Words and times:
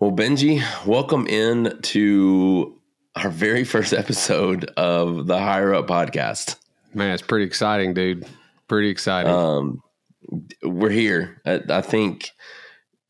Well, 0.00 0.12
Benji, 0.12 0.62
welcome 0.86 1.26
in 1.26 1.78
to 1.82 2.78
our 3.16 3.28
very 3.30 3.64
first 3.64 3.92
episode 3.92 4.64
of 4.76 5.26
the 5.26 5.38
Higher 5.38 5.74
Up 5.74 5.86
podcast. 5.86 6.56
Man, 6.94 7.12
it's 7.12 7.22
pretty 7.22 7.44
exciting, 7.44 7.92
dude. 7.94 8.26
Pretty 8.66 8.88
exciting. 8.88 9.30
Um, 9.32 9.82
we're 10.62 10.88
here. 10.90 11.40
I, 11.44 11.60
I 11.68 11.80
think 11.82 12.30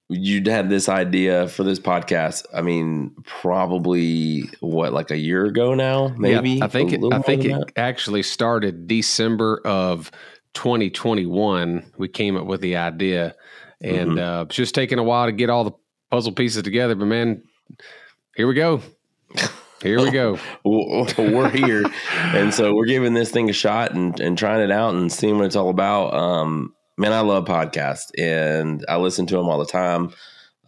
you'd 0.08 0.48
had 0.48 0.68
this 0.68 0.88
idea 0.88 1.46
for 1.46 1.62
this 1.62 1.78
podcast. 1.78 2.44
I 2.52 2.62
mean, 2.62 3.14
probably 3.24 4.50
what, 4.58 4.92
like 4.92 5.12
a 5.12 5.16
year 5.16 5.44
ago 5.46 5.74
now, 5.74 6.08
maybe. 6.18 6.50
Yeah, 6.54 6.64
I 6.64 6.68
think 6.68 6.92
it, 6.92 7.00
I 7.12 7.20
think 7.20 7.44
it 7.44 7.72
actually 7.76 8.24
started 8.24 8.88
December 8.88 9.60
of 9.64 10.10
2021. 10.54 11.92
We 11.98 12.08
came 12.08 12.36
up 12.36 12.46
with 12.46 12.60
the 12.62 12.76
idea, 12.76 13.36
and 13.80 14.10
Mm-hmm. 14.12 14.18
uh, 14.18 14.42
it's 14.42 14.56
just 14.56 14.74
taking 14.74 14.98
a 14.98 15.04
while 15.04 15.26
to 15.26 15.32
get 15.32 15.50
all 15.50 15.62
the 15.62 15.72
puzzle 16.10 16.32
pieces 16.32 16.62
together. 16.62 16.94
But 16.94 17.06
man, 17.06 17.42
here 18.36 18.46
we 18.46 18.54
go. 18.54 18.82
Here 19.82 19.98
we 20.00 20.10
go. 20.10 20.38
We're 20.64 21.48
here, 21.48 21.84
and 22.12 22.52
so 22.52 22.74
we're 22.74 22.84
giving 22.84 23.14
this 23.14 23.30
thing 23.30 23.48
a 23.48 23.52
shot 23.54 23.94
and, 23.94 24.18
and 24.20 24.36
trying 24.36 24.60
it 24.60 24.70
out 24.70 24.94
and 24.94 25.10
seeing 25.10 25.38
what 25.38 25.46
it's 25.46 25.56
all 25.56 25.70
about. 25.70 26.12
Um, 26.12 26.74
man, 26.98 27.12
I 27.14 27.20
love 27.20 27.46
podcasts 27.46 28.10
and 28.18 28.84
I 28.90 28.98
listen 28.98 29.26
to 29.28 29.36
them 29.36 29.48
all 29.48 29.58
the 29.58 29.64
time. 29.64 30.12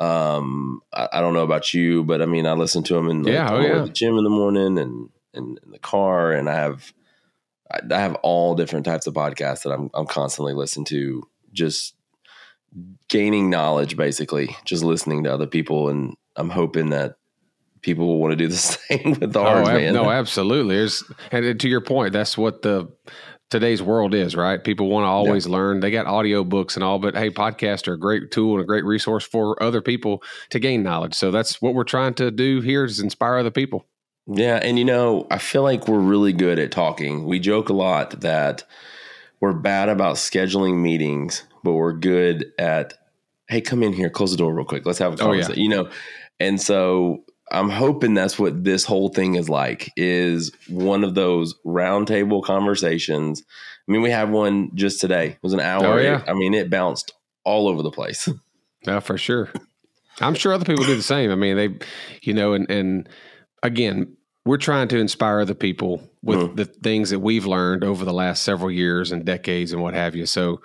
Um, 0.01 0.81
I, 0.95 1.09
I 1.13 1.21
don't 1.21 1.35
know 1.35 1.45
about 1.45 1.75
you, 1.75 2.05
but 2.05 2.23
I 2.23 2.27
mean, 2.27 2.47
I 2.47 2.55
listen 2.55 2.83
to 2.85 2.95
them 2.95 3.11
in 3.11 3.23
like, 3.25 3.35
Yeah, 3.35 3.53
oh, 3.53 3.61
yeah. 3.61 3.83
the 3.83 3.91
gym 3.91 4.17
in 4.17 4.25
the 4.25 4.31
morning 4.31 4.79
and, 4.79 5.11
and 5.35 5.61
in 5.63 5.71
the 5.71 5.79
car, 5.79 6.33
and 6.33 6.49
I 6.49 6.55
have 6.55 6.93
I, 7.71 7.81
I 7.91 8.01
have 8.01 8.15
all 8.23 8.55
different 8.55 8.87
types 8.87 9.07
of 9.07 9.13
podcasts 9.13 9.65
that 9.65 9.73
I'm 9.73 9.91
I'm 9.93 10.07
constantly 10.07 10.55
listening 10.55 10.87
to, 10.87 11.29
just 11.53 11.95
gaining 13.09 13.51
knowledge, 13.51 13.97
basically, 13.97 14.57
just 14.65 14.83
listening 14.83 15.25
to 15.25 15.33
other 15.33 15.47
people, 15.47 15.89
and 15.89 16.15
I'm 16.37 16.51
hoping 16.51 16.91
that 16.91 17.17
people 17.83 18.07
will 18.07 18.19
want 18.19 18.33
to 18.33 18.37
do 18.37 18.49
the 18.49 18.57
same 18.57 19.17
with 19.21 19.37
oh, 19.37 19.45
ours, 19.45 19.69
oh, 19.69 19.73
man. 19.73 19.93
no, 19.95 20.11
absolutely. 20.11 20.77
There's, 20.77 21.05
and 21.31 21.59
to 21.61 21.69
your 21.69 21.81
point, 21.81 22.13
that's 22.13 22.39
what 22.39 22.63
the 22.63 22.89
today's 23.51 23.83
world 23.83 24.15
is, 24.15 24.35
right? 24.35 24.65
People 24.65 24.89
want 24.89 25.05
to 25.05 25.09
always 25.09 25.47
learn. 25.47 25.81
They 25.81 25.91
got 25.91 26.07
audio 26.07 26.43
books 26.43 26.75
and 26.75 26.83
all, 26.83 26.99
but 26.99 27.15
hey, 27.15 27.29
podcasts 27.31 27.87
are 27.87 27.93
a 27.93 27.99
great 27.99 28.31
tool 28.31 28.55
and 28.55 28.63
a 28.63 28.67
great 28.67 28.85
resource 28.85 29.25
for 29.25 29.63
other 29.63 29.83
people 29.83 30.23
to 30.51 30.59
gain 30.59 30.83
knowledge. 30.83 31.15
So 31.15 31.31
that's 31.31 31.61
what 31.61 31.75
we're 31.75 31.85
trying 31.85 32.15
to 32.15 32.31
do 32.31 32.63
here 32.63 32.85
is 32.85 32.99
inspire 32.99 33.37
other 33.37 33.51
people. 33.51 33.87
Yeah, 34.27 34.57
and 34.57 34.79
you 34.79 34.85
know, 34.85 35.27
I 35.31 35.39
feel 35.39 35.63
like 35.63 35.87
we're 35.87 35.99
really 35.99 36.33
good 36.33 36.59
at 36.59 36.71
talking. 36.71 37.25
We 37.27 37.41
joke 37.41 37.69
a 37.69 37.75
lot 37.75 38.21
that 38.21 38.65
we're 39.41 39.53
bad 39.53 39.89
about 39.89 40.17
scheduling 40.17 40.81
meetings, 40.81 41.43
but 41.63 41.73
we're 41.73 41.93
good 41.93 42.47
at 42.59 42.95
hey, 43.49 43.61
come 43.61 43.83
in 43.83 43.93
here, 43.93 44.09
close 44.09 44.31
the 44.31 44.37
door 44.39 44.55
real 44.55 44.65
quick. 44.65 44.87
Let's 44.87 44.99
have 44.99 45.13
a 45.21 45.23
Oh, 45.23 45.33
yeah. 45.33 45.43
conversation. 45.43 45.63
You 45.63 45.69
know, 45.69 45.91
and 46.41 46.59
so 46.61 47.25
I'm 47.51 47.69
hoping 47.69 48.15
that's 48.15 48.39
what 48.39 48.65
this 48.65 48.85
whole 48.85 49.11
thing 49.11 49.35
is 49.35 49.49
like 49.51 49.91
is 49.97 50.53
one 50.69 51.05
of 51.05 51.15
those 51.15 51.55
roundtable 51.67 52.43
conversations. 52.43 53.43
I 53.87 53.93
mean, 53.93 54.01
we 54.01 54.11
had 54.11 54.31
one 54.31 54.71
just 54.75 55.01
today. 55.01 55.27
It 55.31 55.39
was 55.43 55.53
an 55.53 55.61
hour. 55.61 55.85
Oh, 55.85 55.97
yeah. 55.99 56.23
I 56.27 56.33
mean, 56.33 56.55
it 56.55 56.71
bounced 56.71 57.13
all 57.45 57.69
over 57.69 57.83
the 57.83 57.91
place. 57.91 58.29
Yeah, 58.85 58.99
for 58.99 59.17
sure. 59.17 59.49
I'm 60.21 60.35
sure 60.35 60.53
other 60.53 60.65
people 60.65 60.85
do 60.85 60.97
the 60.97 61.03
same. 61.03 61.31
I 61.31 61.37
mean, 61.37 61.57
they, 61.57 61.79
you 62.23 62.35
know, 62.35 62.53
and 62.53 62.69
and 62.69 63.09
again, 63.63 64.17
we're 64.45 64.57
trying 64.57 64.89
to 64.89 64.99
inspire 64.99 65.39
other 65.39 65.55
people 65.55 66.03
with 66.21 66.41
Mhm. 66.41 66.57
the 66.57 66.65
things 66.65 67.11
that 67.11 67.21
we've 67.21 67.47
learned 67.47 67.85
over 67.85 68.05
the 68.05 68.13
last 68.13 68.43
several 68.43 68.73
years 68.73 69.13
and 69.13 69.25
decades 69.25 69.73
and 69.73 69.81
what 69.81 69.95
have 69.95 70.17
you. 70.17 70.27
So, 70.27 70.61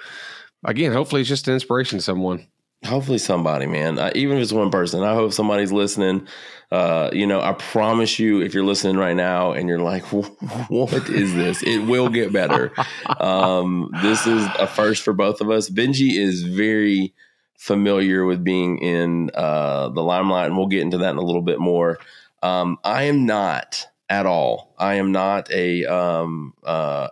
again, 0.63 0.91
hopefully, 0.91 1.21
it's 1.21 1.29
just 1.29 1.47
an 1.47 1.53
inspiration 1.53 1.99
to 1.99 2.03
someone. 2.03 2.47
Hopefully, 2.85 3.17
somebody, 3.17 3.65
man, 3.65 3.97
uh, 3.97 4.11
even 4.13 4.37
if 4.37 4.43
it's 4.43 4.53
one 4.53 4.69
person, 4.69 5.01
I 5.01 5.15
hope 5.15 5.33
somebody's 5.33 5.71
listening. 5.71 6.27
Uh, 6.71 7.09
you 7.11 7.25
know, 7.25 7.41
I 7.41 7.53
promise 7.53 8.19
you, 8.19 8.41
if 8.41 8.53
you're 8.53 8.65
listening 8.65 8.97
right 8.97 9.15
now 9.15 9.53
and 9.53 9.67
you're 9.67 9.79
like, 9.79 10.03
"What 10.69 10.93
is 11.09 11.33
this?" 11.33 11.63
It 11.63 11.79
will 11.79 12.09
get 12.09 12.31
better. 12.31 12.73
um, 13.19 13.89
this 14.03 14.27
is 14.27 14.45
a 14.59 14.67
first 14.67 15.03
for 15.03 15.13
both 15.13 15.41
of 15.41 15.49
us. 15.49 15.69
Benji 15.69 16.17
is 16.19 16.43
very 16.43 17.13
familiar 17.57 18.25
with 18.25 18.43
being 18.43 18.77
in 18.77 19.31
uh, 19.33 19.89
the 19.89 20.03
limelight, 20.03 20.47
and 20.47 20.57
we'll 20.57 20.67
get 20.67 20.81
into 20.81 20.99
that 20.99 21.11
in 21.11 21.17
a 21.17 21.21
little 21.25 21.41
bit 21.41 21.59
more. 21.59 21.97
Um, 22.43 22.77
I 22.83 23.03
am 23.03 23.25
not 23.25 23.87
at 24.09 24.25
all. 24.25 24.73
I 24.77 24.95
am 24.95 25.11
not 25.11 25.51
a 25.51 25.85
um, 25.85 26.53
uh, 26.63 27.07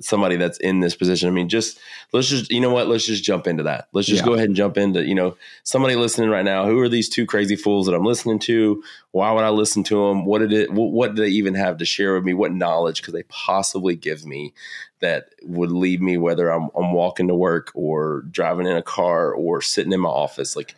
somebody 0.00 0.36
that's 0.36 0.58
in 0.58 0.80
this 0.80 0.94
position. 0.96 1.28
I 1.28 1.32
mean, 1.32 1.48
just 1.48 1.78
let's 2.12 2.28
just 2.28 2.50
you 2.50 2.60
know 2.60 2.70
what? 2.72 2.88
Let's 2.88 3.06
just 3.06 3.22
jump 3.24 3.46
into 3.46 3.62
that. 3.64 3.88
Let's 3.92 4.08
just 4.08 4.22
Yeah. 4.22 4.26
go 4.26 4.34
ahead 4.34 4.46
and 4.48 4.56
jump 4.56 4.76
into 4.76 5.04
you 5.04 5.14
know 5.14 5.36
somebody 5.62 5.94
listening 5.96 6.30
right 6.30 6.44
now. 6.44 6.66
Who 6.66 6.78
are 6.80 6.88
these 6.88 7.08
two 7.08 7.26
crazy 7.26 7.56
fools 7.56 7.86
that 7.86 7.94
I'm 7.94 8.04
listening 8.04 8.38
to? 8.40 8.82
Why 9.12 9.32
would 9.32 9.44
I 9.44 9.50
listen 9.50 9.82
to 9.84 10.08
them? 10.08 10.24
What 10.24 10.38
did 10.38 10.52
it? 10.52 10.72
What, 10.72 10.92
what 10.92 11.14
do 11.14 11.22
they 11.22 11.28
even 11.28 11.54
have 11.54 11.78
to 11.78 11.84
share 11.84 12.14
with 12.14 12.24
me? 12.24 12.34
What 12.34 12.52
knowledge 12.52 13.02
could 13.02 13.14
they 13.14 13.24
possibly 13.24 13.96
give 13.96 14.24
me 14.24 14.52
that 15.00 15.30
would 15.42 15.72
lead 15.72 16.02
me 16.02 16.18
whether 16.18 16.50
I'm, 16.50 16.68
I'm 16.76 16.92
walking 16.92 17.28
to 17.28 17.34
work 17.34 17.70
or 17.74 18.22
driving 18.30 18.66
in 18.66 18.76
a 18.76 18.82
car 18.82 19.32
or 19.32 19.62
sitting 19.62 19.92
in 19.92 20.00
my 20.00 20.08
office? 20.10 20.56
Like, 20.56 20.74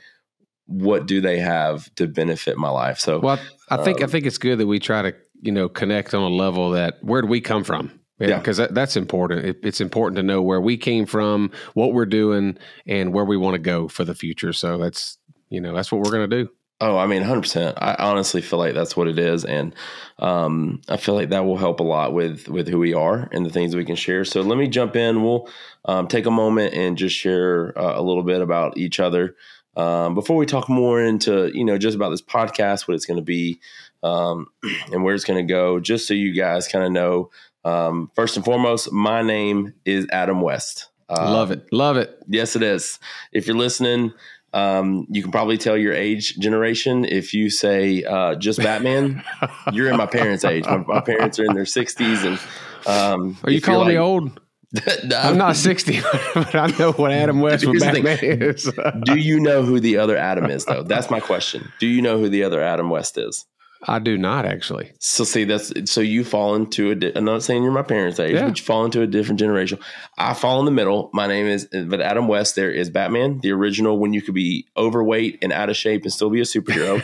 what 0.67 1.07
do 1.07 1.21
they 1.21 1.39
have 1.41 1.93
to 1.97 2.07
benefit 2.07 2.57
my 2.57 2.71
life? 2.71 2.99
So 3.01 3.19
Well, 3.19 3.39
I 3.69 3.79
think 3.79 4.01
I 4.01 4.05
Um, 4.05 4.11
think 4.11 4.27
it's 4.27 4.39
good 4.39 4.59
that 4.59 4.67
we 4.67 4.79
try 4.79 5.03
to 5.03 5.15
you 5.43 5.51
know 5.53 5.69
connect 5.69 6.15
on 6.15 6.23
a 6.23 6.35
level 6.35 6.71
that 6.71 7.03
where 7.03 7.21
do 7.21 7.27
we 7.29 7.41
come 7.41 7.65
from? 7.65 7.91
Yeah. 8.31 8.39
because 8.39 8.57
that, 8.57 8.75
that's 8.75 8.97
important. 8.97 9.45
It, 9.45 9.59
it's 9.63 9.81
important 9.81 10.17
to 10.17 10.23
know 10.23 10.43
where 10.43 10.61
we 10.61 10.77
came 10.77 11.07
from, 11.07 11.51
what 11.75 11.93
we're 11.93 12.07
doing, 12.07 12.59
and 12.87 13.13
where 13.13 13.25
we 13.25 13.37
want 13.37 13.55
to 13.55 13.59
go 13.59 13.89
for 13.89 14.05
the 14.05 14.15
future. 14.15 14.53
So 14.53 14.79
that's 14.79 15.19
you 15.49 15.61
know 15.61 15.75
that's 15.75 15.93
what 15.93 16.03
we're 16.03 16.13
going 16.13 16.29
to 16.29 16.45
do. 16.45 16.51
Oh, 16.81 16.99
I 16.99 17.07
mean, 17.07 17.23
hundred 17.23 17.43
percent. 17.43 17.79
I 17.81 17.95
honestly 17.99 18.43
feel 18.43 18.59
like 18.59 18.75
that's 18.75 18.97
what 18.97 19.07
it 19.07 19.19
is, 19.19 19.45
and 19.45 19.75
um, 20.19 20.81
I 20.89 20.97
feel 20.97 21.15
like 21.15 21.31
that 21.31 21.45
will 21.45 21.57
help 21.57 21.81
a 21.81 21.85
lot 21.85 22.13
with 22.13 22.49
with 22.49 22.69
who 22.69 22.79
we 22.79 22.93
are 22.93 23.29
and 23.33 23.47
the 23.47 23.51
things 23.51 23.77
we 23.77 23.85
can 23.85 23.97
share. 23.97 24.25
So 24.25 24.41
let 24.41 24.59
me 24.59 24.67
jump 24.67 24.97
in. 24.97 25.23
We'll 25.23 25.49
um, 25.85 26.09
take 26.09 26.27
a 26.27 26.31
moment 26.31 26.75
and 26.75 26.99
just 26.99 27.17
share 27.17 27.79
uh, 27.79 27.99
a 27.99 28.03
little 28.03 28.25
bit 28.25 28.41
about 28.41 28.79
each 28.79 28.99
other 28.99 29.37
um, 29.77 30.15
before 30.15 30.37
we 30.37 30.47
talk 30.47 30.69
more 30.69 31.03
into 31.03 31.51
you 31.55 31.65
know 31.65 31.79
just 31.79 31.97
about 31.97 32.11
this 32.11 32.23
podcast, 32.23 32.87
what 32.87 32.95
it's 32.95 33.07
going 33.07 33.19
to 33.19 33.23
be, 33.23 33.61
um, 34.03 34.47
and 34.93 35.03
where 35.03 35.15
it's 35.15 35.25
going 35.25 35.45
to 35.47 35.53
go. 35.53 35.81
Just 35.81 36.07
so 36.07 36.15
you 36.15 36.35
guys 36.35 36.69
kind 36.69 36.85
of 36.85 36.93
know. 36.93 37.31
Um, 37.65 38.11
first 38.15 38.37
and 38.37 38.45
foremost, 38.45 38.93
my 38.93 39.23
name 39.23 39.75
is 39.85 40.07
Adam 40.11 40.41
West. 40.41 40.89
Uh, 41.09 41.31
Love 41.31 41.51
it, 41.51 41.71
love 41.73 41.97
it. 41.97 42.19
Yes, 42.27 42.57
it 42.57 42.63
is. 42.63 42.99
If 43.33 43.47
you're 43.47 43.57
listening, 43.57 44.15
um, 44.55 45.07
you 45.11 45.23
can 45.23 45.31
probably 45.31 45.59
tell 45.59 45.77
your 45.77 45.93
age 45.93 46.39
generation. 46.39 47.05
If 47.05 47.35
you 47.35 47.51
say 47.51 48.03
uh, 48.05 48.35
just 48.37 48.59
Batman, 48.59 49.23
you're 49.73 49.91
in 49.91 49.97
my 49.97 50.07
parents' 50.07 50.45
age. 50.45 50.65
My, 50.65 50.79
my 50.79 51.01
parents 51.01 51.39
are 51.39 51.45
in 51.45 51.55
their 51.55 51.65
60s. 51.65 52.25
And 52.25 52.39
um, 52.87 53.37
Are 53.45 53.51
you 53.51 53.61
calling 53.61 53.89
me 53.89 53.99
old? 53.99 54.41
I'm 55.15 55.37
not 55.37 55.57
60, 55.57 56.01
but 56.35 56.55
I 56.55 56.67
know 56.79 56.93
what 56.93 57.13
Adam 57.13 57.41
West 57.41 57.67
with 57.67 57.83
Here's 57.83 57.85
the 57.85 57.93
thing. 57.93 58.05
Batman 58.05 58.43
is. 58.43 58.73
Do 59.05 59.19
you 59.19 59.39
know 59.39 59.63
who 59.63 59.81
the 59.81 59.99
other 59.99 60.17
Adam 60.17 60.47
is, 60.51 60.65
though? 60.65 60.83
That's 60.83 61.11
my 61.11 61.21
question. 61.21 61.71
Do 61.79 61.87
you 61.87 62.01
know 62.01 62.19
who 62.19 62.31
the 62.31 62.45
other 62.45 62.63
Adam 62.63 62.89
West 62.89 63.19
is? 63.19 63.45
I 63.85 63.99
do 63.99 64.17
not 64.17 64.47
actually. 64.47 64.93
So 65.01 65.25
see, 65.25 65.45
that's 65.45 65.73
so 65.91 66.01
you 66.01 66.25
fall 66.25 66.55
into 66.55 66.91
a. 66.91 66.95
Di- 66.95 67.13
I'm 67.17 67.25
not 67.25 67.43
saying 67.43 67.65
you're 67.65 67.73
my 67.73 67.83
parents' 67.83 68.21
age, 68.21 68.35
Yeah. 68.35 68.47
but 68.49 68.59
you 68.59 68.65
fall 68.65 68.85
into 68.85 69.03
a 69.03 69.07
different 69.07 69.41
generation. 69.41 69.79
I 70.17 70.35
fall 70.35 70.61
in 70.61 70.65
the 70.67 70.71
middle. 70.71 71.11
My 71.13 71.27
name 71.27 71.47
is, 71.47 71.67
but 71.67 72.01
Adam 72.01 72.29
West. 72.29 72.55
There 72.55 72.71
is 72.71 72.91
Batman, 72.91 73.41
the 73.41 73.51
original, 73.53 73.99
when 73.99 74.13
you 74.13 74.23
could 74.23 74.35
be 74.35 74.67
overweight 74.77 75.39
and 75.43 75.53
out 75.53 75.69
of 75.69 75.77
shape 75.77 76.03
and 76.05 76.13
still 76.13 76.31
be 76.31 76.41
a 76.41 76.45
superhero. 76.45 77.03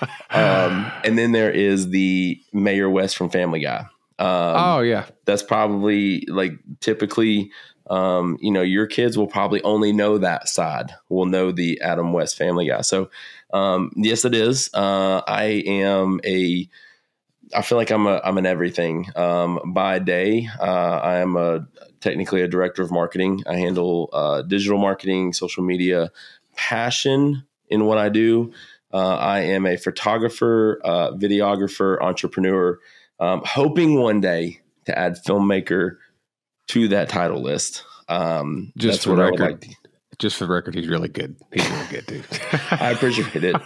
um, 0.30 0.90
and 1.04 1.18
then 1.18 1.32
there 1.32 1.50
is 1.50 1.88
the 1.90 2.40
Mayor 2.52 2.88
West 2.88 3.16
from 3.16 3.28
Family 3.30 3.60
Guy. 3.60 3.86
Um, 4.18 4.54
oh 4.56 4.80
yeah, 4.80 5.06
that's 5.24 5.42
probably 5.42 6.24
like 6.28 6.52
typically 6.80 7.50
um, 7.90 8.38
you 8.40 8.50
know 8.50 8.62
your 8.62 8.86
kids 8.86 9.18
will 9.18 9.26
probably 9.26 9.62
only 9.62 9.92
know 9.92 10.18
that 10.18 10.48
side 10.48 10.92
will 11.08 11.26
know 11.26 11.52
the 11.52 11.80
adam 11.80 12.12
west 12.12 12.36
family 12.36 12.68
guy. 12.68 12.80
So 12.80 13.10
um, 13.52 13.90
yes 13.96 14.24
it 14.24 14.34
is. 14.34 14.70
Uh, 14.72 15.22
i 15.26 15.44
am 15.66 16.20
a 16.24 16.68
i 17.54 17.62
feel 17.62 17.76
like 17.76 17.90
i'm 17.90 18.06
a 18.06 18.20
i'm 18.24 18.38
an 18.38 18.46
everything. 18.46 19.06
Um, 19.16 19.60
by 19.66 19.98
day 19.98 20.48
uh, 20.60 21.00
i 21.02 21.16
am 21.16 21.36
a 21.36 21.66
technically 22.00 22.42
a 22.42 22.48
director 22.48 22.82
of 22.82 22.90
marketing. 22.90 23.42
I 23.46 23.56
handle 23.56 24.10
uh, 24.12 24.42
digital 24.42 24.78
marketing 24.78 25.32
social 25.32 25.64
media 25.64 26.10
passion 26.54 27.44
in 27.68 27.84
what 27.84 27.98
i 27.98 28.08
do. 28.08 28.52
Uh, 28.92 29.16
i 29.16 29.40
am 29.40 29.66
a 29.66 29.76
photographer 29.76 30.80
uh, 30.84 31.10
videographer 31.12 32.00
entrepreneur 32.00 32.78
um, 33.20 33.42
hoping 33.44 34.00
one 34.00 34.20
day 34.20 34.60
to 34.86 34.98
add 34.98 35.16
filmmaker 35.26 35.96
to 36.68 36.88
that 36.88 37.08
title 37.08 37.42
list. 37.42 37.84
Um, 38.08 38.72
Just 38.76 38.92
that's 38.98 39.04
for 39.04 39.10
what 39.10 39.20
I 39.20 39.30
would 39.30 39.40
record. 39.40 39.52
like 39.52 39.60
to- 39.62 39.76
just 40.20 40.36
for 40.36 40.46
the 40.46 40.52
record, 40.52 40.76
he's 40.76 40.86
really 40.86 41.08
good. 41.08 41.34
He's 41.52 41.68
really 41.68 41.86
good, 41.90 42.06
dude. 42.06 42.24
I 42.70 42.92
appreciate 42.92 43.42
it. 43.42 43.56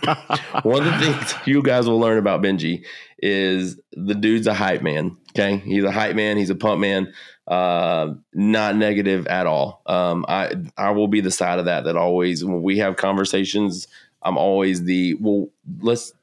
One 0.64 0.78
of 0.78 0.84
the 0.86 0.98
things 0.98 1.34
you 1.46 1.62
guys 1.62 1.86
will 1.86 2.00
learn 2.00 2.16
about 2.16 2.40
Benji 2.40 2.86
is 3.18 3.78
the 3.92 4.14
dude's 4.14 4.46
a 4.46 4.54
hype 4.54 4.80
man. 4.80 5.16
Okay, 5.32 5.58
he's 5.58 5.84
a 5.84 5.90
hype 5.90 6.16
man. 6.16 6.38
He's 6.38 6.48
a 6.48 6.54
pump 6.54 6.80
man. 6.80 7.12
Uh, 7.46 8.14
not 8.32 8.76
negative 8.76 9.26
at 9.26 9.46
all. 9.46 9.82
Um, 9.84 10.24
I 10.26 10.54
I 10.78 10.90
will 10.92 11.08
be 11.08 11.20
the 11.20 11.30
side 11.30 11.58
of 11.58 11.66
that 11.66 11.84
that 11.84 11.96
always 11.96 12.42
when 12.42 12.62
we 12.62 12.78
have 12.78 12.96
conversations, 12.96 13.86
I'm 14.22 14.38
always 14.38 14.84
the 14.84 15.14
well, 15.20 15.48
let's 15.80 16.14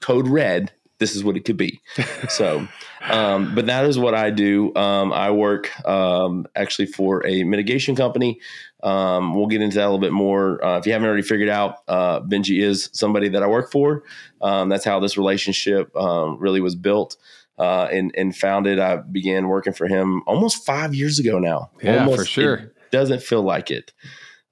code 0.00 0.28
red. 0.28 0.72
This 0.98 1.14
is 1.14 1.22
what 1.22 1.36
it 1.36 1.44
could 1.44 1.56
be. 1.56 1.80
so, 2.28 2.66
um, 3.02 3.54
but 3.54 3.66
that 3.66 3.84
is 3.84 3.98
what 3.98 4.14
I 4.14 4.30
do. 4.30 4.74
Um, 4.74 5.12
I 5.12 5.30
work 5.30 5.70
um, 5.88 6.46
actually 6.56 6.86
for 6.86 7.24
a 7.26 7.44
mitigation 7.44 7.94
company. 7.94 8.40
Um, 8.82 9.34
we'll 9.34 9.46
get 9.46 9.62
into 9.62 9.76
that 9.76 9.84
a 9.84 9.90
little 9.90 9.98
bit 9.98 10.12
more. 10.12 10.64
Uh, 10.64 10.78
if 10.78 10.86
you 10.86 10.92
haven't 10.92 11.06
already 11.06 11.22
figured 11.22 11.48
out, 11.48 11.76
uh, 11.88 12.20
Benji 12.20 12.62
is 12.62 12.90
somebody 12.92 13.28
that 13.30 13.42
I 13.42 13.46
work 13.46 13.70
for. 13.70 14.02
Um, 14.40 14.68
that's 14.68 14.84
how 14.84 15.00
this 15.00 15.16
relationship 15.16 15.94
um, 15.96 16.38
really 16.38 16.60
was 16.60 16.74
built 16.74 17.16
uh, 17.58 17.88
and, 17.90 18.12
and 18.16 18.36
founded. 18.36 18.78
I 18.78 18.96
began 18.96 19.48
working 19.48 19.72
for 19.72 19.86
him 19.86 20.22
almost 20.26 20.64
five 20.64 20.94
years 20.94 21.18
ago 21.18 21.38
now. 21.38 21.70
Yeah, 21.82 22.00
almost, 22.00 22.18
for 22.18 22.24
sure. 22.24 22.72
Doesn't 22.90 23.22
feel 23.22 23.42
like 23.42 23.70
it. 23.70 23.92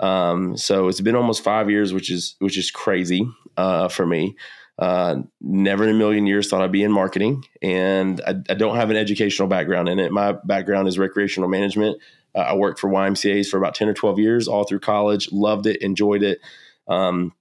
Um, 0.00 0.56
so 0.56 0.88
it's 0.88 1.00
been 1.00 1.16
almost 1.16 1.42
five 1.42 1.70
years, 1.70 1.94
which 1.94 2.10
is 2.10 2.36
which 2.38 2.58
is 2.58 2.70
crazy 2.70 3.26
uh, 3.56 3.88
for 3.88 4.06
me. 4.06 4.36
Uh, 4.78 5.22
never 5.40 5.84
in 5.84 5.90
a 5.90 5.94
million 5.94 6.26
years 6.26 6.48
thought 6.48 6.60
I'd 6.60 6.70
be 6.70 6.82
in 6.82 6.92
marketing, 6.92 7.44
and 7.62 8.20
I, 8.26 8.34
I, 8.50 8.54
don't 8.54 8.76
have 8.76 8.90
an 8.90 8.96
educational 8.96 9.48
background 9.48 9.88
in 9.88 9.98
it. 9.98 10.12
My 10.12 10.32
background 10.32 10.86
is 10.86 10.98
recreational 10.98 11.48
management. 11.48 11.98
Uh, 12.34 12.40
I 12.40 12.54
worked 12.54 12.78
for 12.78 12.90
YMCA's 12.90 13.48
for 13.48 13.56
about 13.56 13.74
ten 13.74 13.88
or 13.88 13.94
twelve 13.94 14.18
years, 14.18 14.48
all 14.48 14.64
through 14.64 14.80
college. 14.80 15.32
Loved 15.32 15.64
it, 15.66 15.80
enjoyed 15.80 16.22
it. 16.22 16.40
Um, 16.88 17.32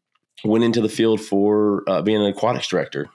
went 0.45 0.63
into 0.63 0.79
the 0.79 0.87
field 0.87 1.19
for 1.19 1.83
uh, 1.87 2.01
being 2.01 2.21
an 2.21 2.27
aquatics 2.27 2.67
director. 2.67 3.09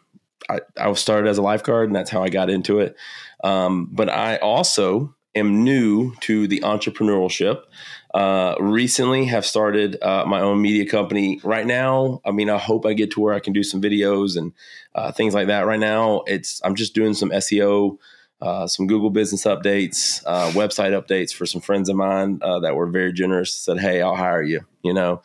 I, 0.51 0.61
I 0.77 0.93
started 0.93 1.29
as 1.29 1.39
a 1.39 1.43
lifeguard, 1.43 1.89
and 1.89 1.97
that's 1.97 2.11
how 2.11 2.23
I 2.23 2.29
got 2.29 2.51
into 2.51 2.81
it. 2.81 2.97
Um, 3.43 3.89
but 3.91 4.11
I 4.11 4.37
also 4.37 5.15
am 5.35 5.65
new 5.65 6.15
to 6.21 6.47
the 6.47 6.61
entrepreneurship. 6.61 7.63
Uh, 8.13 8.57
recently, 8.59 9.27
have 9.27 9.47
started 9.47 10.03
uh, 10.03 10.25
my 10.27 10.41
own 10.41 10.61
media 10.61 10.85
company. 10.85 11.41
Right 11.45 11.67
now, 11.67 12.21
I 12.25 12.33
mean, 12.33 12.51
I 12.51 12.59
hope 12.59 12.85
I 12.85 12.93
get 12.93 13.13
to 13.13 13.21
where 13.21 13.35
I 13.35 13.41
can 13.41 13.53
do 13.53 13.63
some 13.63 13.81
videos 13.81 14.37
and 14.37 14.53
uh, 14.95 15.13
things 15.13 15.33
like 15.33 15.47
that. 15.47 15.67
Right 15.67 15.79
now, 15.79 16.23
it's 16.27 16.61
I'm 16.65 16.75
just 16.75 16.95
doing 16.95 17.15
some 17.15 17.31
SEO, 17.31 17.99
uh, 18.41 18.67
some 18.67 18.89
Google 18.89 19.11
Business 19.11 19.45
updates, 19.45 20.23
uh, 20.27 20.51
website 20.51 20.91
updates 20.91 21.33
for 21.33 21.47
some 21.47 21.61
friends 21.61 21.89
of 21.89 21.97
mine 21.97 22.41
uh, 22.43 22.59
that 22.61 22.75
were 22.75 22.89
very 22.89 23.13
generous. 23.13 23.55
Said, 23.55 23.79
"Hey, 23.79 24.03
I'll 24.03 24.17
hire 24.17 24.43
you," 24.43 24.63
you 24.83 24.93
know, 24.93 25.23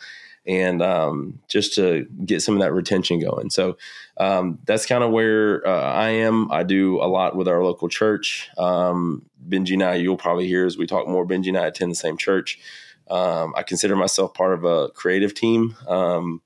and 0.48 0.82
um, 0.82 1.40
just 1.48 1.76
to 1.76 2.06
get 2.26 2.42
some 2.42 2.56
of 2.56 2.62
that 2.62 2.74
retention 2.74 3.20
going. 3.20 3.50
So 3.50 3.78
um, 4.18 4.60
that's 4.66 4.86
kind 4.86 5.04
of 5.04 5.12
where 5.12 5.68
I 5.68 6.10
am. 6.10 6.52
I 6.52 6.64
do 6.64 7.02
a 7.02 7.08
lot 7.08 7.36
with 7.36 7.48
our 7.48 7.64
local 7.64 7.90
church. 7.90 8.50
Um, 8.58 9.26
Benji 9.48 9.74
and 9.74 9.84
I, 9.84 9.96
you'll 9.96 10.18
probably 10.18 10.48
hear 10.48 10.66
as 10.66 10.78
we 10.78 10.88
talk 10.88 11.08
more. 11.08 11.26
Benji 11.26 11.48
and 11.48 11.58
I 11.58 11.68
attend 11.68 11.92
the 11.92 11.96
same 11.96 12.18
church. 12.18 12.60
Um, 13.10 13.54
I 13.56 13.64
consider 13.64 13.96
myself 13.96 14.34
part 14.34 14.54
of 14.54 14.64
a 14.64 14.90
creative 14.90 15.34
team. 15.34 15.76
Um, 15.88 16.42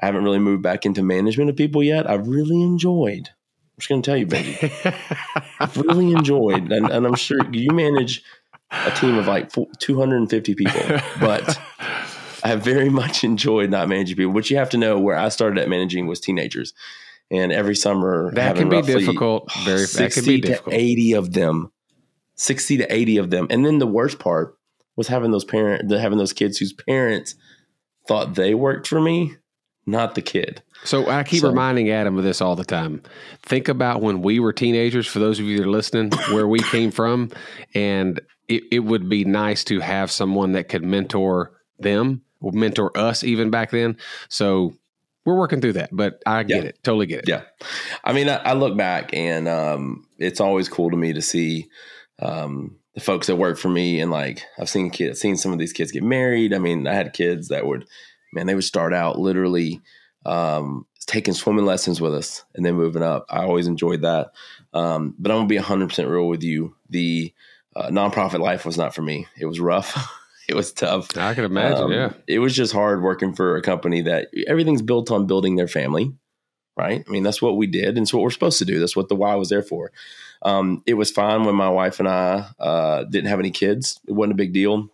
I 0.00 0.06
haven't 0.06 0.24
really 0.24 0.38
moved 0.38 0.62
back 0.62 0.84
into 0.86 1.02
management 1.02 1.50
of 1.50 1.56
people 1.56 1.82
yet. 1.82 2.08
I've 2.08 2.28
really 2.28 2.62
enjoyed. 2.62 3.30
I'm 3.30 3.78
just 3.78 3.88
going 3.88 4.02
to 4.02 4.06
tell 4.06 4.16
you, 4.16 4.26
Benji. 4.26 5.44
I've 5.60 5.76
really 5.76 6.12
enjoyed, 6.12 6.70
and, 6.70 6.90
and, 6.90 7.06
I'm 7.06 7.14
sure 7.16 7.38
you 7.52 7.70
manage 7.70 8.22
a 8.70 8.90
team 8.92 9.16
of 9.16 9.26
like 9.26 9.50
250 9.78 10.54
people, 10.54 11.00
but 11.20 11.58
I 12.44 12.48
have 12.48 12.62
very 12.62 12.90
much 12.90 13.24
enjoyed 13.24 13.70
not 13.70 13.88
managing 13.88 14.16
people. 14.16 14.32
What 14.32 14.50
you 14.50 14.58
have 14.58 14.70
to 14.70 14.76
know, 14.76 14.98
where 14.98 15.16
I 15.16 15.30
started 15.30 15.58
at 15.58 15.68
managing 15.68 16.06
was 16.06 16.20
teenagers, 16.20 16.74
and 17.30 17.50
every 17.50 17.74
summer 17.74 18.32
that 18.34 18.56
can 18.56 18.68
be 18.68 18.82
difficult. 18.82 19.50
Very, 19.64 19.86
60 19.86 19.98
that 20.02 20.12
can 20.12 20.24
be 20.24 20.40
difficult. 20.40 20.72
to 20.72 20.80
80 20.80 21.12
of 21.14 21.32
them 21.32 21.72
60 22.36 22.78
to 22.78 22.92
80 22.92 23.18
of 23.18 23.30
them. 23.30 23.46
And 23.50 23.64
then 23.64 23.78
the 23.78 23.86
worst 23.86 24.18
part 24.18 24.56
was 24.96 25.08
having 25.08 25.30
those 25.30 25.44
parent 25.44 25.90
having 25.90 26.18
those 26.18 26.32
kids 26.32 26.58
whose 26.58 26.72
parents 26.72 27.34
thought 28.06 28.34
they 28.34 28.54
worked 28.54 28.86
for 28.86 29.00
me, 29.00 29.36
not 29.86 30.14
the 30.14 30.22
kid. 30.22 30.62
So 30.84 31.08
I 31.08 31.22
keep 31.24 31.40
so, 31.40 31.48
reminding 31.48 31.90
Adam 31.90 32.18
of 32.18 32.24
this 32.24 32.40
all 32.40 32.56
the 32.56 32.64
time. 32.64 33.02
Think 33.42 33.68
about 33.68 34.02
when 34.02 34.20
we 34.20 34.38
were 34.40 34.52
teenagers, 34.52 35.06
for 35.06 35.18
those 35.18 35.38
of 35.38 35.46
you 35.46 35.58
that 35.58 35.64
are 35.64 35.70
listening, 35.70 36.10
where 36.30 36.46
we 36.46 36.60
came 36.60 36.90
from. 36.90 37.30
And 37.74 38.20
it, 38.48 38.64
it 38.70 38.80
would 38.80 39.08
be 39.08 39.24
nice 39.24 39.64
to 39.64 39.80
have 39.80 40.10
someone 40.10 40.52
that 40.52 40.68
could 40.68 40.84
mentor 40.84 41.52
them, 41.78 42.22
mentor 42.52 42.96
us 42.96 43.24
even 43.24 43.50
back 43.50 43.70
then. 43.70 43.96
So 44.28 44.74
we're 45.24 45.38
working 45.38 45.60
through 45.60 45.74
that, 45.74 45.90
but 45.92 46.22
I 46.26 46.42
get 46.42 46.62
yeah. 46.62 46.68
it. 46.70 46.78
Totally 46.82 47.06
get 47.06 47.20
it. 47.20 47.28
Yeah. 47.28 47.42
I 48.02 48.12
mean, 48.12 48.28
I, 48.28 48.36
I 48.36 48.52
look 48.52 48.76
back 48.76 49.14
and 49.14 49.48
um, 49.48 50.06
it's 50.18 50.40
always 50.40 50.68
cool 50.68 50.90
to 50.90 50.96
me 50.96 51.12
to 51.14 51.22
see 51.22 51.68
um, 52.20 52.76
the 52.94 53.00
folks 53.00 53.26
that 53.26 53.36
work 53.36 53.58
for 53.58 53.68
me 53.68 54.00
and 54.00 54.10
like 54.10 54.44
I've 54.58 54.68
seen 54.68 54.90
kids 54.90 55.20
seen 55.20 55.36
some 55.36 55.52
of 55.52 55.58
these 55.58 55.72
kids 55.72 55.92
get 55.92 56.02
married. 56.02 56.52
I 56.54 56.58
mean, 56.58 56.86
I 56.86 56.94
had 56.94 57.12
kids 57.12 57.48
that 57.48 57.66
would 57.66 57.86
man, 58.32 58.46
they 58.46 58.54
would 58.54 58.64
start 58.64 58.92
out 58.92 59.18
literally 59.18 59.80
um, 60.26 60.86
taking 61.06 61.34
swimming 61.34 61.64
lessons 61.64 62.00
with 62.00 62.14
us 62.14 62.44
and 62.54 62.64
then 62.64 62.74
moving 62.74 63.02
up. 63.02 63.26
I 63.28 63.44
always 63.44 63.66
enjoyed 63.66 64.02
that. 64.02 64.32
Um, 64.72 65.14
but 65.18 65.30
I'm 65.30 65.38
gonna 65.38 65.48
be 65.48 65.56
hundred 65.56 65.88
percent 65.88 66.08
real 66.08 66.28
with 66.28 66.42
you. 66.42 66.76
The 66.90 67.32
uh, 67.76 67.88
nonprofit 67.88 68.40
life 68.40 68.64
was 68.64 68.76
not 68.76 68.94
for 68.94 69.02
me. 69.02 69.26
It 69.38 69.46
was 69.46 69.60
rough. 69.60 70.10
it 70.48 70.54
was 70.54 70.72
tough. 70.72 71.16
I 71.16 71.34
can 71.34 71.44
imagine. 71.44 71.84
Um, 71.84 71.92
yeah, 71.92 72.12
it 72.26 72.38
was 72.38 72.54
just 72.54 72.72
hard 72.72 73.02
working 73.02 73.34
for 73.34 73.56
a 73.56 73.62
company 73.62 74.02
that 74.02 74.28
everything's 74.46 74.82
built 74.82 75.10
on 75.10 75.26
building 75.26 75.56
their 75.56 75.68
family. 75.68 76.12
Right. 76.76 77.04
I 77.06 77.10
mean, 77.10 77.22
that's 77.22 77.40
what 77.40 77.56
we 77.56 77.68
did, 77.68 77.90
and 77.90 77.98
it's 77.98 78.12
what 78.12 78.24
we're 78.24 78.30
supposed 78.30 78.58
to 78.58 78.64
do. 78.64 78.80
That's 78.80 78.96
what 78.96 79.08
the 79.08 79.14
Y 79.14 79.34
was 79.36 79.48
there 79.48 79.62
for. 79.62 79.92
Um, 80.42 80.82
it 80.86 80.94
was 80.94 81.10
fine 81.10 81.44
when 81.44 81.54
my 81.54 81.68
wife 81.68 82.00
and 82.00 82.08
I 82.08 82.48
uh, 82.58 83.04
didn't 83.04 83.30
have 83.30 83.38
any 83.38 83.52
kids. 83.52 84.00
It 84.08 84.12
wasn't 84.12 84.32
a 84.32 84.36
big 84.36 84.52
deal. 84.52 84.90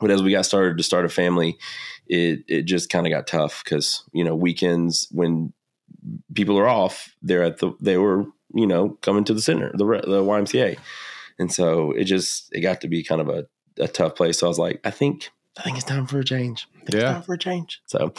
But 0.00 0.10
as 0.10 0.22
we 0.22 0.32
got 0.32 0.44
started 0.44 0.76
to 0.76 0.82
start 0.82 1.04
a 1.04 1.08
family, 1.08 1.58
it 2.06 2.44
it 2.48 2.62
just 2.62 2.90
kind 2.90 3.06
of 3.06 3.12
got 3.12 3.26
tough 3.26 3.62
because 3.64 4.04
you 4.12 4.24
know 4.24 4.34
weekends 4.34 5.08
when 5.12 5.52
people 6.34 6.58
are 6.58 6.68
off, 6.68 7.14
they're 7.22 7.44
at 7.44 7.58
the 7.58 7.72
they 7.80 7.96
were 7.96 8.26
you 8.52 8.66
know 8.66 8.98
coming 9.00 9.24
to 9.24 9.34
the 9.34 9.40
center 9.40 9.70
the 9.72 9.84
the 9.84 10.22
YMCA, 10.22 10.76
and 11.38 11.52
so 11.52 11.92
it 11.92 12.04
just 12.04 12.52
it 12.52 12.60
got 12.60 12.80
to 12.80 12.88
be 12.88 13.04
kind 13.04 13.20
of 13.20 13.28
a, 13.28 13.46
a 13.78 13.88
tough 13.88 14.14
place. 14.16 14.38
So 14.38 14.46
I 14.46 14.48
was 14.48 14.58
like, 14.58 14.80
I 14.84 14.90
think 14.90 15.30
I 15.58 15.62
think 15.62 15.76
it's 15.76 15.84
time 15.84 16.06
for 16.06 16.18
a 16.18 16.24
change. 16.24 16.66
yeah. 16.88 17.12
time 17.12 17.22
for 17.22 17.34
a 17.34 17.38
change. 17.38 17.82
So, 17.86 18.14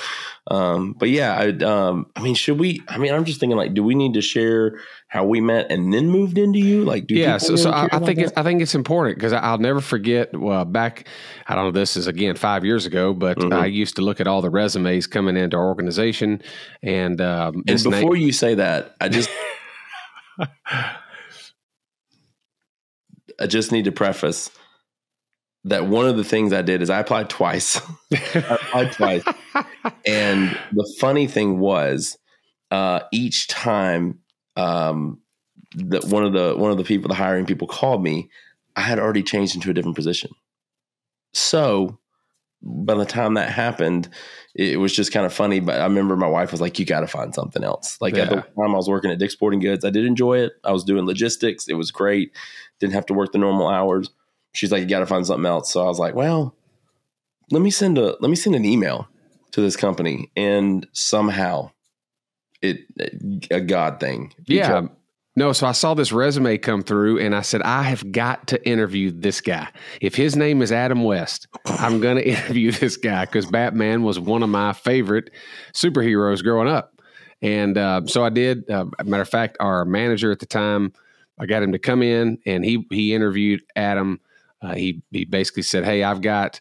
um, 0.52 0.94
but 0.94 1.10
yeah, 1.10 1.36
I, 1.36 1.48
um, 1.64 2.06
I 2.16 2.22
mean, 2.22 2.36
should 2.36 2.60
we? 2.60 2.82
I 2.88 3.00
mean, 3.00 3.12
I'm 3.12 3.26
just 3.26 3.40
thinking, 3.40 3.58
like, 3.58 3.74
do 3.74 3.82
we 3.84 3.96
need 3.96 4.14
to 4.14 4.22
share 4.22 4.80
how 5.08 5.26
we 5.26 5.42
met 5.42 5.72
and 5.72 5.92
then 5.92 6.12
moved 6.12 6.38
into 6.38 6.60
you? 6.60 6.86
Like, 6.86 7.08
do 7.08 7.16
yeah. 7.16 7.40
So, 7.40 7.56
so 7.56 7.72
I, 7.72 7.90
I 7.92 7.98
think 8.00 8.20
it's, 8.20 8.32
I 8.38 8.44
think 8.44 8.62
it's 8.62 8.76
important 8.76 9.18
because 9.18 9.34
I'll 9.34 9.58
never 9.58 9.82
forget. 9.82 10.40
Well, 10.40 10.64
back, 10.64 11.08
I 11.48 11.56
don't 11.56 11.66
know. 11.66 11.72
This 11.72 11.98
is 11.98 12.06
again 12.06 12.36
five 12.36 12.64
years 12.64 12.86
ago, 12.86 13.16
but 13.16 13.40
mm-hmm. 13.40 13.52
I 13.52 13.66
used 13.66 13.96
to 13.96 14.04
look 14.04 14.22
at 14.22 14.28
all 14.28 14.44
the 14.44 14.52
resumes 14.52 15.08
coming 15.08 15.36
into 15.36 15.58
our 15.58 15.66
organization, 15.66 16.44
and 16.84 17.20
um, 17.20 17.64
and 17.68 17.84
before 17.84 18.16
you 18.16 18.32
say 18.32 18.54
that, 18.56 18.96
I 19.02 19.10
just. 19.10 19.30
I 23.40 23.48
just 23.48 23.72
need 23.72 23.86
to 23.86 23.92
preface 23.92 24.52
that 25.66 25.88
one 25.88 26.08
of 26.08 26.18
the 26.18 26.24
things 26.24 26.52
I 26.52 26.62
did 26.62 26.82
is 26.82 26.90
I 26.90 27.00
applied 27.00 27.30
twice. 27.30 27.82
I 28.14 28.58
applied 28.62 28.92
twice. 28.92 29.24
And 30.06 30.58
the 30.72 30.94
funny 31.00 31.28
thing 31.28 31.60
was, 31.60 32.18
uh, 32.72 33.02
each 33.12 33.48
time 33.48 34.20
um, 34.56 35.22
that 35.76 36.06
one 36.06 36.26
of 36.26 36.34
the 36.34 36.56
one 36.58 36.72
of 36.72 36.78
the 36.78 36.84
people, 36.84 37.08
the 37.08 37.14
hiring 37.14 37.46
people 37.46 37.68
called 37.68 38.04
me, 38.04 38.30
I 38.76 38.82
had 38.82 39.00
already 39.00 39.24
changed 39.24 39.56
into 39.56 39.70
a 39.70 39.74
different 39.74 39.96
position. 39.96 40.32
So 41.34 42.00
by 42.62 42.96
the 42.96 43.06
time 43.06 43.36
that 43.36 43.50
happened, 43.50 44.10
it 44.56 44.80
was 44.80 44.96
just 44.96 45.12
kind 45.12 45.26
of 45.26 45.34
funny. 45.34 45.60
But 45.60 45.80
I 45.80 45.84
remember 45.84 46.16
my 46.16 46.28
wife 46.28 46.52
was 46.52 46.62
like, 46.62 46.80
"You 46.80 46.86
got 46.86 47.02
to 47.02 47.08
find 47.08 47.34
something 47.34 47.64
else." 47.64 47.98
Like 48.02 48.16
yeah. 48.16 48.24
at 48.24 48.30
the 48.30 48.36
time 48.36 48.74
I 48.74 48.78
was 48.78 48.90
working 48.90 49.12
at 49.12 49.20
Dick's 49.20 49.34
Sporting 49.34 49.60
Goods, 49.60 49.86
I 49.86 49.90
did 49.90 50.06
enjoy 50.06 50.40
it. 50.40 50.54
I 50.64 50.72
was 50.72 50.84
doing 50.84 51.06
logistics; 51.06 51.68
it 51.68 51.76
was 51.76 51.92
great. 51.92 52.32
Didn't 52.80 52.94
have 52.94 53.06
to 53.08 53.14
work 53.14 53.32
the 53.32 53.38
normal 53.38 53.68
hours 53.68 54.10
she's 54.54 54.72
like, 54.72 54.82
you 54.82 54.88
got 54.88 55.00
to 55.00 55.06
find 55.06 55.26
something 55.26 55.46
else. 55.46 55.72
So 55.72 55.82
I 55.82 55.86
was 55.86 56.00
like, 56.00 56.16
well, 56.16 56.56
let 57.52 57.62
me 57.62 57.70
send 57.70 57.98
a 57.98 58.16
let 58.20 58.30
me 58.30 58.36
send 58.36 58.56
an 58.56 58.66
email 58.66 59.08
to 59.52 59.62
this 59.62 59.76
company, 59.76 60.32
and 60.36 60.88
somehow 60.94 61.72
it 62.62 62.80
a 63.52 63.62
God 63.62 64.00
thing. 64.00 64.34
Yeah. 64.46 64.88
No, 65.36 65.52
so 65.52 65.66
I 65.66 65.72
saw 65.72 65.96
this 65.96 66.12
resume 66.12 66.60
come 66.60 66.84
through 66.84 67.18
and 67.18 67.36
I 67.36 67.42
said, 67.42 67.64
I 67.64 67.82
have 67.84 68.12
got 68.12 68.48
to 68.50 68.68
interview 68.68 69.10
this 69.10 69.42
guy. 69.42 69.68
If 70.00 70.14
his 70.14 70.36
name 70.36 70.62
is 70.62 70.72
Adam 70.72 71.04
West, 71.04 71.48
I'm 71.66 72.00
going 72.00 72.18
to 72.24 72.28
interview 72.28 72.72
this 72.72 72.98
guy 72.98 73.26
because 73.26 73.48
Batman 73.48 74.04
was 74.04 74.20
one 74.20 74.44
of 74.44 74.50
my 74.50 74.74
favorite 74.74 75.32
superheroes 75.74 76.44
growing 76.44 76.68
up. 76.68 77.02
And 77.42 77.80
uh, 77.80 78.06
so 78.06 78.24
I 78.24 78.30
did. 78.30 78.70
Uh, 78.70 78.86
matter 79.04 79.24
of 79.24 79.30
fact, 79.30 79.58
our 79.60 79.86
manager 79.86 80.32
at 80.32 80.40
the 80.40 80.46
time, 80.46 80.94
I 81.40 81.48
got 81.48 81.64
him 81.64 81.72
to 81.72 81.80
come 81.80 82.04
in 82.04 82.38
and 82.46 82.64
he 82.64 82.86
he 82.92 83.16
interviewed 83.16 83.64
Adam 83.76 84.22
uh, 84.64 84.74
he 84.74 85.02
he 85.12 85.26
basically 85.26 85.64
said, 85.64 85.84
"Hey, 85.84 86.04
I've 86.04 86.22
got 86.22 86.60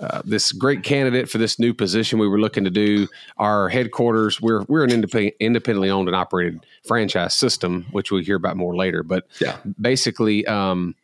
uh, 0.00 0.22
this 0.24 0.52
great 0.52 0.82
candidate 0.82 1.28
for 1.28 1.38
this 1.38 1.58
new 1.58 1.74
position 1.74 2.18
we 2.18 2.28
were 2.28 2.40
looking 2.40 2.64
to 2.64 2.70
do. 2.70 3.06
Our 3.36 3.68
headquarters 3.68 4.40
we're 4.40 4.62
we're 4.62 4.84
an 4.84 4.90
independent, 4.90 5.34
independently 5.38 5.90
owned 5.90 6.08
and 6.08 6.16
operated 6.16 6.64
franchise 6.86 7.34
system, 7.34 7.86
which 7.92 8.10
we'll 8.10 8.24
hear 8.24 8.36
about 8.36 8.56
more 8.56 8.74
later. 8.74 9.02
But 9.02 9.26
yeah. 9.40 9.58
basically, 9.80 10.46
um, 10.46 10.94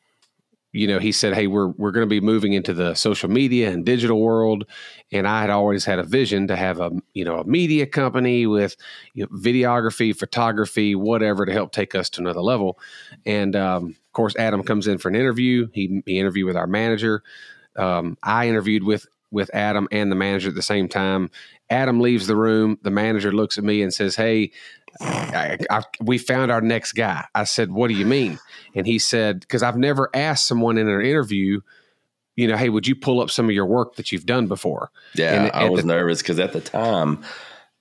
you 0.73 0.87
know, 0.87 0.99
he 0.99 1.13
said, 1.13 1.35
"Hey, 1.35 1.47
we're 1.47 1.69
we're 1.69 1.93
going 1.93 2.07
to 2.07 2.11
be 2.11 2.21
moving 2.21 2.55
into 2.55 2.73
the 2.73 2.95
social 2.95 3.29
media 3.29 3.71
and 3.71 3.85
digital 3.85 4.21
world," 4.21 4.65
and 5.13 5.29
I 5.29 5.43
had 5.43 5.51
always 5.51 5.85
had 5.85 5.99
a 5.99 6.05
vision 6.05 6.49
to 6.49 6.57
have 6.57 6.81
a 6.81 6.91
you 7.15 7.25
know 7.25 7.39
a 7.41 7.45
media 7.45 7.87
company 7.87 8.47
with 8.47 8.77
you 9.13 9.25
know, 9.25 9.37
videography, 9.37 10.17
photography, 10.17 10.95
whatever 10.95 11.45
to 11.45 11.53
help 11.53 11.73
take 11.73 11.95
us 11.95 12.09
to 12.11 12.21
another 12.21 12.41
level. 12.41 12.79
And 13.27 13.55
um, 13.55 13.97
course, 14.19 14.37
Adam 14.37 14.63
comes 14.63 14.87
in 14.87 14.99
for 14.99 15.09
an 15.09 15.15
interview. 15.15 15.69
He 15.73 16.03
he 16.05 16.19
interviewed 16.19 16.47
with 16.47 16.57
our 16.57 16.67
manager. 16.67 17.23
Um, 17.77 18.19
I 18.23 18.49
interviewed 18.49 18.83
with 18.83 19.07
with 19.31 19.51
Adam 19.55 19.87
and 19.93 20.11
the 20.11 20.17
manager 20.17 20.49
at 20.49 20.55
the 20.55 20.63
same 20.63 20.89
time. 20.89 21.31
Adam 21.71 22.01
leaves 22.01 22.27
the 22.27 22.35
room. 22.37 22.79
The 22.83 22.91
manager 22.91 23.31
looks 23.33 23.57
at 23.59 23.65
me 23.65 23.83
and 23.83 23.95
says, 23.95 24.17
"Hey." 24.17 24.51
I, 25.01 25.59
I, 25.71 25.83
we 26.01 26.19
found 26.19 26.51
our 26.51 26.63
next 26.63 26.95
guy. 26.95 27.25
I 27.35 27.45
said, 27.45 27.71
"What 27.71 27.89
do 27.89 27.95
you 27.95 28.07
mean?" 28.07 28.39
And 28.75 28.87
he 28.87 28.99
said, 28.99 29.41
"Because 29.41 29.63
I've 29.63 29.77
never 29.77 30.09
asked 30.15 30.49
someone 30.49 30.77
in 30.79 30.89
an 30.89 31.03
interview, 31.03 31.61
you 32.37 32.49
know, 32.49 32.57
hey, 32.57 32.69
would 32.69 32.87
you 32.89 32.97
pull 32.97 33.21
up 33.21 33.31
some 33.31 33.45
of 33.45 33.53
your 33.53 33.67
work 33.67 33.95
that 33.97 34.11
you've 34.11 34.27
done 34.27 34.49
before?" 34.49 34.91
Yeah, 35.15 35.35
And 35.45 35.53
I 35.53 35.69
was 35.69 35.83
the- 35.83 35.89
nervous 35.89 36.21
because 36.23 36.41
at 36.41 36.53
the 36.53 36.61
time, 36.63 37.23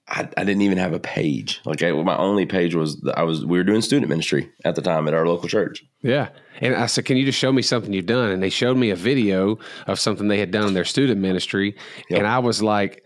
I, 0.10 0.22
I 0.38 0.44
didn't 0.46 0.62
even 0.62 0.78
have 0.78 0.94
a 0.94 1.00
page. 1.00 1.60
Like 1.66 1.84
I, 1.84 1.92
my 1.92 2.16
only 2.18 2.46
page 2.46 2.74
was 2.74 3.06
I 3.16 3.24
was 3.24 3.46
we 3.46 3.58
were 3.58 3.64
doing 3.64 3.82
student 3.82 4.10
ministry 4.10 4.50
at 4.64 4.76
the 4.76 4.82
time 4.82 5.08
at 5.08 5.14
our 5.14 5.28
local 5.28 5.50
church. 5.50 5.84
Yeah. 6.02 6.30
And 6.62 6.76
I 6.76 6.86
said, 6.86 7.06
Can 7.06 7.18
you 7.18 7.26
just 7.26 7.38
show 7.38 7.52
me 7.52 7.62
something 7.62 7.92
you've 7.92 8.06
done? 8.06 8.30
And 8.32 8.42
they 8.42 8.50
showed 8.50 8.78
me 8.78 8.90
a 8.90 8.96
video 8.96 9.60
of 9.86 10.00
something 10.00 10.28
they 10.30 10.40
had 10.40 10.52
done 10.52 10.68
in 10.68 10.74
their 10.74 10.86
student 10.86 11.20
ministry. 11.20 11.76
Yep. 12.10 12.20
And 12.20 12.28
I 12.28 12.40
was 12.40 12.64
like, 12.64 13.04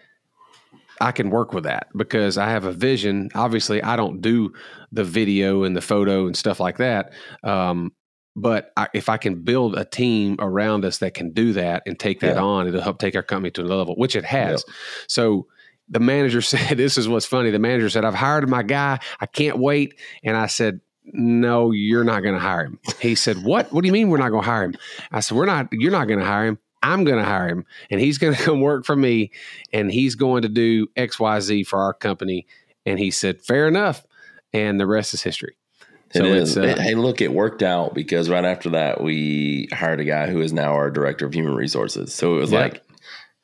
I 1.00 1.12
can 1.12 1.32
work 1.32 1.54
with 1.54 1.64
that 1.64 1.88
because 1.98 2.38
I 2.38 2.50
have 2.52 2.66
a 2.66 2.72
vision. 2.72 3.30
Obviously, 3.34 3.82
I 3.82 3.96
don't 3.96 4.22
do 4.22 4.54
the 4.92 5.04
video 5.04 5.64
and 5.64 5.76
the 5.76 5.82
photo 5.82 6.28
and 6.28 6.38
stuff 6.38 6.60
like 6.60 6.78
that. 6.78 7.14
Um, 7.44 7.94
but 8.36 8.72
I, 8.78 8.88
if 8.94 9.10
I 9.10 9.18
can 9.18 9.42
build 9.44 9.76
a 9.76 9.84
team 9.84 10.36
around 10.40 10.86
us 10.86 11.00
that 11.00 11.16
can 11.16 11.32
do 11.32 11.54
that 11.54 11.82
and 11.88 12.00
take 12.00 12.20
that 12.20 12.36
Yeah. 12.36 12.44
on, 12.44 12.68
it'll 12.68 12.80
help 12.82 13.00
take 13.00 13.16
our 13.16 13.24
company 13.24 13.50
to 13.52 13.62
another 13.62 13.76
level, 13.76 13.96
which 13.96 14.16
it 14.16 14.24
has. 14.26 14.64
So 15.08 15.48
the 15.92 16.00
manager 16.00 16.42
said, 16.42 16.78
This 16.78 16.98
is 16.98 17.08
what's 17.08 17.26
funny. 17.28 17.52
The 17.52 17.60
manager 17.60 17.90
said, 17.90 18.04
I've 18.06 18.16
hired 18.16 18.50
my 18.50 18.64
guy. 18.64 19.00
I 19.20 19.26
can't 19.28 19.60
wait. 19.60 19.94
And 20.24 20.36
I 20.36 20.48
said, 20.48 20.82
No, 21.06 21.72
you're 21.72 22.04
not 22.04 22.22
going 22.24 22.34
to 22.36 22.40
hire 22.42 22.66
him. 22.66 22.80
He 23.00 23.14
said, 23.14 23.44
What? 23.44 23.72
What 23.72 23.82
do 23.82 23.88
you 23.88 23.94
mean 23.94 24.10
we're 24.10 24.18
not 24.18 24.30
going 24.30 24.44
to 24.44 24.50
hire 24.50 24.64
him? 24.64 24.76
I 25.12 25.20
said, 25.20 25.38
We're 25.38 25.46
not, 25.46 25.68
you're 25.72 25.92
not 25.92 26.08
going 26.08 26.20
to 26.20 26.26
hire 26.26 26.48
him. 26.48 26.58
I'm 26.84 27.04
going 27.04 27.20
to 27.20 27.24
hire 27.26 27.48
him 27.48 27.66
and 27.92 28.02
he's 28.02 28.18
going 28.18 28.34
to 28.38 28.42
come 28.42 28.62
work 28.62 28.86
for 28.86 28.96
me 28.96 29.32
and 29.72 29.92
he's 29.92 30.16
going 30.16 30.42
to 30.42 30.50
do 30.50 30.88
XYZ 30.98 31.68
for 31.68 31.80
our 31.80 31.94
company. 31.94 32.48
And 32.88 32.98
he 32.98 33.12
said, 33.12 33.42
Fair 33.42 33.68
enough. 33.68 34.04
And 34.54 34.80
the 34.80 34.88
rest 34.88 35.14
is 35.14 35.22
history. 35.22 35.56
So 36.14 36.26
It 36.26 36.32
is. 36.38 36.58
uh, 36.58 36.76
hey, 36.78 36.96
look, 36.96 37.22
it 37.22 37.32
worked 37.32 37.64
out 37.64 37.94
because 37.94 38.30
right 38.30 38.44
after 38.44 38.70
that, 38.72 39.02
we 39.02 39.70
hired 39.72 40.02
a 40.02 40.04
guy 40.04 40.28
who 40.28 40.42
is 40.42 40.52
now 40.52 40.74
our 40.74 40.92
director 40.92 41.26
of 41.26 41.34
human 41.34 41.56
resources. 41.56 42.14
So 42.14 42.36
it 42.36 42.40
was 42.40 42.52
Yeah. 42.52 42.60
like, 42.62 42.84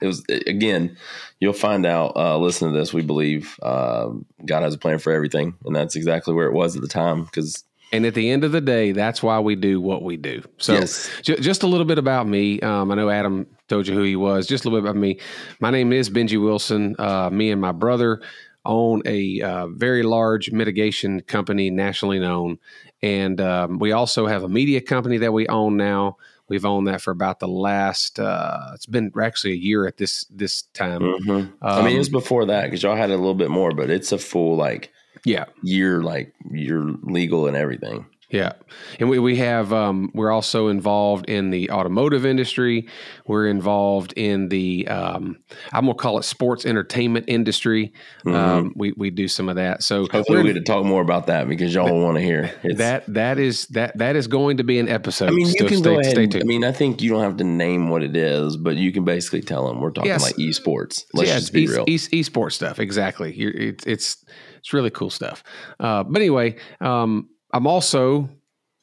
it 0.01 0.08
was 0.08 0.24
again. 0.30 0.98
You'll 1.39 1.54
find 1.54 1.86
out. 1.86 2.16
Uh, 2.16 2.38
listen 2.38 2.72
to 2.72 2.77
this. 2.77 2.94
We 2.94 3.01
believe 3.01 3.60
um, 3.63 4.25
God 4.46 4.63
has 4.63 4.74
a 4.74 4.77
plan 4.77 5.00
for 5.00 5.12
everything, 5.13 5.56
and 5.66 5.75
that's 5.75 5.96
exactly 5.96 6.34
where 6.34 6.48
it 6.48 6.54
was 6.54 6.75
at 6.75 6.82
the 6.82 6.88
time. 6.88 7.24
Because 7.24 7.63
And 7.92 8.06
at 8.06 8.13
the 8.16 8.30
end 8.30 8.44
of 8.44 8.51
the 8.51 8.62
day, 8.62 8.92
that's 8.92 9.22
why 9.24 9.39
we 9.39 9.56
do 9.56 9.80
what 9.80 10.04
we 10.04 10.18
do. 10.18 10.42
So, 10.58 10.74
Yes. 10.74 11.10
ju- 11.22 11.38
just 11.38 11.63
a 11.63 11.68
little 11.68 11.86
bit 11.86 11.98
about 11.98 12.27
me. 12.27 12.60
Um, 12.62 12.92
I 12.92 12.96
know 12.96 13.10
Adam 13.10 13.48
told 13.70 13.88
you 13.88 13.94
who 13.94 14.04
he 14.04 14.16
was. 14.16 14.48
Just 14.48 14.66
a 14.66 14.70
little 14.70 14.82
bit 14.82 14.89
about 14.89 15.00
me. 15.00 15.20
My 15.60 15.70
name 15.72 15.94
is 15.94 16.10
Benji 16.10 16.42
Wilson. 16.42 16.96
Uh, 17.00 17.30
me 17.30 17.51
and 17.51 17.62
my 17.62 17.72
brother 17.72 18.22
own 18.66 19.01
a 19.06 19.39
uh, 19.42 19.68
very 19.68 20.04
large 20.04 20.51
mitigation 20.51 21.22
company, 21.22 21.70
nationally 21.70 22.20
known. 22.20 22.58
And 23.01 23.39
um, 23.39 23.80
we 23.80 23.92
also 23.94 24.27
have 24.27 24.44
a 24.44 24.50
media 24.50 24.82
company 24.82 25.18
that 25.20 25.32
we 25.32 25.48
own 25.48 25.77
now. 25.77 26.18
We've 26.50 26.66
owned 26.66 26.88
that 26.88 27.01
for 27.01 27.12
about 27.12 27.39
the 27.39 27.48
last. 27.48 28.20
Uh, 28.20 28.72
it's 28.74 28.86
been 28.86 29.12
actually 29.22 29.54
a 29.54 29.58
year 29.58 29.86
at 29.88 29.98
this 29.98 30.25
this 30.30 30.63
time. 30.74 31.01
Mhm. 31.01 31.54
I 31.62 31.80
mean, 31.82 31.88
it 31.88 31.92
Um, 31.94 31.98
was 31.98 32.10
before 32.10 32.46
that 32.46 32.66
because 32.66 32.84
y'all 32.84 32.96
had 32.96 33.10
a 33.10 33.18
little 33.18 33.34
bit 33.36 33.50
more, 33.50 33.72
but 33.74 33.89
it's 33.89 34.12
a 34.12 34.18
full 34.18 34.56
like 34.56 34.92
Yeah, 35.25 35.46
year, 35.63 36.01
like 36.01 36.34
year 36.51 36.82
legal 37.04 37.48
and 37.48 37.58
everything. 37.58 38.06
Yeah, 38.29 38.53
and 39.00 39.10
we 39.10 39.19
we 39.19 39.38
have 39.38 39.72
um, 39.72 40.12
we're 40.13 40.31
also 40.31 40.67
involved 40.67 41.29
in 41.29 41.50
the 41.50 41.72
automotive 41.72 42.25
industry. 42.25 42.89
We're 43.25 43.48
involved 43.48 44.12
in 44.17 44.50
the 44.50 44.86
um, 44.89 45.38
I'm 45.72 45.86
gonna 45.86 45.93
call 45.96 46.17
it 46.19 46.24
sports 46.24 46.65
entertainment 46.65 47.25
industry. 47.29 47.93
Um, 48.25 48.74
we 48.75 48.91
we 48.98 49.12
do 49.12 49.29
some 49.29 49.48
of 49.48 49.55
that. 49.55 49.81
So 49.81 50.03
Mm-hmm. 50.03 50.17
Hopefully, 50.17 50.43
we 50.43 50.50
get 50.50 50.55
to 50.55 50.62
talk 50.62 50.84
more 50.84 51.01
about 51.01 51.27
that 51.27 51.48
because 51.48 51.74
y'all 51.74 52.01
want 52.01 52.17
to 52.17 52.22
hear 52.22 52.43
It's- 52.63 52.77
that 52.79 53.05
that 53.13 53.39
is 53.39 53.65
that 53.67 53.98
that 53.98 54.17
is 54.17 54.27
going 54.27 54.57
to 54.57 54.63
be 54.65 54.77
an 54.79 54.89
episode. 54.89 55.29
I 55.29 55.31
mean, 55.31 55.48
you 55.48 55.53
so 55.60 55.67
can 55.67 55.77
stay, 55.77 55.93
go 55.93 56.00
ahead. 56.00 56.12
stay 56.12 56.27
tuned. 56.27 56.43
I 56.43 56.48
mean, 56.48 56.65
I 56.65 56.74
think 56.74 57.01
you 57.01 57.12
don't 57.12 57.24
have 57.24 57.38
to 57.38 57.46
name 57.46 57.88
what 57.89 58.03
it 58.03 58.15
is, 58.17 58.57
but 58.57 58.75
you 58.75 58.91
can 58.91 59.05
basically 59.05 59.41
tell 59.41 59.67
them 59.69 59.79
we're 59.79 59.91
talking 59.91 60.10
Yes. 60.12 60.24
like 60.24 60.36
esports. 60.36 61.05
Let's 61.13 61.31
just 61.31 61.53
be 61.53 61.63
e- 61.63 61.67
real. 61.67 61.86
e- 61.88 61.98
esports 61.98 62.53
stuff. 62.53 62.77
Exactly. 62.79 63.34
You're, 63.34 63.51
it's 63.51 63.86
it's 63.88 64.25
it's 64.57 64.74
really 64.74 64.89
cool 64.89 65.10
stuff. 65.10 65.43
Uh, 65.79 66.03
but 66.03 66.22
anyway, 66.22 66.57
um, 66.81 67.29
I'm 67.54 67.68
also 67.68 68.30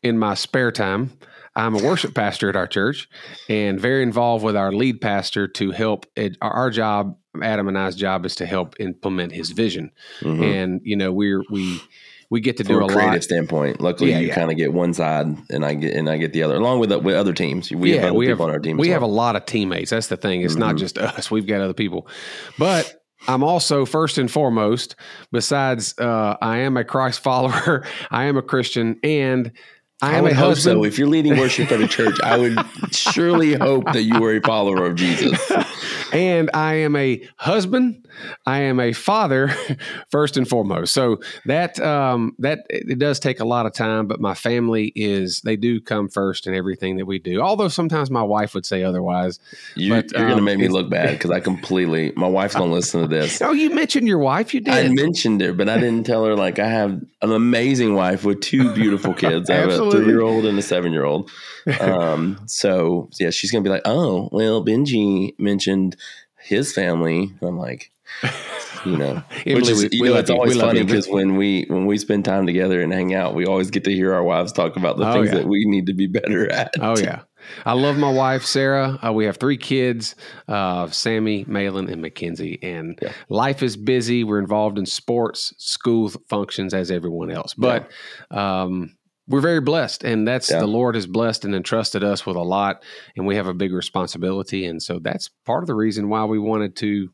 in 0.03 0.19
my 0.19 0.35
spare 0.35 0.73
time. 0.73 1.13
I'm 1.57 1.75
a 1.75 1.83
worship 1.83 2.15
pastor 2.15 2.49
at 2.49 2.57
our 2.57 2.67
church 2.67 3.09
and 3.49 3.79
very 3.81 4.03
involved 4.03 4.45
with 4.45 4.57
our 4.57 4.73
lead 4.73 5.01
pastor 5.01 5.47
to 5.49 5.71
help. 5.71 6.07
It, 6.17 6.37
our, 6.43 6.71
job, 6.71 7.17
Adam 7.43 7.69
and 7.69 7.79
I's 7.79 7.95
job, 7.95 8.27
is 8.27 8.35
to 8.37 8.47
help 8.47 8.75
implement 8.81 9.33
his 9.33 9.51
vision. 9.51 9.91
Mhm. 10.21 10.43
And 10.43 10.81
you 10.85 10.97
know, 10.97 11.13
we're 11.13 11.43
we 11.51 11.81
we 12.31 12.41
get 12.41 12.57
to 12.57 12.65
From 12.65 12.75
do 12.77 12.81
a 12.81 12.85
a 12.87 12.89
creative 12.89 13.13
lot. 13.13 13.23
standpoint, 13.23 13.81
luckily 13.81 14.11
Yeah, 14.11 14.19
you 14.19 14.27
yeah. 14.29 14.35
kind 14.35 14.51
of 14.51 14.57
get 14.57 14.73
one 14.73 14.95
side, 14.95 15.27
and 15.51 15.65
I 15.65 15.75
get 15.75 15.95
and 15.95 16.09
I 16.11 16.17
get 16.17 16.33
the 16.33 16.43
other, 16.43 16.57
along 16.57 16.81
with 16.81 16.93
with 16.93 17.15
other 17.15 17.33
teams. 17.35 17.71
We 17.71 17.91
have 17.93 18.01
Yeah, 18.01 18.07
other 18.09 18.15
we 18.19 18.27
people 18.27 18.39
have- 18.47 18.49
on 18.49 18.51
our 18.51 18.59
team. 18.59 18.77
We 18.77 18.89
as 18.89 18.95
have 18.95 19.03
a 19.03 19.07
lot 19.07 19.37
of 19.37 19.47
teammates. 19.47 19.91
That's 19.91 20.09
the 20.09 20.17
thing. 20.17 20.41
It's 20.43 20.57
not 20.57 20.75
Mhm. 20.75 20.79
just 20.79 20.99
us. 20.99 21.31
We've 21.31 21.47
got 21.47 21.61
other 21.61 21.75
people. 21.75 22.09
But 22.59 22.93
I'm 23.27 23.43
also 23.43 23.87
first 23.87 24.19
and 24.19 24.31
foremost, 24.31 24.97
besides 25.33 25.95
uh, 25.99 26.37
I 26.41 26.59
am 26.59 26.77
a 26.77 26.85
Christ 26.85 27.21
follower, 27.21 27.87
I 28.11 28.25
am 28.25 28.37
a 28.37 28.43
Christian, 28.43 28.99
and 29.03 29.53
I 30.03 30.15
I, 30.15 30.19
am 30.19 30.27
a 30.27 30.35
hope 30.35 30.49
husband. 30.49 30.81
so. 30.81 30.85
If 30.85 30.99
you're 30.99 31.09
leading 31.09 31.39
worship 31.39 31.73
at 31.73 31.81
a 31.81 31.89
church, 31.89 32.21
I 32.23 32.37
would 32.37 32.59
surely 32.93 33.55
hope 33.55 33.85
that 33.93 34.03
you 34.03 34.23
are 34.23 34.37
a 34.37 34.41
follower 34.41 34.87
of 34.87 34.97
Jesus. 34.97 35.41
and 36.13 36.51
I 36.55 36.75
am 36.75 36.97
a 36.97 37.27
husband. 37.37 38.07
I 38.47 38.61
am 38.61 38.79
a 38.79 38.93
father, 38.93 39.49
first 40.11 40.37
and 40.37 40.49
foremost. 40.49 40.95
So 40.95 41.21
that 41.47 41.81
um, 41.81 42.35
that 42.39 42.67
it 42.69 42.99
does 42.99 43.19
take 43.19 43.41
a 43.41 43.45
lot 43.45 43.67
of 43.67 43.73
time, 43.73 44.07
but 44.07 44.21
my 44.21 44.35
family 44.35 44.93
is 44.95 45.41
they 45.41 45.57
do 45.57 45.81
come 45.81 46.09
first 46.09 46.47
in 46.47 46.55
everything 46.55 46.97
that 46.97 47.07
we 47.07 47.19
do. 47.19 47.41
Although 47.41 47.69
sometimes 47.69 48.11
my 48.11 48.23
wife 48.23 48.55
would 48.55 48.67
say 48.67 48.83
otherwise. 48.83 49.41
You, 49.75 49.95
But, 49.95 50.13
you're 50.13 50.21
going 50.21 50.33
to 50.33 50.37
um, 50.39 50.45
make 50.45 50.59
me 50.59 50.69
look 50.69 50.89
bad 50.89 51.13
because 51.13 51.31
I 51.31 51.41
completely. 51.41 52.13
My 52.17 52.29
wife's 52.29 52.55
going 52.55 52.71
to 52.71 52.75
listen 52.75 53.03
to 53.03 53.09
this. 53.09 53.43
Oh, 53.43 53.53
you 53.53 53.75
mentioned 53.75 54.07
your 54.07 54.19
wife. 54.19 54.55
You 54.55 54.61
did. 54.61 54.75
I 54.75 54.89
mentioned 54.89 55.43
it, 55.43 55.57
but 55.57 55.69
I 55.69 55.79
didn't 55.79 56.05
tell 56.05 56.25
her 56.25 56.37
like 56.37 56.59
I 56.59 56.69
have 56.69 57.03
an 57.23 57.33
amazing 57.33 57.95
wife 57.95 58.25
with 58.25 58.41
two 58.41 58.73
beautiful 58.75 59.15
kids. 59.25 59.51
I 59.51 59.55
have 59.55 59.71
a 59.71 59.91
three 59.91 60.07
year 60.07 60.23
old 60.23 60.45
and 60.45 60.59
a 60.59 60.63
seven 60.63 60.93
year 60.93 61.05
old. 61.05 61.31
Um, 61.81 62.39
so 62.47 63.09
yeah, 63.19 63.31
she's 63.31 63.51
gonna 63.51 63.65
be 63.65 63.71
like, 63.71 63.83
"Oh, 63.87 64.29
well, 64.33 64.63
Benji 64.63 65.35
mentioned 65.39 65.97
his 66.45 66.73
family." 66.73 67.33
I'm 67.43 67.59
like, 67.59 67.91
you 68.85 68.97
know, 68.97 69.23
which 69.47 69.69
is 69.69 69.83
we- 69.85 69.89
you 69.93 70.03
we 70.03 70.09
know, 70.11 70.17
it's 70.17 70.31
you. 70.31 70.37
Always 70.37 70.61
funny 70.61 70.83
because 70.85 71.09
when 71.09 71.37
we 71.37 71.65
when 71.69 71.87
we 71.87 71.99
spend 71.99 72.25
time 72.25 72.47
together 72.47 72.81
and 72.83 72.93
hang 72.93 73.15
out, 73.15 73.35
we 73.35 73.47
always 73.47 73.71
get 73.71 73.85
to 73.85 73.93
hear 73.93 74.13
our 74.15 74.23
wives 74.23 74.53
talk 74.53 74.77
about 74.77 74.97
the 74.99 75.09
Oh, 75.09 75.13
things 75.15 75.29
yeah. 75.29 75.37
that 75.37 75.49
we 75.49 75.65
need 75.67 75.87
to 75.87 75.95
be 75.95 76.07
better 76.07 76.51
at. 76.53 76.75
Oh 76.81 76.97
yeah, 76.99 77.23
I 77.65 77.73
love 77.73 77.97
my 77.97 78.11
wife 78.13 78.45
Sarah. 78.45 78.99
Uh, 79.05 79.13
we 79.13 79.25
have 79.25 79.37
three 79.39 79.57
kids: 79.57 80.15
uh, 80.49 80.89
Sammy, 80.89 81.45
Malin, 81.49 81.89
and 81.89 82.03
Mackenzie. 82.03 82.59
And 82.63 82.99
Yeah. 83.01 83.13
life 83.29 83.63
is 83.63 83.77
busy. 83.77 84.23
We're 84.25 84.39
involved 84.39 84.79
in 84.79 84.87
sports, 84.87 85.55
school 85.59 86.11
functions 86.29 86.75
as 86.75 86.91
everyone 86.91 87.31
else. 87.31 87.55
But 87.55 87.91
um, 88.31 88.97
we're 89.27 89.41
very 89.41 89.61
blessed, 89.61 90.05
and 90.05 90.29
that's 90.29 90.51
Yeah. 90.51 90.59
the 90.59 90.67
Lord 90.67 90.95
has 90.95 91.07
blessed 91.07 91.45
and 91.45 91.55
entrusted 91.55 92.05
us 92.05 92.27
with 92.27 92.37
a 92.37 92.43
lot, 92.43 92.83
and 93.17 93.27
we 93.27 93.37
have 93.37 93.47
a 93.47 93.55
big 93.55 93.73
responsibility. 93.73 94.67
And 94.67 94.83
so 94.83 94.99
that's 94.99 95.31
part 95.47 95.63
of 95.63 95.67
the 95.67 95.75
reason 95.75 96.09
why 96.09 96.25
we 96.25 96.39
wanted 96.39 96.77
to 96.77 97.11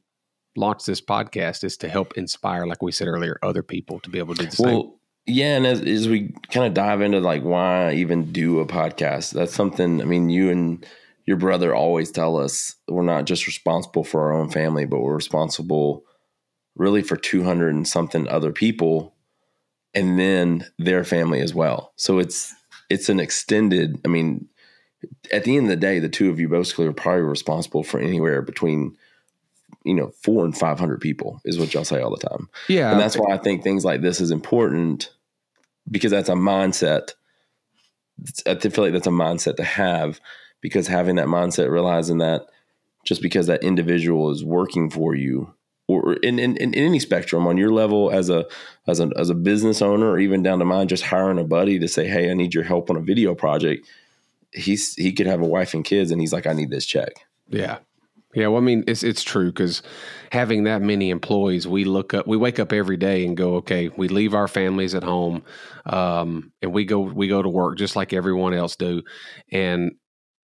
launch 0.56 0.84
this 0.84 1.00
podcast 1.00 1.62
is 1.62 1.76
to 1.78 1.88
help 1.88 2.14
inspire, 2.18 2.66
like 2.66 2.82
we 2.82 2.90
said 2.92 3.06
earlier, 3.06 3.38
other 3.42 3.62
people 3.62 4.00
to 4.00 4.10
be 4.10 4.18
able 4.18 4.34
to 4.34 4.42
do 4.42 4.50
the 4.50 4.56
same. 4.56 4.66
Well, 4.66 5.00
yeah, 5.26 5.56
and 5.56 5.66
as, 5.66 5.80
as 5.82 6.08
we 6.08 6.34
kind 6.50 6.66
of 6.66 6.74
dive 6.74 7.00
into 7.00 7.20
like 7.20 7.42
why 7.42 7.92
even 7.92 8.32
do 8.32 8.58
a 8.58 8.66
podcast, 8.66 9.32
that's 9.32 9.54
something. 9.54 10.00
I 10.02 10.04
mean, 10.04 10.30
you 10.30 10.50
and 10.50 10.84
your 11.26 11.36
brother 11.36 11.72
always 11.72 12.10
tell 12.10 12.36
us 12.36 12.74
we're 12.88 13.02
not 13.02 13.26
just 13.26 13.46
responsible 13.46 14.02
for 14.02 14.22
our 14.22 14.32
own 14.32 14.50
family, 14.50 14.86
but 14.86 15.00
we're 15.00 15.14
responsible 15.14 16.02
really 16.74 17.02
for 17.02 17.16
two 17.16 17.44
hundred 17.44 17.74
and 17.74 17.86
something 17.86 18.26
other 18.26 18.50
people, 18.50 19.14
and 19.94 20.18
then 20.18 20.66
their 20.78 21.04
family 21.04 21.40
as 21.40 21.54
well. 21.54 21.92
So 21.96 22.18
it's 22.18 22.54
it's 22.88 23.08
an 23.08 23.20
extended. 23.20 24.00
I 24.04 24.08
mean, 24.08 24.48
at 25.32 25.44
the 25.44 25.56
end 25.56 25.66
of 25.66 25.70
the 25.70 25.76
day, 25.76 25.98
the 25.98 26.08
two 26.08 26.30
of 26.30 26.40
you 26.40 26.48
basically 26.48 26.86
are 26.86 26.92
probably 26.92 27.22
responsible 27.22 27.82
for 27.82 28.00
anywhere 28.00 28.42
between 28.42 28.96
you 29.84 29.94
know 29.94 30.12
four 30.22 30.44
and 30.44 30.56
five 30.56 30.78
hundred 30.78 31.00
people 31.00 31.40
is 31.44 31.58
what 31.58 31.72
y'all 31.72 31.84
say 31.84 32.02
all 32.02 32.10
the 32.10 32.28
time 32.28 32.50
yeah, 32.68 32.90
and 32.90 33.00
that's 33.00 33.16
why 33.16 33.32
I 33.32 33.38
think 33.38 33.62
things 33.62 33.82
like 33.82 34.02
this 34.02 34.20
is 34.20 34.30
important 34.30 35.10
because 35.90 36.10
that's 36.10 36.28
a 36.28 36.34
mindset 36.34 37.12
I 38.46 38.54
feel 38.56 38.84
like 38.84 38.92
that's 38.92 39.06
a 39.06 39.10
mindset 39.10 39.56
to 39.56 39.64
have 39.64 40.20
because 40.60 40.86
having 40.86 41.16
that 41.16 41.26
mindset, 41.26 41.70
realizing 41.70 42.18
that 42.18 42.46
just 43.04 43.22
because 43.22 43.46
that 43.46 43.64
individual 43.64 44.30
is 44.30 44.44
working 44.44 44.90
for 44.90 45.14
you 45.14 45.54
or 45.98 46.14
in, 46.14 46.38
in, 46.38 46.56
in 46.56 46.74
any 46.74 46.98
spectrum 46.98 47.46
on 47.46 47.56
your 47.56 47.70
level 47.70 48.10
as 48.10 48.30
a 48.30 48.46
as 48.86 49.00
a 49.00 49.10
as 49.16 49.30
a 49.30 49.34
business 49.34 49.82
owner 49.82 50.08
or 50.10 50.18
even 50.18 50.42
down 50.42 50.58
to 50.58 50.64
mine, 50.64 50.88
just 50.88 51.04
hiring 51.04 51.38
a 51.38 51.44
buddy 51.44 51.78
to 51.78 51.88
say, 51.88 52.06
Hey, 52.06 52.30
I 52.30 52.34
need 52.34 52.54
your 52.54 52.64
help 52.64 52.90
on 52.90 52.96
a 52.96 53.00
video 53.00 53.34
project. 53.34 53.86
He's 54.52 54.94
he 54.94 55.12
could 55.12 55.26
have 55.26 55.40
a 55.40 55.46
wife 55.46 55.74
and 55.74 55.84
kids 55.84 56.10
and 56.10 56.20
he's 56.20 56.32
like, 56.32 56.46
I 56.46 56.52
need 56.52 56.70
this 56.70 56.86
check. 56.86 57.12
Yeah. 57.48 57.78
Yeah, 58.32 58.46
well, 58.46 58.62
I 58.62 58.64
mean, 58.64 58.84
it's 58.86 59.02
it's 59.02 59.24
true 59.24 59.46
because 59.46 59.82
having 60.30 60.62
that 60.64 60.82
many 60.82 61.10
employees, 61.10 61.66
we 61.66 61.84
look 61.84 62.14
up, 62.14 62.28
we 62.28 62.36
wake 62.36 62.60
up 62.60 62.72
every 62.72 62.96
day 62.96 63.26
and 63.26 63.36
go, 63.36 63.56
okay, 63.56 63.88
we 63.88 64.06
leave 64.06 64.34
our 64.34 64.46
families 64.46 64.94
at 64.94 65.02
home, 65.02 65.42
um, 65.86 66.52
and 66.62 66.72
we 66.72 66.84
go 66.84 67.00
we 67.00 67.26
go 67.26 67.42
to 67.42 67.48
work 67.48 67.76
just 67.76 67.96
like 67.96 68.12
everyone 68.12 68.54
else 68.54 68.76
do, 68.76 69.02
and 69.50 69.96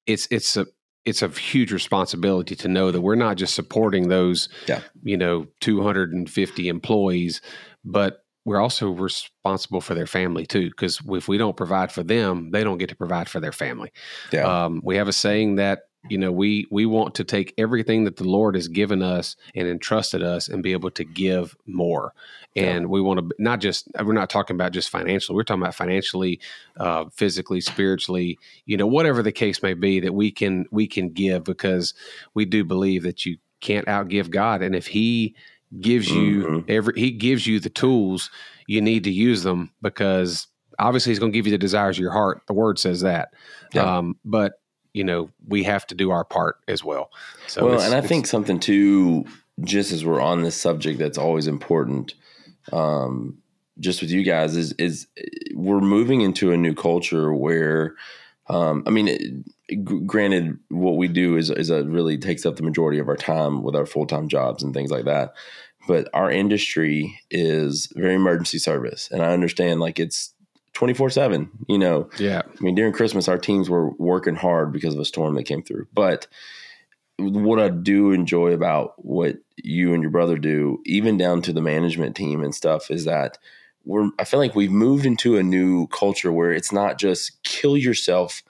it's 0.05 0.27
it's 0.33 0.57
a 0.57 0.67
it's 1.07 1.23
a 1.23 1.29
huge 1.29 1.73
responsibility 1.73 2.57
to 2.57 2.69
know 2.69 2.91
that 2.91 3.01
we're 3.01 3.15
not 3.15 3.37
just 3.37 3.55
supporting 3.55 4.09
those, 4.09 4.49
yeah. 4.67 4.81
you 5.05 5.17
know, 5.17 5.47
250 5.61 6.69
employees, 6.69 7.41
but 7.85 8.25
we're 8.45 8.61
also 8.61 8.91
responsible 8.91 9.81
for 9.81 9.95
their 9.95 10.07
family 10.07 10.45
too. 10.45 10.69
Because 10.69 11.01
if 11.07 11.29
we 11.29 11.39
don't 11.39 11.57
provide 11.57 11.93
for 11.93 12.03
them, 12.03 12.51
they 12.51 12.65
don't 12.65 12.79
get 12.79 12.89
to 12.89 12.97
provide 12.97 13.29
for 13.29 13.41
their 13.41 13.53
family. 13.53 13.93
Yeah. 14.33 14.65
Um, 14.65 14.81
we 14.85 14.97
have 14.97 15.09
a 15.09 15.13
saying 15.13 15.57
that 15.57 15.83
you 16.09 16.19
know 16.19 16.33
we 16.33 16.67
we 16.71 16.87
want 16.87 17.15
to 17.15 17.25
take 17.25 17.55
everything 17.59 18.05
that 18.05 18.17
the 18.17 18.25
lord 18.25 18.55
has 18.55 18.69
given 18.69 19.03
us 19.03 19.37
and 19.55 19.69
entrusted 19.69 20.23
us 20.23 20.49
and 20.49 20.63
be 20.63 20.73
able 20.73 20.91
to 20.91 21.05
give 21.05 21.57
more 21.67 22.13
and 22.55 22.83
yeah. 22.83 22.87
we 22.87 23.01
want 23.01 23.21
to 23.21 23.35
not 23.39 23.61
just 23.61 23.89
we're 24.03 24.13
not 24.13 24.31
talking 24.31 24.55
about 24.55 24.73
just 24.73 24.89
financially 24.89 25.37
we're 25.37 25.45
talking 25.45 25.63
about 25.63 25.75
financially 25.75 26.41
uh, 26.79 27.05
physically 27.13 27.61
spiritually 27.61 28.39
you 28.65 28.77
know 28.77 28.87
whatever 28.87 29.23
the 29.23 29.33
case 29.33 29.63
may 29.63 29.75
be 29.75 30.01
that 30.01 30.15
we 30.15 30.31
can 30.31 30.67
we 30.71 30.87
can 30.87 31.11
give 31.11 31.45
because 31.45 31.95
we 32.35 32.45
do 32.45 32.65
believe 32.65 33.03
that 33.03 33.25
you 33.25 33.37
can't 33.61 33.87
outgive 33.87 34.31
god 34.31 34.63
and 34.63 34.75
if 34.75 34.87
he 34.87 35.35
gives 35.81 36.09
you 36.09 36.45
mm-hmm. 36.45 36.71
every 36.71 36.95
he 36.97 37.11
gives 37.11 37.47
you 37.47 37.59
the 37.61 37.71
tools 37.71 38.31
you 38.67 38.81
need 38.81 39.05
to 39.05 39.11
use 39.11 39.43
them 39.43 39.73
because 39.83 40.47
obviously 40.79 41.11
he's 41.11 41.19
going 41.19 41.33
to 41.33 41.37
give 41.37 41.47
you 41.47 41.53
the 41.53 41.59
desires 41.59 41.97
of 41.97 42.01
your 42.01 42.13
heart 42.13 42.43
the 42.47 42.53
word 42.53 42.79
says 42.79 43.01
that 43.01 43.31
yeah. 43.75 43.99
um, 43.99 44.17
but 44.25 44.55
you 44.97 45.05
know 45.05 45.29
we 45.47 45.63
have 45.65 45.87
to 45.89 45.95
do 45.95 46.11
our 46.11 46.25
part 46.25 46.57
as 46.67 46.83
well. 46.83 47.11
So 47.47 47.67
well, 47.67 47.81
and 47.81 47.95
I 47.95 48.01
think 48.01 48.27
something 48.27 48.59
too, 48.59 49.27
just 49.61 49.93
as 49.93 50.07
we're 50.07 50.23
on 50.23 50.43
this 50.43 50.57
subject, 50.57 50.99
that's 50.99 51.19
always 51.19 51.47
important. 51.47 52.15
Um, 52.73 53.39
just 53.79 54.01
with 54.01 54.11
you 54.11 54.23
guys 54.23 54.57
is 54.57 54.73
is 54.73 55.07
we're 55.55 55.81
moving 55.81 56.23
into 56.23 56.51
a 56.51 56.57
new 56.57 56.75
culture 56.75 57.35
where, 57.35 57.95
um, 58.49 58.85
I 58.87 58.91
mean, 58.91 59.45
it, 59.69 60.07
granted, 60.07 60.59
what 60.71 60.97
we 60.97 61.09
do 61.09 61.37
is 61.37 61.51
is 61.51 61.69
a 61.69 61.85
really 61.85 62.17
takes 62.17 62.47
up 62.47 62.57
the 62.57 62.63
majority 62.63 62.99
of 62.99 63.09
our 63.09 63.17
time 63.17 63.63
with 63.63 63.77
our 63.77 63.85
full 63.85 64.07
time 64.07 64.29
jobs 64.29 64.63
and 64.63 64.73
things 64.73 64.91
like 64.91 65.05
that. 65.05 65.35
But 65.87 66.09
our 66.15 66.31
industry 66.31 67.21
is 67.31 67.93
very 67.95 68.15
emergency 68.15 68.59
service, 68.59 69.11
and 69.13 69.23
I 69.23 69.35
understand 69.35 69.79
like 69.79 70.01
it's 70.01 70.33
24 70.77 71.11
7 71.11 71.51
you 71.69 71.79
know? 71.79 72.09
Yeah. 72.19 72.43
I 72.47 72.63
mean 72.63 72.75
during 72.75 72.93
christmas 72.93 73.29
our 73.29 73.39
teams 73.39 73.69
were 73.71 73.91
working 73.93 74.37
hard 74.37 74.73
because 74.73 74.95
of 74.95 75.01
a 75.01 75.05
storm 75.05 75.35
that 75.35 75.45
came 75.45 75.63
through. 75.63 75.89
But 75.93 76.27
what 77.19 77.59
i 77.59 77.71
do 77.71 78.13
enjoy 78.13 78.53
about 78.53 78.93
what 78.99 79.39
you 79.57 79.95
and 79.95 80.03
your 80.03 80.11
brother 80.11 80.37
do 80.37 80.83
even 80.85 81.17
down 81.17 81.41
to 81.41 81.51
the 81.51 81.63
management 81.63 82.15
team 82.15 82.43
and 82.43 82.55
stuff 82.55 82.91
is 82.91 83.07
that 83.07 83.39
we're 83.87 84.11
i 84.19 84.25
feel 84.25 84.39
like 84.39 84.55
we've 84.55 84.71
moved 84.71 85.07
into 85.07 85.39
a 85.39 85.43
new 85.43 85.87
culture 85.87 86.31
where 86.31 86.53
it's 86.53 86.73
not 86.73 86.99
just 86.99 87.43
kill 87.43 87.75
yourself 87.75 88.43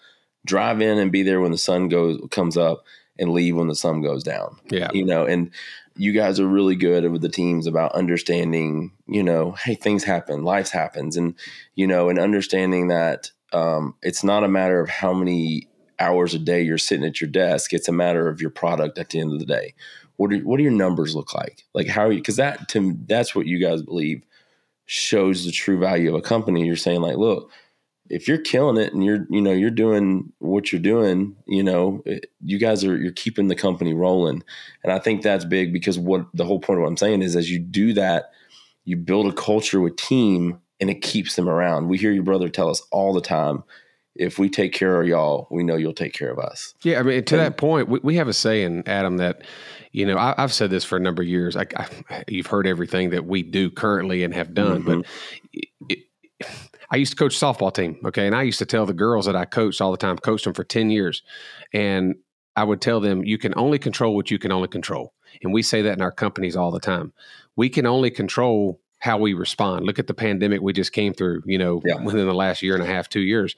drive 0.47 0.81
in 0.81 0.99
and 0.99 1.13
be 1.13 1.23
there 1.23 1.41
when 1.41 1.53
the 1.53 1.59
sun 1.59 1.89
goes 1.89 2.19
comes 2.33 2.57
up 2.57 2.85
and 3.19 3.33
leave 3.33 3.57
when 3.57 3.69
the 3.69 3.75
sun 3.75 4.01
goes 4.03 4.23
down. 4.23 4.57
Yeah. 4.71 4.91
You 4.93 5.05
know 5.05 5.27
and 5.27 5.51
you 5.97 6.13
guys 6.13 6.39
are 6.41 6.47
really 6.47 6.77
good 6.77 7.11
with 7.11 7.23
the 7.23 7.29
teams 7.29 7.67
about 7.67 7.95
understanding, 7.95 8.93
you 9.07 9.23
know, 9.23 9.53
hey, 9.53 9.75
things 9.75 10.05
happen, 10.05 10.45
life 10.45 10.71
happens, 10.71 11.17
and 11.17 11.35
you 11.75 11.87
know, 11.87 12.09
and 12.09 12.19
understanding 12.19 12.89
that 12.89 13.31
um, 13.53 13.95
it's 14.03 14.25
not 14.25 14.45
a 14.45 14.49
matter 14.49 14.81
of 14.81 14.89
how 14.89 15.13
many 15.13 15.69
hours 15.99 16.35
a 16.35 16.39
day 16.39 16.63
you're 16.63 16.79
sitting 16.79 17.07
at 17.07 17.21
your 17.21 17.31
desk; 17.31 17.73
it's 17.73 17.89
a 17.89 17.93
matter 17.93 18.29
of 18.29 18.41
your 18.41 18.51
product 18.51 18.99
at 18.99 19.11
the 19.11 19.21
end 19.21 19.33
of 19.33 19.39
the 19.39 19.47
day. 19.47 19.75
What 20.17 20.31
do 20.31 20.39
what 20.47 20.59
do 20.59 20.63
your 20.63 20.73
numbers 20.73 21.15
look 21.15 21.35
like? 21.35 21.65
Like 21.75 21.89
how 21.89 22.07
are 22.07 22.13
you? 22.13 22.19
Because 22.19 22.37
that 22.37 22.69
to 22.71 22.97
that's 23.07 23.35
what 23.35 23.47
you 23.47 23.59
guys 23.59 23.83
believe 23.83 24.23
shows 24.87 25.45
the 25.45 25.53
true 25.53 25.79
value 25.79 26.09
of 26.09 26.15
a 26.15 26.23
company. 26.23 26.65
You're 26.65 26.77
saying 26.77 27.01
like, 27.01 27.17
look, 27.17 27.51
if 28.11 28.29
you're 28.29 28.39
killing 28.39 28.77
it 28.77 28.93
and 28.93 29.05
you're 29.05 29.27
you 29.31 29.41
know 29.41 29.53
you're 29.53 29.71
doing 29.71 30.33
what 30.39 30.73
you're 30.73 30.81
doing 30.81 31.37
you 31.47 31.63
know 31.63 32.03
you 32.45 32.59
guys 32.59 32.85
are 32.85 32.97
you're 32.97 33.13
keeping 33.13 33.49
the 33.49 33.55
company 33.55 33.93
rolling. 33.95 34.43
And 34.83 34.93
i 34.93 34.99
think 34.99 35.23
that's 35.23 35.45
big 35.45 35.73
because 35.73 35.99
what 35.99 36.27
the 36.35 36.45
whole 36.45 36.61
point 36.61 36.79
of 36.79 36.83
what 36.83 36.89
i'm 36.89 36.97
saying 36.97 37.23
is 37.23 37.37
as 37.37 37.51
you 37.51 37.59
do 37.59 37.93
that 37.95 38.31
you 38.85 38.97
build 38.97 39.27
a 39.27 39.33
culture 39.33 39.81
with 39.81 39.97
team 39.97 40.61
and 40.81 40.91
it 40.91 41.03
keeps 41.03 41.37
them 41.37 41.49
around. 41.49 41.89
We 41.89 41.99
hear 41.99 42.13
your 42.13 42.23
brother 42.23 42.49
tell 42.49 42.71
us 42.71 42.83
all 42.91 43.13
the 43.13 43.21
time 43.21 43.65
if 44.15 44.39
we 44.39 44.49
take 44.49 44.73
care 44.73 45.01
of 45.01 45.07
y'all 45.07 45.47
we 45.51 45.63
know 45.63 45.77
you'll 45.77 45.93
take 45.93 46.15
care 46.15 46.31
of 46.31 46.39
us. 46.39 46.75
Yeah 46.83 47.01
i 47.01 47.03
mean 47.03 47.23
to 47.25 47.35
and, 47.35 47.45
that 47.45 47.59
point 47.59 47.89
we, 47.89 48.01
we 48.03 48.17
have 48.17 48.29
a 48.29 48.33
saying 48.33 48.85
adam 48.87 49.19
that 49.19 49.43
you 49.93 50.07
know 50.07 50.17
I, 50.17 50.35
have 50.39 50.55
said 50.55 50.71
this 50.71 50.85
for 50.85 50.97
a 50.97 51.01
number 51.01 51.23
of 51.23 51.29
years. 51.29 51.55
I, 51.55 51.67
I, 51.77 52.25
you've 52.29 52.47
heard 52.47 52.67
everything 52.67 53.11
that 53.11 53.27
we 53.27 53.43
do 53.43 53.71
currently 53.71 54.23
and 54.23 54.33
have 54.33 54.55
done 54.55 54.83
mm-hmm. 54.83 55.01
but 55.03 55.67
it, 55.91 56.06
I 56.91 56.97
used 56.97 57.13
to 57.13 57.17
coach 57.17 57.39
softball 57.39 57.73
team. 57.73 57.99
Okay. 58.05 58.27
And 58.27 58.35
I 58.35 58.43
used 58.43 58.59
to 58.59 58.67
tell 58.67 58.87
the 58.87 58.93
girls 58.93 59.27
that 59.27 59.37
I 59.37 59.45
coached 59.45 59.81
all 59.81 59.91
the 59.91 59.97
time, 59.97 60.19
coached 60.19 60.45
them 60.45 60.55
for 60.55 60.65
10 60.65 60.91
years. 60.91 61.23
And 61.73 62.17
I 62.55 62.65
would 62.65 62.81
tell 62.81 63.01
them, 63.01 63.25
you 63.25 63.39
can 63.39 63.53
only 63.57 63.79
control 63.79 64.15
what 64.15 64.31
you 64.31 64.39
can 64.39 64.53
only 64.53 64.69
control. 64.69 65.13
And 65.43 65.53
we 65.53 65.63
say 65.63 65.83
that 65.83 65.93
in 65.93 66.03
our 66.03 66.13
companies 66.13 66.57
all 66.57 66.71
the 66.71 66.81
time. 66.81 67.13
We 67.55 67.69
can 67.69 67.87
only 67.87 68.11
control 68.11 68.81
how 68.99 69.19
we 69.19 69.35
respond. 69.35 69.85
Look 69.85 69.99
at 69.99 70.07
the 70.07 70.15
pandemic 70.15 70.63
we 70.63 70.73
just 70.73 70.93
came 70.93 71.13
through, 71.13 71.43
you 71.45 71.59
know, 71.59 71.83
yeah. 71.85 72.03
within 72.03 72.27
the 72.27 72.35
last 72.35 72.63
year 72.63 72.75
and 72.75 72.83
a 72.83 72.87
half, 72.87 73.09
two 73.09 73.21
years. 73.21 73.55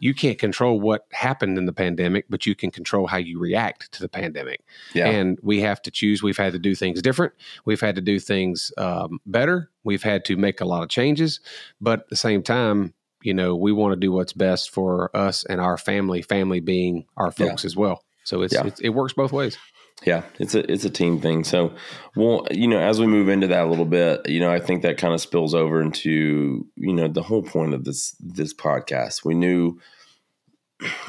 You 0.00 0.14
can't 0.14 0.38
control 0.38 0.80
what 0.80 1.06
happened 1.12 1.56
in 1.58 1.66
the 1.66 1.72
pandemic, 1.72 2.24
but 2.28 2.46
you 2.46 2.56
can 2.56 2.72
control 2.72 3.06
how 3.06 3.18
you 3.18 3.38
react 3.38 3.92
to 3.92 4.00
the 4.00 4.08
pandemic. 4.08 4.62
Yeah. 4.94 5.06
And 5.06 5.38
we 5.42 5.60
have 5.60 5.80
to 5.82 5.90
choose. 5.90 6.22
We've 6.22 6.36
had 6.36 6.54
to 6.54 6.58
do 6.58 6.74
things 6.74 7.00
different. 7.00 7.34
We've 7.64 7.80
had 7.80 7.94
to 7.94 8.00
do 8.00 8.18
things 8.18 8.72
um, 8.78 9.20
better. 9.26 9.70
We've 9.84 10.02
had 10.02 10.24
to 10.24 10.36
make 10.36 10.60
a 10.60 10.64
lot 10.64 10.82
of 10.82 10.88
changes. 10.88 11.40
But 11.80 12.00
at 12.00 12.08
the 12.08 12.16
same 12.16 12.42
time, 12.42 12.94
you 13.22 13.34
know, 13.34 13.54
we 13.54 13.72
want 13.72 13.92
to 13.92 14.00
do 14.00 14.10
what's 14.10 14.32
best 14.32 14.70
for 14.70 15.14
us 15.14 15.44
and 15.44 15.60
our 15.60 15.76
family, 15.76 16.22
family 16.22 16.60
being 16.60 17.04
our 17.16 17.30
folks 17.30 17.62
yeah. 17.62 17.66
as 17.66 17.76
well. 17.76 18.02
So 18.24 18.42
it's, 18.42 18.54
yeah. 18.54 18.66
it's, 18.66 18.80
it 18.80 18.90
works 18.90 19.12
both 19.12 19.32
ways. 19.32 19.58
Yeah, 20.06 20.22
it's 20.38 20.54
a 20.54 20.70
it's 20.70 20.84
a 20.84 20.90
team 20.90 21.20
thing. 21.20 21.44
So, 21.44 21.74
well, 22.16 22.46
you 22.50 22.66
know, 22.66 22.78
as 22.78 22.98
we 22.98 23.06
move 23.06 23.28
into 23.28 23.46
that 23.48 23.64
a 23.64 23.68
little 23.68 23.84
bit, 23.84 24.28
you 24.28 24.40
know, 24.40 24.50
I 24.50 24.58
think 24.58 24.82
that 24.82 24.96
kind 24.96 25.12
of 25.12 25.20
spills 25.20 25.54
over 25.54 25.82
into 25.82 26.66
you 26.76 26.92
know 26.94 27.08
the 27.08 27.22
whole 27.22 27.42
point 27.42 27.74
of 27.74 27.84
this 27.84 28.16
this 28.18 28.54
podcast. 28.54 29.24
We 29.24 29.34
knew 29.34 29.78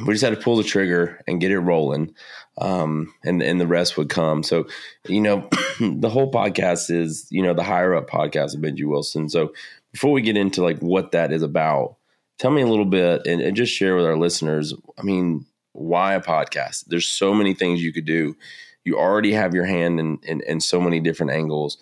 we 0.06 0.14
just 0.14 0.24
had 0.24 0.36
to 0.36 0.42
pull 0.42 0.58
the 0.58 0.64
trigger 0.64 1.22
and 1.28 1.40
get 1.40 1.52
it 1.52 1.60
rolling, 1.60 2.14
um, 2.58 3.14
and 3.24 3.42
and 3.42 3.62
the 3.62 3.68
rest 3.68 3.98
would 3.98 4.10
come. 4.10 4.44
So, 4.44 4.68
you 5.08 5.22
know, 5.22 5.48
the 5.80 6.10
whole 6.10 6.30
podcast 6.32 6.92
is 6.92 7.28
you 7.32 7.42
know 7.42 7.54
the 7.54 7.64
higher 7.64 7.96
up 7.96 8.10
podcast 8.10 8.56
of 8.56 8.62
Benji 8.62 8.86
Wilson. 8.86 9.30
So, 9.30 9.54
before 9.94 10.12
we 10.12 10.22
get 10.22 10.36
into 10.36 10.62
like 10.62 10.80
what 10.80 11.12
that 11.12 11.32
is 11.32 11.44
about, 11.44 11.96
tell 12.40 12.52
me 12.52 12.62
a 12.62 12.68
little 12.68 12.86
bit 12.86 13.26
and, 13.26 13.42
and 13.42 13.56
just 13.56 13.74
share 13.74 13.96
with 13.96 14.06
our 14.06 14.18
listeners. 14.18 14.74
I 14.98 15.04
mean, 15.04 15.46
why 15.72 16.16
a 16.16 16.22
podcast? 16.22 16.86
There's 16.88 17.08
so 17.08 17.34
many 17.34 17.54
things 17.54 17.82
you 17.82 17.94
could 17.94 18.06
do 18.06 18.36
you 18.84 18.98
already 18.98 19.32
have 19.34 19.54
your 19.54 19.66
hand 19.66 20.00
in, 20.00 20.20
in, 20.24 20.42
in 20.42 20.60
so 20.60 20.82
many 20.82 21.00
different 21.00 21.32
angles, 21.32 21.78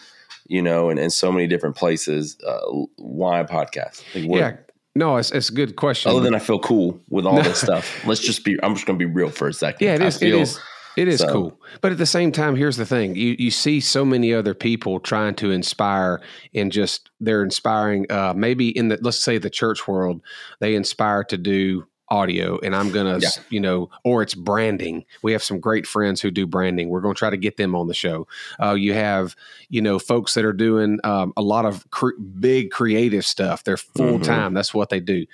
you 0.47 0.61
know, 0.61 0.89
and 0.89 0.99
in 0.99 1.09
so 1.09 1.31
many 1.31 1.47
different 1.47 1.75
places. 1.75 2.37
Uh, 2.45 2.59
why 2.97 3.39
a 3.39 3.45
podcast? 3.45 4.03
Like 4.13 4.25
yeah. 4.25 4.57
No, 4.95 5.17
it's, 5.17 5.31
it's 5.31 5.49
a 5.49 5.53
good 5.53 5.75
question. 5.75 6.11
Other 6.11 6.21
than 6.21 6.35
I 6.35 6.39
feel 6.39 6.59
cool 6.59 6.99
with 7.09 7.25
all 7.25 7.41
this 7.41 7.61
stuff. 7.61 8.05
Let's 8.05 8.21
just 8.21 8.43
be, 8.43 8.57
I'm 8.63 8.73
just 8.73 8.85
going 8.85 8.97
to 8.97 9.05
be 9.05 9.11
real 9.11 9.29
for 9.29 9.47
a 9.47 9.53
second. 9.53 9.85
Yeah, 9.85 9.95
it 9.95 10.01
is. 10.01 10.17
Feel, 10.17 10.39
it 10.39 10.41
is. 10.41 10.59
It 10.97 11.07
is 11.07 11.19
so. 11.19 11.31
cool. 11.31 11.61
But 11.79 11.93
at 11.93 11.97
the 11.97 12.05
same 12.05 12.31
time, 12.33 12.57
here's 12.57 12.75
the 12.75 12.85
thing. 12.85 13.15
You 13.15 13.35
you 13.39 13.51
see 13.51 13.79
so 13.79 14.03
many 14.03 14.33
other 14.33 14.53
people 14.53 14.99
trying 14.99 15.35
to 15.35 15.51
inspire 15.51 16.19
and 16.53 16.71
just 16.71 17.09
they're 17.21 17.43
inspiring 17.43 18.11
uh, 18.11 18.33
maybe 18.35 18.75
in 18.77 18.89
the 18.89 18.99
let's 19.01 19.23
say 19.23 19.37
the 19.37 19.49
church 19.49 19.87
world, 19.87 20.21
they 20.59 20.75
inspire 20.75 21.23
to 21.25 21.37
do 21.37 21.87
audio 22.09 22.59
and 22.59 22.75
I'm 22.75 22.91
going 22.91 23.19
to, 23.19 23.25
yeah. 23.25 23.43
you 23.49 23.59
know, 23.59 23.89
or 24.03 24.21
it's 24.21 24.33
branding. 24.33 25.05
We 25.21 25.31
have 25.31 25.43
some 25.43 25.59
great 25.59 25.85
friends 25.85 26.21
who 26.21 26.31
do 26.31 26.47
branding. 26.47 26.89
We're 26.89 27.01
going 27.01 27.15
to 27.15 27.19
try 27.19 27.29
to 27.29 27.37
get 27.37 27.57
them 27.57 27.75
on 27.75 27.87
the 27.87 27.93
show. 27.93 28.27
Uh, 28.61 28.73
you 28.73 28.93
have, 28.93 29.35
you 29.69 29.81
know, 29.81 29.99
folks 29.99 30.33
that 30.33 30.45
are 30.45 30.53
doing 30.53 30.99
um, 31.03 31.33
a 31.37 31.41
lot 31.41 31.65
of 31.65 31.89
cr- 31.91 32.19
big 32.39 32.71
creative 32.71 33.25
stuff. 33.25 33.63
They're 33.63 33.77
full 33.77 34.19
time. 34.19 34.47
Mm-hmm. 34.47 34.55
That's 34.55 34.73
what 34.73 34.89
they 34.89 34.99
do. 34.99 35.25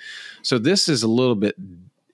So 0.42 0.58
this 0.58 0.88
is 0.88 1.02
a 1.02 1.08
little 1.08 1.34
bit, 1.34 1.56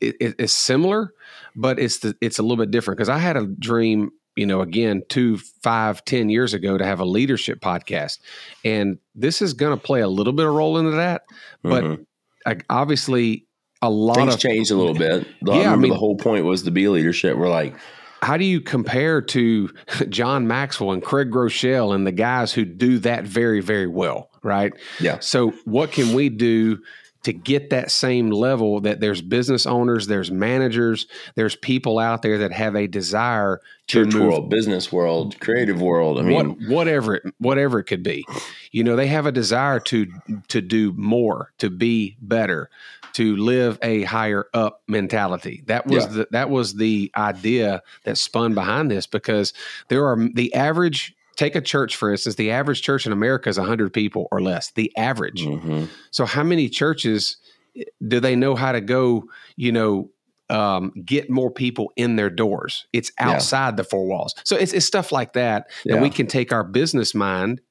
it, 0.00 0.16
it's 0.38 0.52
similar, 0.52 1.12
but 1.54 1.78
it's 1.78 1.98
the, 1.98 2.16
it's 2.20 2.38
a 2.38 2.42
little 2.42 2.56
bit 2.56 2.70
different 2.70 2.98
because 2.98 3.08
I 3.08 3.18
had 3.18 3.36
a 3.36 3.46
dream 3.46 4.12
you 4.34 4.46
know, 4.46 4.62
again, 4.62 5.02
two, 5.08 5.36
five, 5.62 6.04
ten 6.04 6.30
years 6.30 6.54
ago 6.54 6.78
to 6.78 6.84
have 6.86 7.00
a 7.00 7.04
leadership 7.04 7.60
podcast. 7.60 8.18
And 8.64 8.98
this 9.14 9.42
is 9.42 9.52
going 9.52 9.76
to 9.76 9.82
play 9.82 10.00
a 10.00 10.08
little 10.08 10.32
bit 10.32 10.46
of 10.46 10.54
role 10.54 10.78
into 10.78 10.92
that. 10.92 11.24
But 11.62 11.84
mm-hmm. 11.84 12.02
I, 12.46 12.56
obviously, 12.70 13.46
a 13.82 13.90
lot 13.90 14.16
things 14.16 14.34
of 14.34 14.40
changed 14.40 14.70
a 14.70 14.76
little 14.76 14.94
bit. 14.94 15.26
The, 15.42 15.52
Yeah, 15.52 15.70
I 15.70 15.72
I 15.72 15.76
mean- 15.76 15.90
the 15.90 15.96
whole 15.98 16.16
point 16.16 16.44
was 16.44 16.62
to 16.62 16.70
be 16.70 16.88
leadership. 16.88 17.36
We're 17.36 17.50
like, 17.50 17.74
how 18.22 18.36
do 18.36 18.44
you 18.44 18.60
compare 18.60 19.20
to 19.20 19.68
John 20.08 20.46
Maxwell 20.46 20.92
and 20.92 21.02
Craig 21.02 21.30
Groeschel 21.30 21.94
and 21.94 22.06
the 22.06 22.12
guys 22.12 22.52
who 22.52 22.64
do 22.64 22.98
that 23.00 23.24
very, 23.24 23.60
very 23.60 23.88
well, 23.88 24.30
right? 24.42 24.72
yeah, 25.00 25.18
So, 25.20 25.50
what 25.64 25.90
can 25.92 26.14
we 26.14 26.28
do 26.28 26.78
to 27.24 27.32
get 27.32 27.70
that 27.70 27.90
same 27.90 28.30
level 28.30 28.80
that 28.80 28.98
there's 29.00 29.22
business 29.22 29.64
owners, 29.64 30.08
there's 30.08 30.30
managers, 30.32 31.06
there's 31.36 31.54
people 31.54 31.98
out 32.00 32.22
there 32.22 32.38
that 32.38 32.52
have 32.52 32.74
a 32.74 32.88
desire 32.88 33.60
to 33.88 34.04
church 34.04 34.14
move 34.14 34.26
world, 34.28 34.50
business 34.50 34.90
world, 34.90 35.38
creative 35.40 35.80
world. 35.80 36.18
I 36.18 36.22
mean, 36.22 36.34
what, 36.34 36.68
whatever 36.68 37.14
it 37.16 37.22
whatever 37.38 37.78
it 37.78 37.84
could 37.84 38.02
be. 38.02 38.24
You 38.72 38.82
know, 38.84 38.96
they 38.96 39.06
have 39.06 39.26
a 39.26 39.32
desire 39.32 39.78
to 39.80 40.06
to 40.48 40.60
do 40.60 40.92
more, 40.96 41.52
to 41.58 41.70
be 41.70 42.16
better, 42.20 42.70
to 43.14 43.36
live 43.36 43.78
a 43.82 44.02
higher 44.04 44.46
up 44.54 44.82
mentality. 44.88 45.62
That 45.66 45.86
was 45.86 46.04
Yeah. 46.06 46.12
the 46.12 46.28
that 46.30 46.50
was 46.50 46.74
the 46.74 47.10
idea 47.16 47.82
that 48.04 48.18
spun 48.18 48.54
behind 48.54 48.90
this 48.90 49.06
because 49.06 49.52
there 49.88 50.06
are 50.06 50.16
the 50.34 50.52
average 50.54 51.14
take 51.36 51.54
a 51.56 51.60
church 51.62 51.96
for 51.96 52.10
instance, 52.10 52.34
the 52.36 52.50
average 52.50 52.82
church 52.82 53.06
in 53.06 53.12
America 53.12 53.48
is 53.48 53.58
100 53.58 53.92
people 53.92 54.28
or 54.30 54.40
less. 54.42 54.70
The 54.72 54.92
average. 54.96 55.42
mhm. 55.46 55.88
So 56.10 56.26
how 56.26 56.42
many 56.42 56.68
churches 56.68 57.38
eh, 57.76 57.84
do 58.06 58.20
they 58.20 58.36
know 58.36 58.54
how 58.54 58.72
to 58.72 58.80
go, 58.82 59.24
you 59.56 59.72
know, 59.72 60.10
um, 60.50 60.92
get 61.06 61.30
more 61.30 61.50
people 61.50 61.90
in 61.96 62.16
their 62.16 62.28
doors? 62.28 62.86
It's 62.92 63.10
Yeah. 63.18 63.30
outside 63.30 63.78
the 63.78 63.84
four 63.84 64.06
walls. 64.06 64.34
So 64.44 64.56
it's, 64.56 64.74
it's 64.74 64.84
stuff 64.84 65.10
like 65.10 65.32
that 65.32 65.70
that 65.86 65.94
Yeah. 65.94 66.02
we 66.02 66.10
can 66.10 66.26
take 66.26 66.52
our 66.52 66.64
business 66.64 67.14
mind 67.14 67.62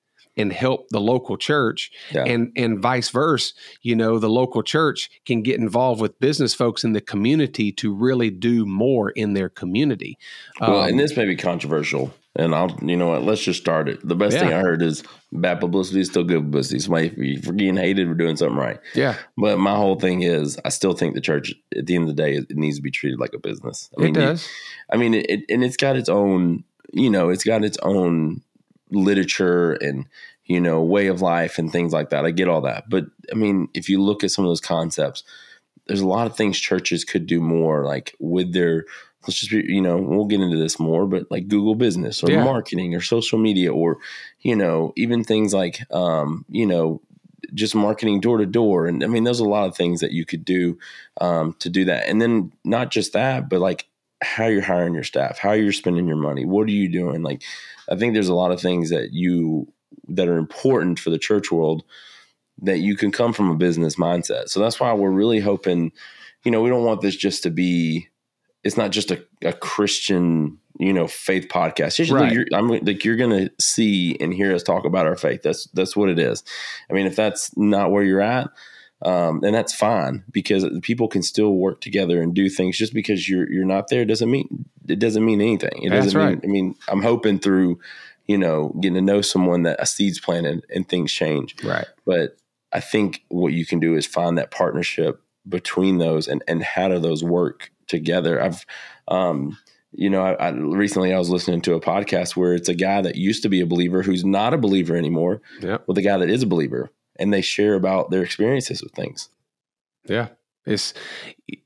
and 0.41 0.51
help 0.51 0.89
the 0.89 0.99
local 0.99 1.37
church 1.37 1.91
Yeah. 2.11 2.25
and 2.25 2.51
and 2.57 2.79
vice 2.81 3.09
versa 3.09 3.53
you 3.81 3.95
know 3.95 4.19
the 4.19 4.29
local 4.41 4.63
church 4.63 5.09
can 5.25 5.41
get 5.43 5.59
involved 5.59 6.01
with 6.01 6.19
business 6.19 6.53
folks 6.53 6.83
in 6.83 6.93
the 6.93 7.01
community 7.13 7.71
to 7.73 7.93
really 7.93 8.29
do 8.29 8.65
more 8.65 9.11
in 9.11 9.33
their 9.33 9.49
community 9.49 10.17
Well, 10.59 10.81
Um, 10.81 10.89
and 10.89 10.99
this 10.99 11.15
may 11.15 11.25
be 11.25 11.35
controversial, 11.35 12.13
and 12.35 12.55
I'll, 12.55 12.71
you 12.81 12.95
know 12.97 13.07
what? 13.11 13.23
Let's 13.23 13.43
just 13.43 13.59
start 13.61 13.89
it. 13.89 13.99
The 14.07 14.15
best 14.15 14.37
thing 14.39 14.53
I 14.53 14.59
heard 14.61 14.81
is 14.81 15.03
bad 15.31 15.59
publicity 15.59 15.99
is 16.01 16.07
still 16.09 16.23
good 16.23 16.43
publicity. 16.43 16.79
Somebody, 16.79 17.07
if 17.17 17.45
you're 17.45 17.53
getting 17.55 17.77
hated, 17.77 18.07
we're 18.07 18.13
doing 18.25 18.37
something 18.37 18.57
right. 18.67 18.79
yeah 18.95 19.15
But 19.37 19.57
my 19.59 19.75
whole 19.75 19.97
thing 19.99 20.21
is, 20.23 20.57
I 20.63 20.69
still 20.69 20.93
think 20.93 21.13
the 21.13 21.21
church, 21.21 21.53
at 21.77 21.85
the 21.87 21.95
end 21.95 22.03
of 22.09 22.15
the 22.15 22.21
day, 22.23 22.31
it 22.35 22.55
needs 22.55 22.77
to 22.77 22.81
be 22.81 22.91
treated 22.91 23.19
like 23.19 23.33
a 23.33 23.39
business. 23.39 23.89
I 23.99 24.03
it 24.03 24.07
you- 24.07 24.13
does 24.13 24.47
I 24.93 24.97
mean, 24.97 25.13
it- 25.13 25.45
and 25.49 25.63
it's 25.63 25.77
got 25.77 25.95
its 26.01 26.09
own, 26.09 26.63
you 26.93 27.09
know, 27.09 27.29
it's 27.33 27.43
got 27.43 27.63
its 27.65 27.77
own 27.83 28.41
literature 28.91 29.73
and 29.73 30.05
you 30.51 30.59
know 30.59 30.81
way 30.81 31.07
of 31.07 31.21
life 31.21 31.57
and 31.59 31.71
things 31.71 31.93
like 31.93 32.09
that. 32.09 32.25
I 32.25 32.31
get 32.31 32.49
all 32.49 32.61
that, 32.61 32.89
but 32.89 33.05
I 33.31 33.35
mean, 33.35 33.67
if 33.73 33.89
you 33.89 34.01
look 34.01 34.23
at 34.23 34.31
some 34.31 34.45
of 34.45 34.49
those 34.49 34.61
concepts, 34.75 35.23
there's 35.87 36.01
a 36.01 36.07
lot 36.07 36.27
of 36.27 36.35
things 36.35 36.59
churches 36.59 37.05
could 37.05 37.25
do 37.25 37.39
more, 37.39 37.85
like 37.85 38.15
with 38.19 38.53
their. 38.53 38.85
Let's 39.27 39.39
just 39.39 39.51
be, 39.51 39.63
you 39.71 39.81
know, 39.81 39.97
we'll 39.97 40.25
get 40.25 40.41
into 40.41 40.57
this 40.57 40.79
more, 40.79 41.05
but 41.05 41.29
like 41.29 41.47
Google 41.47 41.75
Business 41.75 42.23
or 42.23 42.31
Yeah. 42.31 42.43
marketing 42.43 42.95
or 42.95 43.01
social 43.01 43.37
media 43.37 43.71
or, 43.71 43.99
you 44.39 44.55
know, 44.55 44.93
even 44.95 45.23
things 45.23 45.53
like, 45.53 45.75
um, 45.93 46.43
you 46.49 46.65
know, 46.65 47.01
just 47.53 47.75
marketing 47.75 48.19
door 48.19 48.39
to 48.39 48.47
door. 48.47 48.87
And 48.87 49.03
I 49.03 49.07
mean, 49.07 49.23
there's 49.23 49.39
a 49.39 49.53
lot 49.55 49.67
of 49.67 49.75
things 49.75 49.99
that 49.99 50.11
you 50.11 50.25
could 50.25 50.43
do 50.43 50.79
um, 51.19 51.53
to 51.59 51.69
do 51.69 51.85
that. 51.85 52.07
And 52.07 52.19
then 52.19 52.51
not 52.63 52.89
just 52.89 53.13
that, 53.13 53.47
but 53.47 53.59
like 53.59 53.85
how 54.23 54.47
you're 54.47 54.63
hiring 54.73 54.95
your 54.95 55.03
staff, 55.03 55.37
how 55.37 55.51
you're 55.51 55.71
spending 55.71 56.07
your 56.07 56.17
money, 56.17 56.43
what 56.43 56.67
are 56.67 56.71
you 56.81 56.89
doing? 56.89 57.21
Like, 57.21 57.43
I 57.91 57.95
think 57.97 58.13
there's 58.13 58.33
a 58.33 58.41
lot 58.43 58.51
of 58.51 58.59
things 58.59 58.89
that 58.89 59.13
you 59.13 59.67
that 60.15 60.27
are 60.27 60.37
important 60.37 60.99
for 60.99 61.09
the 61.09 61.17
church 61.17 61.51
world 61.51 61.83
that 62.61 62.79
you 62.79 62.95
can 62.95 63.11
come 63.11 63.33
from 63.33 63.49
a 63.49 63.55
business 63.55 63.95
mindset. 63.95 64.49
So 64.49 64.59
that's 64.59 64.79
why 64.79 64.93
we're 64.93 65.09
really 65.09 65.39
hoping, 65.39 65.91
you 66.43 66.51
know, 66.51 66.61
we 66.61 66.69
don't 66.69 66.85
want 66.85 67.01
this 67.01 67.15
just 67.15 67.43
to 67.43 67.49
be. 67.49 68.07
It's 68.63 68.77
not 68.77 68.91
just 68.91 69.09
a, 69.09 69.23
a 69.43 69.53
Christian, 69.53 70.59
you 70.77 70.93
know, 70.93 71.07
faith 71.07 71.47
podcast. 71.47 72.11
Right. 72.11 72.31
you're, 72.31 72.45
I'm 72.53 72.67
like 72.67 73.03
you're 73.03 73.15
going 73.15 73.47
to 73.47 73.51
see 73.59 74.15
and 74.19 74.33
hear 74.33 74.53
us 74.53 74.61
talk 74.61 74.85
about 74.85 75.07
our 75.07 75.15
faith. 75.15 75.41
That's 75.41 75.65
that's 75.73 75.95
what 75.95 76.09
it 76.09 76.19
is. 76.19 76.43
I 76.89 76.93
mean, 76.93 77.07
if 77.07 77.15
that's 77.15 77.57
not 77.57 77.89
where 77.89 78.03
you're 78.03 78.21
at, 78.21 78.49
um, 79.03 79.39
then 79.41 79.53
that's 79.53 79.73
fine 79.73 80.23
because 80.31 80.63
people 80.83 81.07
can 81.07 81.23
still 81.23 81.55
work 81.55 81.81
together 81.81 82.21
and 82.21 82.35
do 82.35 82.49
things. 82.49 82.77
Just 82.77 82.93
because 82.93 83.27
you're 83.27 83.51
you're 83.51 83.65
not 83.65 83.87
there 83.89 84.05
doesn't 84.05 84.29
mean 84.29 84.65
it 84.87 84.99
doesn't 84.99 85.25
mean 85.25 85.41
anything. 85.41 85.83
It 85.83 85.89
That's 85.89 86.07
doesn't 86.07 86.19
right. 86.19 86.43
mean. 86.43 86.43
I 86.43 86.47
mean, 86.47 86.75
I'm 86.87 87.01
hoping 87.01 87.39
through, 87.39 87.79
you 88.31 88.37
know, 88.37 88.69
getting 88.79 88.95
to 88.95 89.01
know 89.01 89.21
someone 89.21 89.63
that 89.63 89.81
a 89.81 89.85
seed's 89.85 90.19
planted 90.19 90.65
and 90.73 90.87
things 90.87 91.11
change. 91.11 91.61
right 91.63 91.87
But 92.05 92.37
I 92.71 92.79
think 92.79 93.23
what 93.27 93.51
you 93.51 93.65
can 93.65 93.79
do 93.79 93.95
is 93.95 94.05
find 94.05 94.37
that 94.37 94.51
partnership 94.51 95.21
between 95.47 95.97
those 95.97 96.29
and 96.29 96.41
and 96.47 96.63
how 96.63 96.87
do 96.87 96.97
those 96.99 97.23
work 97.23 97.71
together. 97.87 98.41
I've 98.41 98.65
um 99.09 99.57
you 99.93 100.09
know, 100.09 100.23
I, 100.23 100.31
I 100.35 100.49
recently 100.51 101.13
I 101.13 101.19
was 101.19 101.29
listening 101.29 101.59
to 101.63 101.73
a 101.73 101.81
podcast 101.81 102.37
where 102.37 102.53
it's 102.53 102.69
a 102.69 102.73
guy 102.73 103.01
that 103.01 103.15
used 103.15 103.43
to 103.43 103.49
be 103.49 103.59
a 103.59 103.65
believer 103.65 104.01
who's 104.01 104.23
not 104.23 104.53
a 104.53 104.57
believer 104.57 104.95
anymore 104.95 105.41
yep 105.59 105.83
with 105.85 105.97
a 105.97 106.01
guy 106.01 106.17
that 106.17 106.29
is 106.29 106.43
a 106.43 106.47
believer, 106.47 106.89
and 107.17 107.33
they 107.33 107.41
share 107.41 107.75
about 107.75 108.09
their 108.11 108.23
experiences 108.23 108.81
with 108.81 108.93
things. 108.93 109.27
Yeah. 110.05 110.29
It's, 110.63 110.93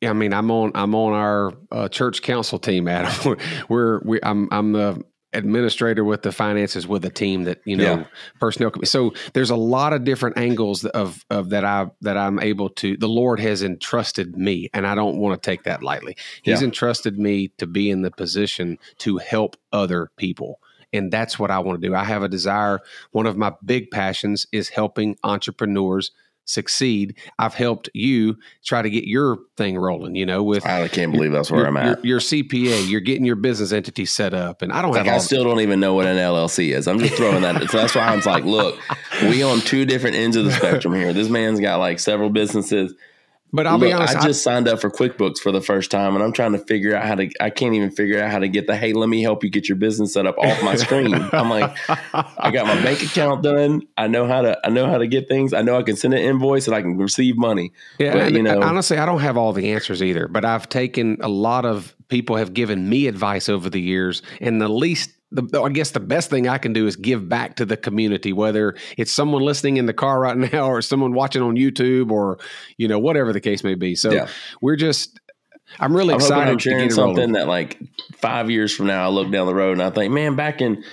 I 0.04 0.14
mean, 0.14 0.34
I'm 0.34 0.50
on, 0.52 0.72
I'm 0.74 0.96
on 0.96 1.12
our 1.12 1.54
uh, 1.70 1.90
church 1.90 2.22
council 2.22 2.58
team, 2.58 2.88
Adam. 2.88 3.38
We're, 3.70 4.00
we, 4.00 4.20
I'm, 4.24 4.48
I'm 4.52 4.72
the 4.72 5.04
administrator 5.36 6.04
with 6.04 6.24
the 6.24 6.32
finances 6.32 6.88
with 6.88 7.06
a 7.06 7.10
team 7.10 7.44
that, 7.44 7.62
you 7.66 7.76
know, 7.78 7.84
Yeah. 7.84 8.04
personnel. 8.40 8.72
So 8.84 9.14
there's 9.34 9.50
a 9.52 9.56
lot 9.56 9.94
of 9.94 10.04
different 10.04 10.38
angles 10.38 10.86
of, 10.86 11.24
of 11.30 11.50
that 11.50 11.64
I, 11.66 11.88
that 12.02 12.18
I'm 12.18 12.40
able 12.40 12.70
to, 12.70 12.98
the 12.98 13.08
Lord 13.10 13.40
has 13.40 13.62
entrusted 13.62 14.36
me 14.38 14.70
and 14.74 14.88
I 14.88 14.96
don't 14.96 15.18
want 15.18 15.42
to 15.42 15.46
take 15.46 15.64
that 15.64 15.84
lightly. 15.84 16.16
He's 16.42 16.62
Yeah. 16.62 16.66
entrusted 16.68 17.20
me 17.20 17.50
to 17.58 17.68
be 17.68 17.90
in 17.90 18.02
the 18.02 18.12
position 18.12 18.78
to 19.00 19.18
help 19.18 19.56
other 19.72 20.10
people. 20.18 20.60
And 20.94 21.12
that's 21.12 21.38
what 21.38 21.52
I 21.52 21.60
want 21.60 21.82
to 21.82 21.88
do. 21.88 21.94
I 21.94 22.06
have 22.06 22.24
a 22.24 22.30
desire. 22.30 22.80
One 23.12 23.26
of 23.26 23.36
my 23.36 23.54
big 23.64 23.92
passions 23.92 24.48
is 24.54 24.70
helping 24.70 25.18
entrepreneurs 25.24 26.12
succeed. 26.46 27.18
I've 27.38 27.54
helped 27.54 27.90
you 27.94 28.38
try 28.64 28.82
to 28.82 28.90
get 28.90 29.06
your 29.06 29.40
thing 29.58 29.78
rolling, 29.78 30.16
you 30.16 30.26
know, 30.26 30.44
with 30.44 30.66
I 30.66 30.88
can't 30.88 31.12
believe 31.12 31.32
that's 31.32 31.52
where 31.52 31.62
your, 31.62 31.68
I'm 31.68 31.78
at. 31.78 32.04
Your, 32.04 32.16
your 32.16 32.20
CPA, 32.20 32.90
you're 32.90 33.02
getting 33.02 33.26
your 33.26 33.36
business 33.36 33.72
entity 33.72 34.06
set 34.06 34.34
up. 34.34 34.62
And 34.62 34.72
I 34.72 34.82
don't 34.82 34.96
have 34.96 35.08
I 35.08 35.18
still 35.18 35.44
don't 35.44 35.62
even 35.62 35.80
know 35.80 35.94
what 35.94 36.06
an 36.06 36.18
LLC 36.18 36.74
is. 36.74 36.88
I'm 36.88 37.00
just 37.00 37.16
throwing 37.16 37.42
that. 37.42 37.70
so 37.70 37.78
that's 37.78 37.96
why 37.96 38.04
I'm 38.04 38.22
like, 38.22 38.46
look, 38.46 38.80
we 39.24 39.44
on 39.44 39.60
two 39.60 39.86
different 39.86 40.16
ends 40.16 40.38
of 40.38 40.46
the 40.46 40.52
spectrum 40.56 40.94
here. 40.94 41.14
This 41.14 41.30
man's 41.30 41.60
got 41.60 41.80
like 41.80 42.00
several 42.00 42.30
businesses. 42.30 42.94
But 43.56 43.66
I'll 43.66 43.78
Look, 43.78 43.88
be 43.90 43.94
honest. 43.94 44.16
I 44.18 44.24
just 44.24 44.44
signed 44.44 44.68
up 44.68 44.82
for 44.82 44.90
QuickBooks 44.92 45.38
for 45.40 45.52
the 45.52 45.62
first 45.62 45.90
time, 45.90 46.14
and 46.16 46.24
I'm 46.24 46.34
trying 46.34 46.52
to 46.52 46.60
figure 46.60 46.96
out 46.96 47.06
how 47.06 47.16
to. 47.16 47.30
I 47.40 47.50
can't 47.50 47.74
even 47.74 47.92
figure 47.92 48.22
out 48.22 48.30
how 48.32 48.40
to 48.40 48.48
get 48.48 48.68
the 48.68 48.76
hey, 48.76 48.94
let 48.94 49.10
me 49.10 49.22
help 49.22 49.44
you 49.44 49.50
get 49.50 49.70
your 49.70 49.78
business 49.78 50.14
set 50.14 50.26
up 50.26 50.38
off 50.38 50.62
my 50.64 50.76
screen. 50.86 51.14
I'm 51.14 51.50
like, 51.50 51.76
I 52.14 52.52
got 52.52 52.68
my 52.68 52.82
bank 52.84 53.02
account 53.04 53.44
done. 53.44 53.84
I 53.98 54.08
know 54.08 54.28
how 54.28 54.42
to. 54.42 54.60
I 54.66 54.70
know 54.70 54.88
how 54.88 54.98
to 54.98 55.08
get 55.08 55.28
things. 55.28 55.54
I 55.54 55.62
know 55.62 55.78
I 55.78 55.84
can 55.84 55.96
send 55.96 56.14
an 56.14 56.20
invoice 56.20 56.68
and 56.68 56.76
I 56.76 56.82
can 56.82 56.98
receive 56.98 57.38
money. 57.38 57.72
Yeah, 57.98 58.14
But, 58.14 58.34
you 58.34 58.44
know- 58.44 58.62
honestly, 58.62 58.98
I 58.98 59.06
don't 59.06 59.22
have 59.22 59.38
all 59.38 59.54
the 59.54 59.72
answers 59.72 60.04
either. 60.04 60.28
But 60.28 60.46
I've 60.46 60.68
taken 60.70 61.18
a 61.22 61.30
lot 61.30 61.66
of 61.66 61.96
people 62.08 62.36
have 62.36 62.54
given 62.54 62.88
me 62.90 63.08
advice 63.08 63.50
over 63.50 63.70
the 63.70 63.82
years, 63.82 64.22
and 64.40 64.62
the 64.62 64.68
least, 64.70 65.12
the, 65.42 65.62
I 65.62 65.70
guess, 65.70 65.92
the 65.92 66.00
best 66.00 66.30
thing 66.30 66.48
I 66.48 66.58
can 66.58 66.74
do 66.74 66.88
is 66.88 66.96
give 66.96 67.28
back 67.30 67.56
to 67.58 67.66
the 67.66 67.78
community. 67.78 68.34
Whether 68.34 68.76
it's 68.98 69.12
someone 69.12 69.42
listening 69.42 69.78
in 69.78 69.86
the 69.86 69.94
car 69.94 70.20
right 70.20 70.38
now, 70.54 70.68
or 70.68 70.82
someone 70.82 71.14
watching 71.14 71.42
on 71.42 71.56
YouTube, 71.56 72.12
or 72.12 72.40
you 72.78 72.88
know, 72.88 73.00
whatever 73.00 73.34
the 73.34 73.42
case 73.42 73.64
may 73.64 73.76
be. 73.76 73.96
So 73.96 74.12
Yeah. 74.12 74.28
we're 74.62 74.76
just, 74.76 75.20
I'm 75.80 75.96
really 75.96 76.14
I'm 76.14 76.20
excited 76.20 76.52
I'm 76.52 76.58
to 76.58 76.62
sharing 76.62 76.90
something 76.90 77.34
that 77.34 77.48
like 77.48 77.80
five 78.18 78.50
years 78.50 78.74
from 78.76 78.88
now, 78.88 79.06
I 79.06 79.10
look 79.10 79.32
down 79.32 79.48
the 79.48 79.56
road 79.56 79.74
and 79.74 79.84
I 79.84 79.90
think, 79.90 80.14
man, 80.14 80.36
back 80.36 80.62
in 80.62 80.84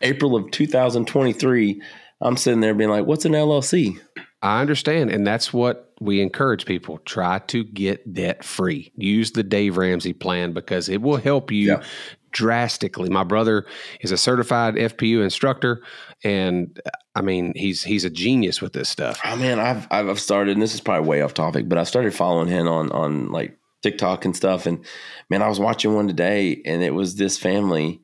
April 0.00 0.36
of 0.36 0.50
2023, 0.50 1.82
I'm 2.20 2.36
sitting 2.36 2.60
there 2.60 2.74
being 2.74 2.90
like, 2.90 3.06
what's 3.06 3.24
an 3.24 3.32
LLC? 3.32 3.98
I 4.42 4.60
understand. 4.60 5.10
And 5.10 5.26
that's 5.26 5.52
what 5.52 5.92
we 6.00 6.20
encourage 6.20 6.64
people 6.64 6.98
try 6.98 7.40
to 7.40 7.64
get 7.64 8.12
debt 8.14 8.44
free. 8.44 8.92
Use 8.96 9.32
the 9.32 9.42
Dave 9.42 9.76
Ramsey 9.76 10.12
plan 10.12 10.52
because 10.52 10.88
it 10.88 11.02
will 11.02 11.16
help 11.16 11.50
you 11.50 11.68
Yeah. 11.72 11.82
Drastically. 12.30 13.08
My 13.08 13.24
brother 13.24 13.66
is 14.00 14.12
a 14.12 14.16
certified 14.16 14.74
FPU 14.74 15.22
instructor 15.22 15.82
and 16.24 16.80
I 17.14 17.22
mean 17.22 17.52
he's 17.54 17.82
he's 17.82 18.04
a 18.04 18.10
genius 18.10 18.60
with 18.60 18.72
this 18.72 18.88
stuff. 18.88 19.20
Oh 19.24 19.36
man, 19.36 19.58
I've 19.58 19.86
I've 19.90 20.20
started. 20.20 20.52
And 20.52 20.62
this 20.62 20.74
is 20.74 20.80
probably 20.80 21.08
way 21.08 21.22
off 21.22 21.34
topic, 21.34 21.68
but 21.68 21.78
I 21.78 21.84
started 21.84 22.14
following 22.14 22.48
him 22.48 22.66
on 22.66 22.90
on 22.92 23.30
like 23.30 23.58
TikTok 23.82 24.24
and 24.24 24.36
stuff. 24.36 24.66
And 24.66 24.84
man, 25.30 25.42
I 25.42 25.48
was 25.48 25.60
watching 25.60 25.94
one 25.94 26.08
today, 26.08 26.60
and 26.64 26.82
it 26.82 26.94
was 26.94 27.16
this 27.16 27.38
family. 27.38 28.00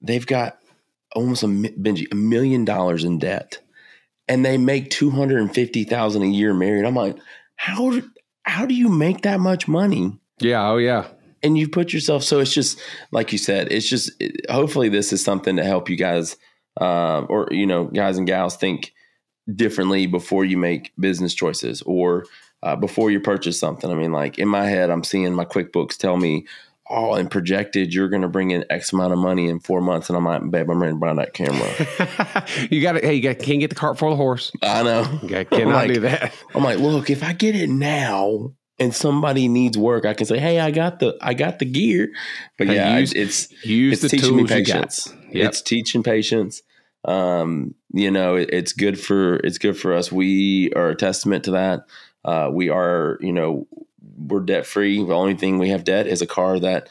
They've 0.00 0.26
got 0.26 0.58
almost 1.14 1.42
a 1.42 1.46
Benji 1.46 2.06
a 2.10 2.14
million 2.14 2.64
dollars 2.64 3.04
in 3.04 3.18
debt, 3.18 3.60
and 4.28 4.44
they 4.44 4.58
make 4.58 4.90
two 4.90 5.10
hundred 5.10 5.40
and 5.40 5.54
fifty 5.54 5.84
thousand 5.84 6.22
a 6.22 6.28
year 6.28 6.54
married. 6.54 6.84
I'm 6.84 6.96
like, 6.96 7.16
how 7.56 8.00
how 8.44 8.66
do 8.66 8.74
you 8.74 8.88
make 8.88 9.22
that 9.22 9.40
much 9.40 9.68
money? 9.68 10.18
Yeah, 10.40 10.68
oh 10.68 10.78
yeah. 10.78 11.08
And 11.44 11.56
you 11.56 11.68
put 11.68 11.92
yourself 11.92 12.24
so 12.24 12.40
it's 12.40 12.52
just 12.52 12.80
like 13.12 13.30
you 13.30 13.38
said 13.38 13.70
it's 13.70 13.88
just 13.88 14.10
it- 14.18 14.50
hopefully 14.50 14.88
this 14.88 15.12
is 15.12 15.22
something 15.22 15.56
to 15.56 15.64
help 15.64 15.88
you 15.88 15.96
guys 15.96 16.36
uh, 16.80 17.20
or 17.28 17.48
you 17.50 17.66
know 17.66 17.84
guys 17.84 18.18
and 18.18 18.26
gals 18.26 18.56
think 18.56 18.92
differently 19.52 20.06
before 20.06 20.44
you 20.44 20.56
make 20.56 20.92
business 20.98 21.34
choices 21.34 21.82
or 21.82 22.24
uh, 22.62 22.74
before 22.76 23.10
you 23.10 23.20
purchase 23.20 23.58
something. 23.58 23.90
I 23.90 23.94
mean, 23.94 24.12
like 24.12 24.38
in 24.38 24.48
my 24.48 24.64
head, 24.64 24.90
I'm 24.90 25.04
seeing 25.04 25.34
my 25.34 25.44
QuickBooks 25.44 25.96
tell 25.98 26.16
me, 26.16 26.46
oh, 26.88 27.14
and 27.14 27.30
projected 27.30 27.92
you're 27.92 28.08
going 28.08 28.22
to 28.22 28.28
bring 28.28 28.50
in 28.50 28.64
X 28.70 28.92
amount 28.92 29.12
of 29.12 29.18
money 29.18 29.48
in 29.48 29.60
four 29.60 29.80
months, 29.80 30.08
and 30.08 30.16
I'm 30.16 30.24
like, 30.24 30.50
babe, 30.50 30.70
I'm 30.70 30.80
ready 30.80 30.94
to 30.94 30.98
buy 30.98 31.14
that 31.14 31.34
camera. 31.34 31.68
you 32.70 32.80
got 32.80 32.92
to, 32.92 33.00
hey, 33.00 33.14
you 33.14 33.22
gotta, 33.22 33.34
can't 33.34 33.60
get 33.60 33.68
the 33.68 33.76
cart 33.76 33.98
for 33.98 34.08
the 34.10 34.16
horse. 34.16 34.50
I 34.62 34.82
know. 34.82 35.20
You 35.22 35.28
got, 35.28 35.50
cannot 35.50 35.74
like, 35.74 35.92
do 35.92 36.00
that. 36.00 36.34
I'm 36.54 36.64
like, 36.64 36.78
look, 36.78 37.10
if 37.10 37.22
I 37.22 37.32
get 37.34 37.54
it 37.54 37.68
now. 37.68 38.52
And 38.78 38.92
somebody 38.92 39.46
needs 39.46 39.78
work, 39.78 40.04
I 40.04 40.14
can 40.14 40.26
say, 40.26 40.38
"Hey, 40.38 40.58
I 40.58 40.72
got 40.72 40.98
the 40.98 41.16
I 41.20 41.34
got 41.34 41.60
the 41.60 41.64
gear." 41.64 42.10
But 42.58 42.66
Hey, 42.66 42.74
yeah, 42.74 42.98
use- 42.98 43.12
it's 43.12 43.64
Use 43.64 43.92
it's 43.92 44.02
the 44.02 44.08
teaching 44.18 44.36
me 44.36 44.42
tools 44.42 44.50
you 44.50 44.64
got. 44.64 44.74
patience. 44.74 45.14
Yep. 45.30 45.48
It's 45.48 45.62
teaching 45.62 46.02
patience. 46.02 46.62
Um, 47.04 47.74
you 47.92 48.10
know, 48.10 48.34
it, 48.34 48.50
it's 48.52 48.72
good 48.72 48.98
for 48.98 49.36
it's 49.36 49.58
good 49.58 49.76
for 49.78 49.92
us. 49.92 50.10
We 50.10 50.72
are 50.74 50.88
a 50.88 50.96
testament 50.96 51.44
to 51.44 51.52
that. 51.52 51.86
Uh, 52.24 52.48
we 52.52 52.68
are, 52.70 53.18
you 53.20 53.32
know, 53.32 53.68
we're 54.16 54.40
debt 54.40 54.66
free. 54.66 54.96
The 55.04 55.12
only 55.14 55.34
thing 55.34 55.58
we 55.58 55.68
have 55.68 55.84
debt 55.84 56.06
is 56.08 56.20
a 56.22 56.26
car 56.26 56.58
that 56.58 56.88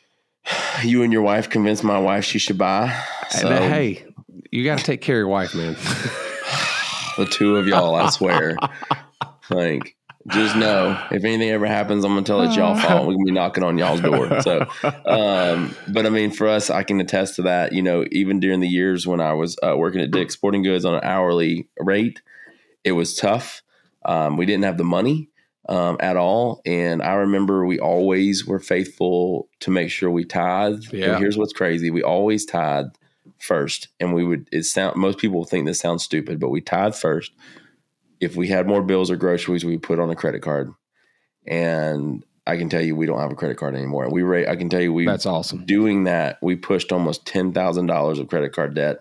you 0.84 1.02
and 1.02 1.12
your 1.12 1.22
wife 1.22 1.48
convinced 1.48 1.82
my 1.84 1.98
wife 1.98 2.24
she 2.24 2.38
should 2.38 2.58
buy. 2.58 2.94
So 3.30 3.48
hey, 3.48 4.04
you 4.50 4.64
got 4.64 4.78
to 4.78 4.84
take 4.84 5.00
care 5.00 5.16
of 5.16 5.20
your 5.20 5.28
wife, 5.28 5.54
man. 5.54 5.74
the 7.16 7.26
two 7.30 7.56
of 7.56 7.66
y'all, 7.66 7.94
I 7.94 8.10
swear, 8.10 8.56
like. 9.50 9.96
Just 10.26 10.54
know 10.54 11.02
if 11.10 11.24
anything 11.24 11.48
ever 11.48 11.66
happens, 11.66 12.04
I'm 12.04 12.12
gonna 12.12 12.26
tell 12.26 12.42
it's 12.42 12.54
y'all 12.54 12.76
fault. 12.76 13.06
We're 13.06 13.14
gonna 13.14 13.24
be 13.24 13.32
knocking 13.32 13.64
on 13.64 13.78
y'all's 13.78 14.02
door. 14.02 14.28
So, 14.42 14.66
um, 15.06 15.74
but 15.88 16.04
I 16.04 16.10
mean, 16.10 16.30
for 16.30 16.46
us, 16.46 16.68
I 16.68 16.82
can 16.82 17.00
attest 17.00 17.36
to 17.36 17.42
that. 17.42 17.72
You 17.72 17.80
know, 17.80 18.04
even 18.12 18.38
during 18.38 18.60
the 18.60 18.68
years 18.68 19.06
when 19.06 19.20
I 19.20 19.32
was 19.32 19.56
uh, 19.62 19.76
working 19.76 20.02
at 20.02 20.10
Dick's 20.10 20.34
Sporting 20.34 20.62
Goods 20.62 20.84
on 20.84 20.94
an 20.94 21.00
hourly 21.02 21.68
rate, 21.78 22.20
it 22.84 22.92
was 22.92 23.16
tough. 23.16 23.62
Um, 24.04 24.36
we 24.36 24.44
didn't 24.44 24.64
have 24.64 24.76
the 24.76 24.84
money 24.84 25.30
um, 25.68 25.96
at 26.00 26.18
all, 26.18 26.60
and 26.66 27.02
I 27.02 27.14
remember 27.14 27.64
we 27.64 27.78
always 27.78 28.46
were 28.46 28.60
faithful 28.60 29.48
to 29.60 29.70
make 29.70 29.90
sure 29.90 30.10
we 30.10 30.24
tithe. 30.24 30.82
Yeah. 30.92 31.12
And 31.12 31.18
here's 31.18 31.38
what's 31.38 31.54
crazy: 31.54 31.90
we 31.90 32.02
always 32.02 32.44
tithe 32.44 32.88
first, 33.38 33.88
and 33.98 34.12
we 34.12 34.24
would. 34.24 34.48
It 34.52 34.64
sound 34.64 34.96
most 34.96 35.16
people 35.16 35.44
think 35.44 35.64
this 35.64 35.80
sounds 35.80 36.02
stupid, 36.02 36.38
but 36.40 36.50
we 36.50 36.60
tithe 36.60 36.94
first. 36.94 37.32
If 38.20 38.36
we 38.36 38.48
had 38.48 38.66
more 38.66 38.82
bills 38.82 39.10
or 39.10 39.16
groceries, 39.16 39.64
we 39.64 39.78
put 39.78 39.98
on 39.98 40.10
a 40.10 40.16
credit 40.16 40.42
card, 40.42 40.72
and 41.46 42.22
I 42.46 42.56
can 42.56 42.68
tell 42.68 42.82
you 42.82 42.94
we 42.96 43.06
don't 43.06 43.18
have 43.20 43.32
a 43.32 43.36
credit 43.36 43.56
card 43.56 43.74
anymore. 43.74 44.08
We 44.10 44.22
rate. 44.22 44.48
I 44.48 44.56
can 44.56 44.68
tell 44.68 44.80
you 44.80 44.92
we 44.92 45.06
That's 45.06 45.26
awesome. 45.26 45.64
doing 45.64 46.04
that, 46.04 46.38
we 46.42 46.56
pushed 46.56 46.92
almost 46.92 47.26
ten 47.26 47.52
thousand 47.52 47.86
dollars 47.86 48.18
of 48.18 48.28
credit 48.28 48.52
card 48.52 48.74
debt, 48.74 49.00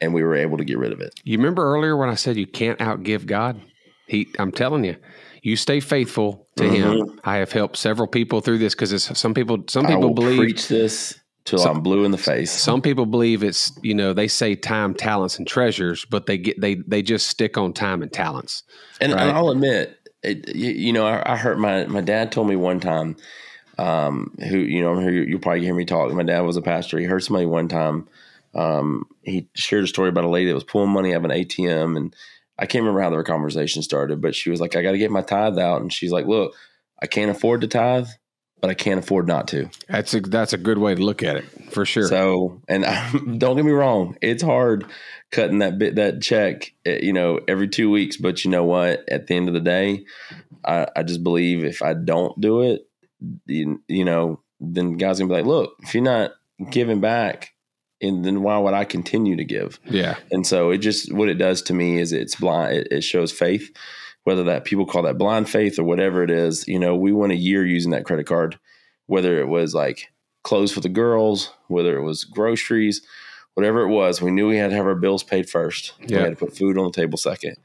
and 0.00 0.14
we 0.14 0.22
were 0.22 0.34
able 0.34 0.56
to 0.58 0.64
get 0.64 0.78
rid 0.78 0.92
of 0.92 1.00
it. 1.00 1.14
You 1.24 1.36
remember 1.38 1.64
earlier 1.64 1.96
when 1.96 2.08
I 2.08 2.14
said 2.14 2.36
you 2.36 2.46
can't 2.46 2.78
outgive 2.78 3.26
God? 3.26 3.60
He, 4.06 4.28
I'm 4.38 4.52
telling 4.52 4.84
you, 4.84 4.96
you 5.42 5.56
stay 5.56 5.80
faithful 5.80 6.46
to 6.56 6.68
Him. 6.68 7.20
I 7.24 7.36
have 7.36 7.52
helped 7.52 7.76
several 7.76 8.06
people 8.06 8.40
through 8.40 8.58
this 8.58 8.74
because 8.74 9.02
some 9.02 9.34
people, 9.34 9.64
some 9.68 9.84
Mm-hmm. 9.84 9.94
People 9.94 10.14
believe, 10.14 10.38
preach 10.38 10.68
this 10.68 11.18
till 11.44 11.58
So- 11.58 11.70
I'm 11.70 11.80
blue 11.80 12.04
in 12.04 12.10
the 12.10 12.18
face. 12.18 12.50
some 12.50 12.80
people 12.80 13.06
believe 13.06 13.42
it's 13.42 13.72
you 13.82 13.94
know 13.94 14.12
they 14.12 14.28
say 14.28 14.54
time, 14.54 14.94
talents, 14.94 15.38
and 15.38 15.46
treasures, 15.46 16.04
but 16.06 16.26
they 16.26 16.38
get 16.38 16.60
they 16.60 16.76
they 16.76 17.02
just 17.02 17.26
stick 17.26 17.56
on 17.58 17.72
time 17.72 18.02
and 18.02 18.12
talents. 18.12 18.62
and, 19.00 19.12
right. 19.12 19.22
and 19.22 19.30
I'll 19.30 19.50
admit, 19.50 19.98
it, 20.22 20.54
you, 20.54 20.70
you 20.70 20.92
know, 20.92 21.06
I, 21.06 21.34
I 21.34 21.36
heard 21.36 21.58
my 21.58 21.86
my 21.86 22.00
dad 22.00 22.32
told 22.32 22.48
me 22.48 22.56
one 22.56 22.80
time, 22.80 23.16
um, 23.78 24.34
who 24.48 24.58
you 24.58 24.80
know, 24.82 24.94
I'm 24.94 25.08
you'll 25.12 25.40
probably 25.40 25.64
hear 25.64 25.74
me 25.74 25.84
talk. 25.84 26.12
My 26.12 26.22
dad 26.22 26.40
was 26.40 26.56
a 26.56 26.62
pastor. 26.62 26.98
He 26.98 27.04
heard 27.04 27.22
somebody 27.22 27.46
one 27.46 27.68
time. 27.68 28.08
Um, 28.54 29.06
he 29.22 29.48
shared 29.54 29.84
a 29.84 29.88
story 29.88 30.08
about 30.08 30.24
a 30.24 30.28
lady 30.28 30.46
that 30.46 30.54
was 30.54 30.64
pulling 30.64 30.90
money 30.90 31.12
out 31.12 31.18
of 31.18 31.24
an 31.24 31.30
ATM, 31.32 31.96
and 31.96 32.14
I 32.58 32.66
can't 32.66 32.82
remember 32.82 33.00
how 33.00 33.10
their 33.10 33.24
conversation 33.24 33.82
started, 33.82 34.20
but 34.20 34.34
she 34.34 34.48
was 34.48 34.60
like, 34.60 34.76
"I 34.76 34.82
got 34.82 34.92
to 34.92 34.98
get 34.98 35.10
my 35.10 35.22
tithe 35.22 35.58
out," 35.58 35.80
and 35.82 35.92
she's 35.92 36.12
like, 36.12 36.26
"Look, 36.26 36.54
I 37.02 37.06
can't 37.06 37.30
afford 37.32 37.62
to 37.62 37.66
tithe, 37.66 38.06
but 38.64 38.70
I 38.70 38.74
can't 38.74 38.98
afford 38.98 39.28
not 39.28 39.48
to." 39.48 39.68
That's 39.88 40.14
a 40.14 40.20
that's 40.20 40.54
a 40.54 40.56
good 40.56 40.78
way 40.78 40.94
to 40.94 41.02
look 41.04 41.22
at 41.22 41.36
it 41.36 41.44
for 41.70 41.84
sure. 41.84 42.08
So, 42.08 42.62
and 42.66 42.82
don't 43.38 43.56
get 43.56 43.64
me 43.64 43.72
wrong, 43.72 44.16
it's 44.22 44.42
hard 44.42 44.86
cutting 45.30 45.58
that 45.58 45.78
bit 45.78 45.96
that 45.96 46.22
check, 46.22 46.72
eh, 46.86 47.00
you 47.02 47.12
know, 47.12 47.40
every 47.46 47.68
two 47.68 47.90
weeks. 47.90 48.16
But 48.16 48.42
you 48.42 48.50
know 48.50 48.64
what? 48.64 49.06
At 49.06 49.26
the 49.26 49.34
end 49.34 49.48
of 49.48 49.54
the 49.54 49.60
day, 49.60 50.06
I, 50.64 50.86
I 50.96 51.02
just 51.02 51.22
believe 51.22 51.62
if 51.62 51.82
I 51.82 51.92
don't 51.92 52.40
do 52.40 52.62
it, 52.62 52.88
you, 53.44 53.82
you 53.86 54.06
know, 54.06 54.40
then 54.60 54.96
guys 54.96 55.18
gonna 55.18 55.28
be 55.28 55.34
like, 55.34 55.44
look, 55.44 55.74
if 55.82 55.94
you're 55.94 56.02
not 56.02 56.32
giving 56.70 57.02
back, 57.02 57.50
and 58.00 58.24
then 58.24 58.42
why 58.42 58.56
would 58.58 58.72
I 58.72 58.84
continue 58.84 59.36
to 59.36 59.44
give? 59.44 59.78
yeah, 59.84 60.16
And 60.30 60.46
so 60.46 60.70
it 60.70 60.78
just 60.78 61.12
what 61.12 61.28
it 61.28 61.34
does 61.34 61.60
to 61.62 61.74
me 61.74 61.98
is 61.98 62.12
it's 62.12 62.36
blind. 62.36 62.78
It, 62.78 62.88
it 62.90 63.00
shows 63.02 63.30
faith, 63.30 63.76
whether 64.24 64.44
that 64.44 64.64
people 64.64 64.86
call 64.86 65.02
that 65.02 65.18
blind 65.18 65.48
faith 65.48 65.78
or 65.78 65.84
whatever 65.84 66.22
it 66.22 66.30
is. 66.30 66.66
You 66.66 66.78
know, 66.78 66.96
we 66.96 67.12
went 67.12 67.32
a 67.32 67.36
year 67.36 67.64
using 67.64 67.92
that 67.92 68.04
credit 68.04 68.26
card, 68.26 68.58
whether 69.06 69.38
it 69.38 69.48
was 69.48 69.74
like 69.74 70.08
clothes 70.42 70.72
for 70.72 70.80
the 70.80 70.88
girls, 70.88 71.52
whether 71.68 71.96
it 71.96 72.02
was 72.02 72.24
groceries, 72.24 73.02
whatever 73.54 73.82
it 73.82 73.88
was. 73.88 74.20
We 74.20 74.30
knew 74.30 74.48
we 74.48 74.56
had 74.56 74.70
to 74.70 74.76
have 74.76 74.86
our 74.86 74.94
bills 74.94 75.22
paid 75.22 75.48
first. 75.48 75.92
Yeah. 76.00 76.18
We 76.18 76.22
had 76.24 76.38
to 76.38 76.46
put 76.46 76.56
food 76.56 76.78
on 76.78 76.86
the 76.86 76.92
table 76.92 77.18
second. 77.18 77.56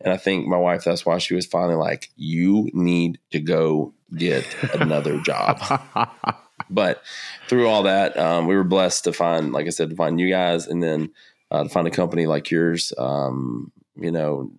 And 0.00 0.12
I 0.12 0.16
think 0.16 0.46
my 0.46 0.58
wife, 0.58 0.84
that's 0.84 1.06
why 1.06 1.18
she 1.18 1.34
was 1.34 1.46
finally 1.46 1.76
like, 1.76 2.10
"You 2.16 2.70
need 2.72 3.18
to 3.30 3.40
go 3.40 3.94
get 4.16 4.44
another 4.74 5.20
job." 5.20 5.60
but 6.70 7.02
through 7.48 7.68
all 7.68 7.84
that, 7.84 8.16
um, 8.18 8.46
we 8.46 8.56
were 8.56 8.64
blessed 8.64 9.04
to 9.04 9.12
find, 9.12 9.52
like 9.52 9.66
I 9.66 9.70
said, 9.70 9.90
to 9.90 9.96
find 9.96 10.20
you 10.20 10.28
guys, 10.28 10.66
and 10.66 10.82
then 10.82 11.12
uh, 11.50 11.62
to 11.62 11.68
find 11.68 11.86
a 11.86 11.92
company 11.92 12.26
like 12.26 12.50
yours. 12.50 12.92
Um, 12.98 13.72
you 13.96 14.10
know, 14.10 14.50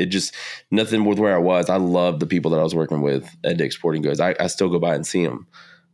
it 0.00 0.06
just 0.06 0.34
nothing 0.70 1.04
with 1.04 1.18
where 1.18 1.34
I 1.34 1.38
was. 1.38 1.68
I 1.68 1.76
love 1.76 2.20
the 2.20 2.26
people 2.26 2.50
that 2.52 2.60
I 2.60 2.62
was 2.62 2.74
working 2.74 3.02
with 3.02 3.28
at 3.44 3.56
Dick's 3.56 3.76
Sporting 3.76 4.02
Goods. 4.02 4.20
I, 4.20 4.34
I 4.40 4.46
still 4.46 4.68
go 4.68 4.78
by 4.78 4.94
and 4.94 5.06
see 5.06 5.24
them, 5.24 5.46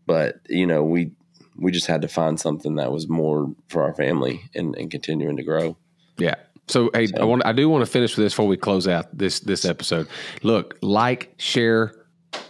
but 0.06 0.36
you 0.48 0.66
know, 0.66 0.82
we 0.84 1.12
we 1.56 1.72
just 1.72 1.86
had 1.86 2.02
to 2.02 2.08
find 2.08 2.38
something 2.38 2.76
that 2.76 2.92
was 2.92 3.08
more 3.08 3.50
for 3.68 3.82
our 3.82 3.94
family 3.94 4.42
and, 4.54 4.76
and 4.76 4.90
continuing 4.90 5.36
to 5.36 5.42
grow. 5.42 5.76
yeah. 6.18 6.34
So 6.68 6.90
hey, 6.94 7.06
I 7.18 7.24
want 7.24 7.46
I 7.46 7.52
do 7.52 7.68
want 7.68 7.84
to 7.84 7.90
finish 7.90 8.16
with 8.16 8.24
this 8.24 8.32
before 8.32 8.48
we 8.48 8.56
close 8.56 8.88
out 8.88 9.16
this 9.16 9.40
this 9.40 9.64
episode. 9.64 10.08
Look, 10.42 10.76
like, 10.82 11.32
share, 11.36 11.94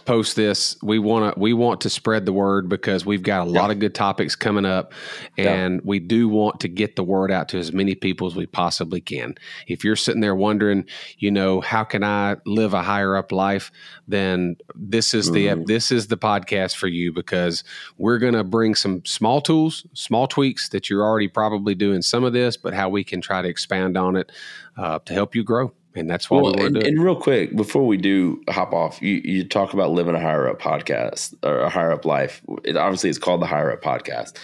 post 0.07 0.37
this. 0.37 0.77
We 0.81 0.99
want 0.99 1.35
to 1.35 1.39
we 1.39 1.51
want 1.51 1.81
to 1.81 1.89
spread 1.89 2.25
the 2.25 2.31
word 2.31 2.69
because 2.69 3.05
we've 3.05 3.21
got 3.21 3.45
a 3.45 3.49
lot 3.49 3.71
of 3.71 3.79
good 3.79 3.93
topics 3.93 4.35
coming 4.35 4.65
up, 4.65 4.93
and 5.37 5.81
we 5.83 5.99
do 5.99 6.29
want 6.29 6.61
to 6.61 6.69
get 6.69 6.95
the 6.95 7.03
word 7.03 7.29
out 7.29 7.49
to 7.49 7.59
as 7.59 7.73
many 7.73 7.93
people 7.93 8.25
as 8.25 8.33
we 8.35 8.45
possibly 8.45 9.01
can. 9.01 9.35
If 9.67 9.83
you're 9.83 9.97
sitting 9.97 10.21
there 10.21 10.33
wondering, 10.33 10.85
you 11.17 11.29
know, 11.29 11.59
how 11.59 11.83
can 11.83 12.05
I 12.05 12.37
live 12.45 12.73
a 12.73 12.81
higher 12.81 13.17
up 13.17 13.33
life, 13.33 13.69
then 14.07 14.55
this 14.75 15.13
is 15.13 15.29
the 15.31 15.47
Mhm. 15.47 15.67
this 15.67 15.91
is 15.91 16.07
the 16.07 16.17
podcast 16.17 16.75
for 16.77 16.87
you 16.87 17.11
because 17.11 17.65
we're 17.97 18.17
going 18.17 18.33
to 18.33 18.45
bring 18.45 18.75
some 18.75 19.03
small 19.05 19.41
tools, 19.41 19.85
small 19.93 20.25
tweaks 20.25 20.69
that 20.69 20.89
you're 20.89 21.03
already 21.03 21.27
probably 21.27 21.75
doing 21.75 22.01
some 22.01 22.23
of 22.23 22.31
this, 22.31 22.55
but 22.55 22.73
how 22.73 22.87
we 22.87 23.03
can 23.03 23.19
try 23.19 23.41
to 23.41 23.49
expand 23.49 23.97
on 23.97 24.15
it 24.15 24.31
uh, 24.77 24.99
to 24.99 25.13
help 25.13 25.35
you 25.35 25.43
grow. 25.43 25.73
And 25.97 26.09
that's 26.09 26.29
why 26.29 26.41
Well, 26.41 26.53
we 26.53 26.65
and, 26.65 26.77
and 26.77 27.03
real 27.03 27.15
quick 27.15 27.55
before 27.55 27.85
we 27.85 27.97
do 27.97 28.41
hop 28.49 28.73
off, 28.73 29.01
you, 29.01 29.21
you 29.23 29.43
talk 29.43 29.73
about 29.73 29.91
living 29.91 30.15
a 30.15 30.19
higher 30.19 30.47
up 30.47 30.61
podcast 30.61 31.33
or 31.43 31.59
a 31.59 31.69
higher 31.69 31.91
up 31.91 32.05
life. 32.05 32.41
It 32.63 32.77
obviously 32.77 33.09
it's 33.09 33.19
called 33.19 33.41
the 33.41 33.47
higher 33.47 33.71
up 33.71 33.81
podcast. 33.81 34.37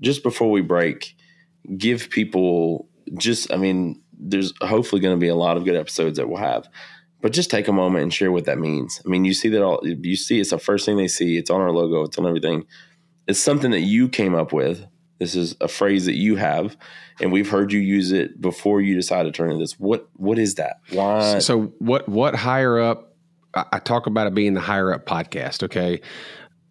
Just 0.00 0.22
before 0.22 0.50
we 0.50 0.60
break, 0.60 1.16
give 1.76 2.10
people 2.10 2.88
just. 3.18 3.52
I 3.52 3.56
mean, 3.56 4.00
there's 4.12 4.52
hopefully 4.60 5.00
going 5.00 5.16
to 5.16 5.20
be 5.20 5.28
a 5.28 5.34
lot 5.34 5.56
of 5.56 5.64
good 5.64 5.76
episodes 5.76 6.18
that 6.18 6.28
we'll 6.28 6.38
have, 6.38 6.68
but 7.20 7.32
just 7.32 7.50
take 7.50 7.68
a 7.68 7.72
moment 7.72 8.02
and 8.04 8.14
share 8.14 8.32
what 8.32 8.44
that 8.46 8.58
means. 8.58 9.00
I 9.04 9.08
mean, 9.08 9.24
you 9.24 9.34
see 9.34 9.48
that 9.50 9.62
all. 9.62 9.80
You 9.84 10.16
see, 10.16 10.40
it's 10.40 10.50
the 10.50 10.58
first 10.58 10.86
thing 10.86 10.96
they 10.96 11.08
see. 11.08 11.36
It's 11.36 11.50
on 11.50 11.60
our 11.60 11.72
logo. 11.72 12.02
It's 12.02 12.18
on 12.18 12.26
everything. 12.26 12.64
It's 13.26 13.40
something 13.40 13.70
that 13.70 13.80
you 13.80 14.08
came 14.08 14.34
up 14.34 14.52
with. 14.52 14.86
This 15.22 15.36
is 15.36 15.54
a 15.60 15.68
phrase 15.68 16.06
that 16.06 16.16
you 16.16 16.34
have, 16.34 16.76
and 17.20 17.30
we've 17.30 17.48
heard 17.48 17.72
you 17.72 17.78
use 17.78 18.10
it 18.10 18.40
before 18.40 18.80
you 18.80 18.96
decided 18.96 19.32
to 19.32 19.36
turn 19.36 19.52
into 19.52 19.62
this. 19.62 19.78
What 19.78 20.08
what 20.16 20.36
is 20.36 20.56
that? 20.56 20.80
Why? 20.90 21.38
So 21.38 21.72
what 21.78 22.08
what 22.08 22.34
higher 22.34 22.80
up? 22.80 23.14
I, 23.54 23.78
talk 23.78 24.08
about 24.08 24.26
it 24.26 24.34
being 24.34 24.54
the 24.54 24.60
higher 24.60 24.92
up 24.92 25.06
podcast. 25.06 25.62
Okay, 25.62 26.00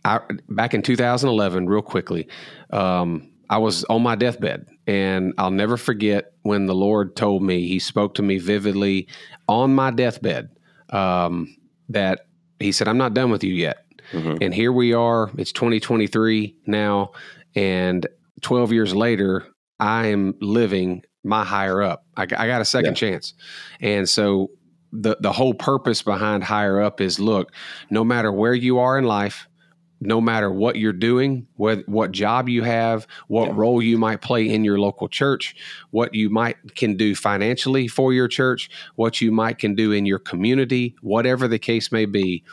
I, 0.03 0.19
back 0.49 0.73
in 0.73 0.81
2011, 0.81 1.69
real 1.69 1.81
quickly, 1.81 2.27
um, 2.71 3.31
I 3.49 3.57
was 3.59 3.85
on 3.85 4.01
my 4.01 4.15
deathbed, 4.15 4.67
and 4.85 5.33
I'll 5.37 5.49
never 5.51 5.77
forget 5.77 6.33
when 6.41 6.65
the 6.65 6.75
Lord 6.75 7.15
told 7.15 7.43
me. 7.43 7.69
He 7.69 7.79
spoke 7.79 8.15
to 8.15 8.21
me 8.21 8.37
vividly 8.37 9.07
on 9.47 9.73
my 9.73 9.91
deathbed. 9.91 10.49
Um, 10.89 11.55
that 11.87 12.25
He 12.59 12.73
said, 12.73 12.89
"I'm 12.89 12.97
not 12.97 13.13
done 13.13 13.31
with 13.31 13.45
you 13.45 13.53
yet." 13.53 13.77
Mhm. 14.11 14.39
And 14.41 14.53
here 14.53 14.73
we 14.73 14.91
are. 14.91 15.31
It's 15.37 15.53
2023 15.53 16.53
now, 16.67 17.11
and 17.55 18.05
12 18.41 18.71
years 18.71 18.95
later, 18.95 19.47
I 19.79 20.07
am 20.07 20.35
living 20.41 21.03
my 21.23 21.43
higher 21.43 21.81
up. 21.81 22.05
I, 22.17 22.23
I 22.23 22.47
got 22.47 22.61
a 22.61 22.65
second 22.65 22.95
chance, 22.95 23.33
and 23.79 24.07
so 24.07 24.51
the 24.91 25.17
the 25.19 25.31
whole 25.31 25.53
purpose 25.53 26.01
behind 26.01 26.43
higher 26.43 26.81
up 26.81 27.01
is 27.01 27.19
look, 27.19 27.51
no 27.89 28.03
matter 28.03 28.31
where 28.31 28.53
you 28.53 28.79
are 28.79 28.97
in 28.97 29.05
life, 29.05 29.47
no 30.01 30.19
matter 30.19 30.51
what 30.51 30.77
you're 30.77 30.91
doing, 30.93 31.47
what 31.55 31.87
what 31.87 32.11
job 32.11 32.49
you 32.49 32.63
have, 32.63 33.07
what 33.27 33.49
yeah. 33.49 33.53
role 33.55 33.81
you 33.81 33.97
might 33.97 34.21
play 34.21 34.49
in 34.49 34.63
your 34.63 34.79
local 34.79 35.07
church, 35.07 35.55
what 35.91 36.13
you 36.13 36.29
might 36.29 36.75
can 36.75 36.97
do 36.97 37.15
financially 37.15 37.87
for 37.87 38.11
your 38.11 38.27
church, 38.27 38.69
what 38.95 39.21
you 39.21 39.31
might 39.31 39.59
can 39.59 39.75
do 39.75 39.91
in 39.91 40.05
your 40.05 40.19
community, 40.19 40.95
whatever 41.01 41.47
the 41.47 41.59
case 41.59 41.91
may 41.91 42.05
be, 42.05 42.43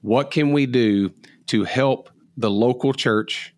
what 0.00 0.30
can 0.30 0.52
we 0.52 0.64
do 0.64 1.12
to 1.46 1.64
help 1.64 2.10
the 2.38 2.50
local 2.50 2.94
church 2.94 3.54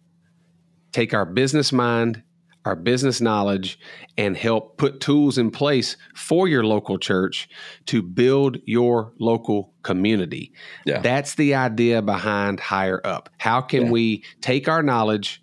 take 0.93 1.15
our 1.15 1.27
business 1.27 1.73
mind 1.73 2.23
our 2.65 2.77
business 2.77 3.21
knowledge 3.21 3.79
and 4.19 4.37
help 4.37 4.77
put 4.77 5.01
tools 5.01 5.39
in 5.39 5.51
place 5.51 5.97
for 6.15 6.47
your 6.47 6.65
local 6.65 6.99
church 6.99 7.49
to 7.87 8.03
build 8.03 8.59
your 8.67 9.13
local 9.19 9.73
community. 9.83 10.53
Yeah. 10.85 11.01
That's 11.01 11.35
the 11.35 11.55
idea 11.55 12.03
behind 12.03 12.61
Higher 12.61 13.01
Up. 13.05 13.31
How 13.39 13.61
can 13.61 13.87
yeah. 13.87 13.91
we 13.91 14.25
take 14.41 14.69
our 14.69 14.83
knowledge 14.83 15.43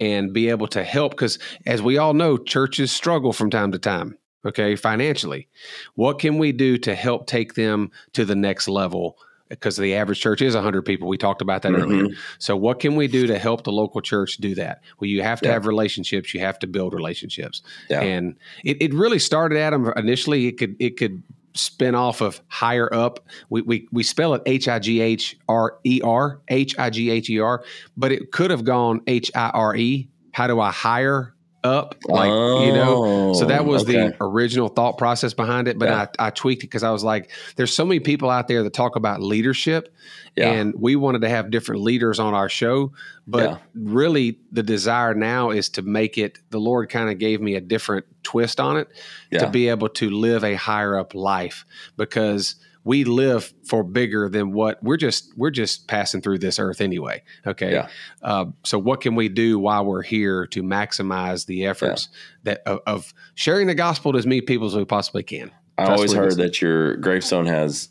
and 0.00 0.32
be 0.32 0.48
able 0.48 0.68
to 0.68 0.82
help? 0.82 1.12
Because 1.12 1.38
as 1.66 1.80
we 1.80 1.98
all 1.98 2.14
know, 2.14 2.36
churches 2.36 2.90
struggle 2.90 3.32
from 3.32 3.50
time 3.50 3.72
to 3.72 3.78
time, 3.78 4.18
okay, 4.44 4.74
financially. 4.74 5.48
What 5.94 6.18
can 6.18 6.38
we 6.38 6.50
do 6.52 6.76
to 6.78 6.94
help 6.94 7.26
take 7.26 7.54
them 7.54 7.90
to 8.14 8.24
the 8.24 8.36
next 8.36 8.68
level? 8.68 9.16
Because 9.48 9.76
the 9.76 9.94
average 9.94 10.20
church 10.20 10.42
is 10.42 10.54
100 10.54 10.82
people. 10.82 11.08
We 11.08 11.16
talked 11.16 11.42
about 11.42 11.62
that 11.62 11.72
mm-hmm. 11.72 11.82
earlier. 11.82 12.16
So, 12.38 12.56
what 12.56 12.80
can 12.80 12.96
we 12.96 13.08
do 13.08 13.26
to 13.26 13.38
help 13.38 13.64
the 13.64 13.72
local 13.72 14.00
church 14.00 14.36
do 14.38 14.54
that? 14.56 14.82
Well, 14.98 15.08
you 15.08 15.22
have 15.22 15.40
to 15.42 15.48
yeah. 15.48 15.54
have 15.54 15.66
relationships. 15.66 16.34
You 16.34 16.40
have 16.40 16.58
to 16.60 16.66
build 16.66 16.94
relationships. 16.94 17.62
Yeah. 17.88 18.00
And 18.00 18.36
it, 18.64 18.80
it 18.80 18.94
really 18.94 19.18
started, 19.18 19.58
Adam, 19.58 19.92
initially, 19.96 20.46
it 20.46 20.58
could, 20.58 20.76
it 20.78 20.96
could, 20.96 21.22
spin 21.54 21.94
off 21.96 22.20
of 22.20 22.40
higher 22.46 22.92
up. 22.94 23.18
We, 23.50 23.62
we, 23.62 23.88
we 23.90 24.04
spell 24.04 24.34
it 24.34 24.42
H 24.46 24.68
I 24.68 24.78
G 24.78 25.00
H 25.00 25.36
R 25.48 25.78
E 25.82 26.00
R, 26.04 26.40
H 26.48 26.78
I 26.78 26.88
G 26.88 27.10
H 27.10 27.28
E 27.28 27.40
R, 27.40 27.64
but 27.96 28.12
it 28.12 28.30
could 28.30 28.52
have 28.52 28.64
gone 28.64 29.00
H 29.08 29.30
I 29.34 29.50
R 29.50 29.74
E. 29.74 30.08
How 30.32 30.46
do 30.46 30.60
I 30.60 30.70
hire 30.70 31.34
up 31.68 31.94
like 32.06 32.30
oh, 32.30 32.64
you 32.64 32.72
know 32.72 33.32
so 33.34 33.44
that 33.44 33.60
oh, 33.60 33.64
was 33.64 33.82
okay. 33.82 34.08
the 34.08 34.16
original 34.20 34.68
thought 34.68 34.98
process 34.98 35.34
behind 35.34 35.68
it 35.68 35.78
but 35.78 35.88
yeah. 35.88 36.06
I, 36.18 36.26
I 36.26 36.30
tweaked 36.30 36.62
it 36.62 36.66
because 36.66 36.82
i 36.82 36.90
was 36.90 37.04
like 37.04 37.30
there's 37.56 37.72
so 37.72 37.84
many 37.84 38.00
people 38.00 38.30
out 38.30 38.48
there 38.48 38.62
that 38.62 38.72
talk 38.72 38.96
about 38.96 39.20
leadership 39.20 39.94
yeah. 40.36 40.50
and 40.50 40.74
we 40.76 40.96
wanted 40.96 41.20
to 41.22 41.28
have 41.28 41.50
different 41.50 41.82
leaders 41.82 42.18
on 42.18 42.34
our 42.34 42.48
show 42.48 42.92
but 43.26 43.50
yeah. 43.50 43.58
really 43.74 44.38
the 44.50 44.62
desire 44.62 45.14
now 45.14 45.50
is 45.50 45.68
to 45.68 45.82
make 45.82 46.16
it 46.18 46.38
the 46.50 46.58
lord 46.58 46.88
kind 46.88 47.10
of 47.10 47.18
gave 47.18 47.40
me 47.40 47.54
a 47.54 47.60
different 47.60 48.06
twist 48.22 48.58
on 48.58 48.76
it 48.76 48.88
to 49.30 49.48
be 49.50 49.68
able 49.68 49.88
to 49.88 50.10
live 50.10 50.42
a 50.44 50.54
higher 50.54 50.98
up 50.98 51.14
life 51.14 51.64
because 51.96 52.56
we 52.88 53.04
live 53.04 53.52
for 53.66 53.84
bigger 53.84 54.30
than 54.30 54.50
what 54.50 54.82
we're 54.82 54.96
just 54.96 55.36
we're 55.36 55.50
just 55.50 55.86
passing 55.88 56.22
through 56.22 56.38
this 56.38 56.58
earth 56.58 56.80
anyway 56.80 57.22
okay 57.46 57.72
yeah. 57.72 57.88
uh, 58.22 58.46
so 58.64 58.78
what 58.78 59.02
can 59.02 59.14
we 59.14 59.28
do 59.28 59.58
while 59.58 59.84
we're 59.84 60.02
here 60.02 60.46
to 60.46 60.62
maximize 60.62 61.44
the 61.44 61.66
efforts 61.66 62.08
yeah. 62.10 62.54
that 62.54 62.62
of, 62.66 62.80
of, 62.86 63.14
sharing 63.34 63.66
the 63.66 63.74
gospel 63.74 64.12
to 64.12 64.18
as 64.18 64.26
many 64.26 64.40
people 64.40 64.66
as 64.66 64.74
we 64.74 64.86
possibly 64.86 65.22
can 65.22 65.50
i 65.76 65.84
always 65.84 66.14
heard 66.14 66.38
that 66.38 66.62
your 66.62 66.96
gravestone 66.96 67.44
has 67.44 67.90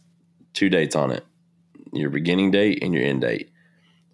two 0.54 0.68
dates 0.68 0.96
on 0.96 1.12
it 1.12 1.24
your 1.94 2.10
beginning 2.10 2.50
date 2.50 2.80
and 2.82 2.92
your 2.96 3.04
end 3.04 3.22
date 3.22 3.52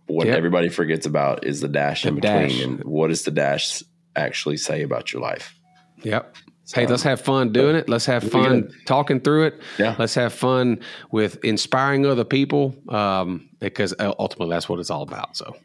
what 0.08 0.28
yep. 0.28 0.36
everybody 0.36 0.68
forgets 0.68 1.06
about 1.06 1.46
is 1.46 1.62
the 1.62 1.70
dash 1.70 2.02
the 2.02 2.10
in 2.10 2.16
between 2.16 2.50
dash. 2.50 2.62
and 2.62 2.84
what 2.84 3.08
does 3.08 3.24
the 3.24 3.32
dash 3.32 3.82
actually 4.18 4.58
say 4.58 4.82
about 4.82 5.14
your 5.14 5.22
life 5.22 5.56
yep 6.04 6.36
so, 6.66 6.80
hey, 6.80 6.88
let's 6.88 7.04
have 7.04 7.20
fun 7.20 7.52
doing 7.52 7.76
it. 7.76 7.90
Let's 7.90 8.06
have 8.06 8.24
fun 8.24 8.74
talking 8.86 9.20
through 9.20 9.48
it. 9.48 9.62
Yeah. 9.78 9.96
Let's 10.00 10.16
have 10.16 10.34
fun 10.34 10.80
with 11.12 11.44
inspiring 11.44 12.06
other 12.06 12.24
people 12.24 12.74
um, 12.88 13.50
because 13.60 13.94
ultimately 14.00 14.54
that's 14.54 14.70
what 14.70 14.80
it's 14.80 14.90
all 14.90 15.02
about. 15.02 15.36
So 15.36 15.56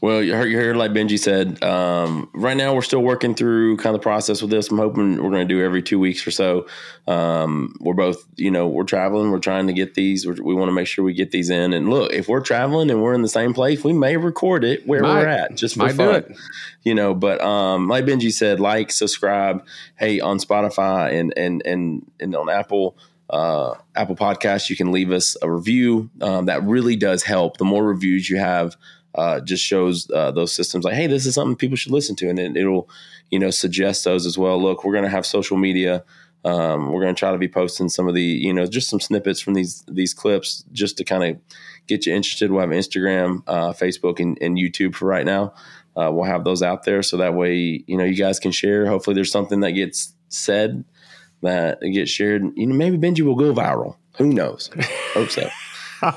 well, 0.00 0.22
you 0.22 0.34
heard, 0.34 0.46
you 0.46 0.56
heard 0.56 0.76
like 0.76 0.92
Benji 0.92 1.18
said, 1.18 1.62
um, 1.62 2.30
right 2.32 2.56
now 2.56 2.74
we're 2.74 2.80
still 2.80 3.02
working 3.02 3.34
through 3.34 3.76
kind 3.76 3.94
of 3.94 4.00
the 4.00 4.02
process 4.02 4.40
with 4.40 4.50
this. 4.50 4.70
I'm 4.70 4.78
hoping 4.78 5.22
we're 5.22 5.30
going 5.30 5.46
to 5.46 5.54
do 5.54 5.62
every 5.62 5.82
two 5.82 5.98
weeks 5.98 6.26
or 6.26 6.30
so. 6.30 6.66
Um, 7.06 7.76
we're 7.80 7.94
both, 7.94 8.24
you 8.36 8.50
know, 8.50 8.66
we're 8.66 8.84
traveling. 8.84 9.30
We're 9.30 9.40
trying 9.40 9.66
to 9.66 9.74
get 9.74 9.94
these. 9.94 10.26
We're, 10.26 10.42
we 10.42 10.54
want 10.54 10.68
to 10.68 10.72
make 10.72 10.86
sure 10.86 11.04
we 11.04 11.12
get 11.12 11.32
these 11.32 11.50
in. 11.50 11.74
And 11.74 11.90
look, 11.90 12.14
if 12.14 12.28
we're 12.28 12.40
traveling 12.40 12.90
and 12.90 13.02
we're 13.02 13.12
in 13.12 13.20
the 13.20 13.28
same 13.28 13.52
place, 13.52 13.84
we 13.84 13.92
may 13.92 14.16
record 14.16 14.64
it 14.64 14.86
where 14.86 15.02
might, 15.02 15.18
we're 15.18 15.28
at 15.28 15.54
just 15.54 15.76
for 15.76 15.90
fun. 15.90 16.34
You 16.82 16.94
know, 16.94 17.12
but 17.12 17.42
um, 17.42 17.86
like 17.86 18.06
Benji 18.06 18.32
said, 18.32 18.58
like, 18.58 18.90
subscribe. 18.90 19.66
Hey, 19.96 20.18
on 20.20 20.38
Spotify 20.38 21.12
and 21.12 21.34
and 21.36 21.62
and 21.66 22.10
and 22.18 22.34
on 22.34 22.48
Apple 22.48 22.96
uh, 23.28 23.74
Apple 23.94 24.16
Podcasts, 24.16 24.70
you 24.70 24.76
can 24.76 24.92
leave 24.92 25.12
us 25.12 25.36
a 25.42 25.50
review. 25.50 26.10
Um, 26.20 26.46
that 26.46 26.62
really 26.64 26.96
does 26.96 27.22
help. 27.22 27.58
The 27.58 27.64
more 27.64 27.84
reviews 27.84 28.28
you 28.28 28.38
have, 28.38 28.76
uh, 29.14 29.40
just 29.40 29.64
shows 29.64 30.10
uh, 30.10 30.30
those 30.30 30.54
systems 30.54 30.84
like, 30.84 30.94
hey, 30.94 31.06
this 31.06 31.26
is 31.26 31.34
something 31.34 31.56
people 31.56 31.76
should 31.76 31.92
listen 31.92 32.16
to, 32.16 32.28
and 32.28 32.38
it, 32.38 32.66
will 32.66 32.88
you 33.30 33.38
know 33.38 33.50
suggest 33.50 34.04
those 34.04 34.26
as 34.26 34.38
well. 34.38 34.60
Look, 34.60 34.84
we're 34.84 34.92
going 34.92 35.04
to 35.04 35.10
have 35.10 35.26
social 35.26 35.56
media. 35.56 36.04
Um, 36.44 36.90
we're 36.90 37.02
going 37.02 37.14
to 37.14 37.18
try 37.18 37.32
to 37.32 37.38
be 37.38 37.48
posting 37.48 37.88
some 37.88 38.08
of 38.08 38.14
the 38.14 38.22
you 38.22 38.52
know 38.52 38.66
just 38.66 38.88
some 38.88 39.00
snippets 39.00 39.40
from 39.40 39.54
these 39.54 39.82
these 39.88 40.14
clips 40.14 40.64
just 40.72 40.96
to 40.98 41.04
kind 41.04 41.24
of 41.24 41.40
get 41.86 42.06
you 42.06 42.14
interested. 42.14 42.50
We'll 42.50 42.60
have 42.60 42.70
Instagram, 42.70 43.42
uh, 43.46 43.72
Facebook, 43.72 44.20
and, 44.20 44.38
and, 44.40 44.56
YouTube 44.56 44.94
for 44.94 45.06
right 45.06 45.26
now. 45.26 45.54
Uh, 45.96 46.10
we'll 46.12 46.24
have 46.24 46.44
those 46.44 46.62
out 46.62 46.84
there 46.84 47.02
so 47.02 47.16
that 47.16 47.34
way 47.34 47.84
you 47.86 47.96
know 47.96 48.04
you 48.04 48.16
guys 48.16 48.38
can 48.38 48.52
share. 48.52 48.86
Hopefully, 48.86 49.14
there's 49.14 49.32
something 49.32 49.60
that 49.60 49.72
gets 49.72 50.14
said 50.28 50.84
that 51.42 51.80
gets 51.80 52.10
shared. 52.10 52.44
You 52.54 52.68
know, 52.68 52.74
maybe 52.74 52.96
Benji 52.96 53.22
will 53.22 53.34
go 53.34 53.52
viral. 53.52 53.96
Who 54.16 54.32
knows? 54.32 54.70
Hope 55.14 55.30
so. 55.30 55.48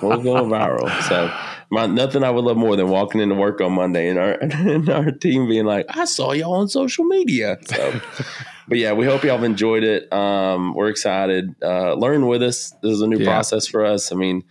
we'll 0.01 0.21
go 0.21 0.45
viral. 0.45 0.89
So 1.09 1.33
my, 1.69 1.85
nothing 1.85 2.23
I 2.23 2.29
would 2.29 2.43
love 2.43 2.57
more 2.57 2.75
than 2.75 2.89
walking 2.89 3.21
into 3.21 3.35
work 3.35 3.61
on 3.61 3.73
Monday 3.73 4.09
and 4.09 4.19
our 4.19 4.31
and 4.41 4.89
our 4.89 5.11
team 5.11 5.47
being 5.47 5.65
like, 5.65 5.85
"I 5.89 6.05
saw 6.05 6.31
y'all 6.31 6.53
on 6.53 6.67
social 6.67 7.05
media." 7.05 7.57
So, 7.65 8.01
but 8.67 8.77
yeah, 8.77 8.93
we 8.93 9.05
hope 9.05 9.23
y'all 9.23 9.37
have 9.37 9.43
enjoyed 9.43 9.83
it. 9.83 10.11
Um, 10.11 10.73
we're 10.73 10.89
excited. 10.89 11.55
Uh, 11.61 11.93
learn 11.93 12.27
with 12.27 12.43
us. 12.43 12.71
This 12.81 12.93
is 12.93 13.01
a 13.01 13.07
new 13.07 13.19
yeah. 13.19 13.25
process 13.25 13.67
for 13.67 13.85
us. 13.85 14.11
I 14.11 14.15
mean, 14.15 14.43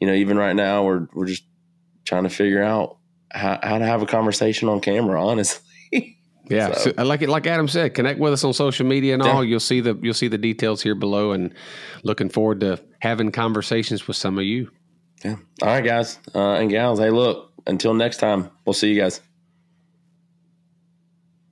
you 0.00 0.06
know, 0.06 0.14
even 0.14 0.36
right 0.36 0.56
now, 0.56 0.84
we're 0.84 1.08
we're 1.14 1.26
just 1.26 1.44
trying 2.04 2.24
to 2.24 2.30
figure 2.30 2.62
out 2.62 2.98
how, 3.30 3.58
how 3.62 3.78
to 3.78 3.84
have 3.84 4.02
a 4.02 4.06
conversation 4.06 4.68
on 4.68 4.80
camera. 4.80 5.24
Honestly. 5.24 5.62
Yeah, 6.48 6.74
so. 6.74 6.92
So, 6.96 7.02
like 7.02 7.22
like 7.22 7.48
Adam 7.48 7.66
said, 7.66 7.94
connect 7.94 8.20
with 8.20 8.32
us 8.32 8.44
on 8.44 8.52
social 8.52 8.86
media 8.86 9.14
and 9.14 9.22
all. 9.24 9.44
You'll 9.44 9.58
see 9.58 9.80
the 9.80 9.98
you'll 10.00 10.14
see 10.14 10.28
the 10.28 10.38
details 10.38 10.80
here 10.80 10.94
below, 10.94 11.32
and 11.32 11.52
looking 12.04 12.28
forward 12.28 12.60
to 12.60 12.80
having 13.00 13.32
conversations 13.32 14.06
with 14.06 14.16
some 14.16 14.38
of 14.38 14.44
you. 14.44 14.70
Yeah. 15.26 15.36
All 15.62 15.68
right, 15.68 15.84
guys 15.84 16.20
uh, 16.36 16.52
and 16.52 16.70
gals. 16.70 17.00
Hey, 17.00 17.10
look, 17.10 17.50
until 17.66 17.94
next 17.94 18.18
time, 18.18 18.48
we'll 18.64 18.74
see 18.74 18.92
you 18.92 19.00
guys. 19.00 19.20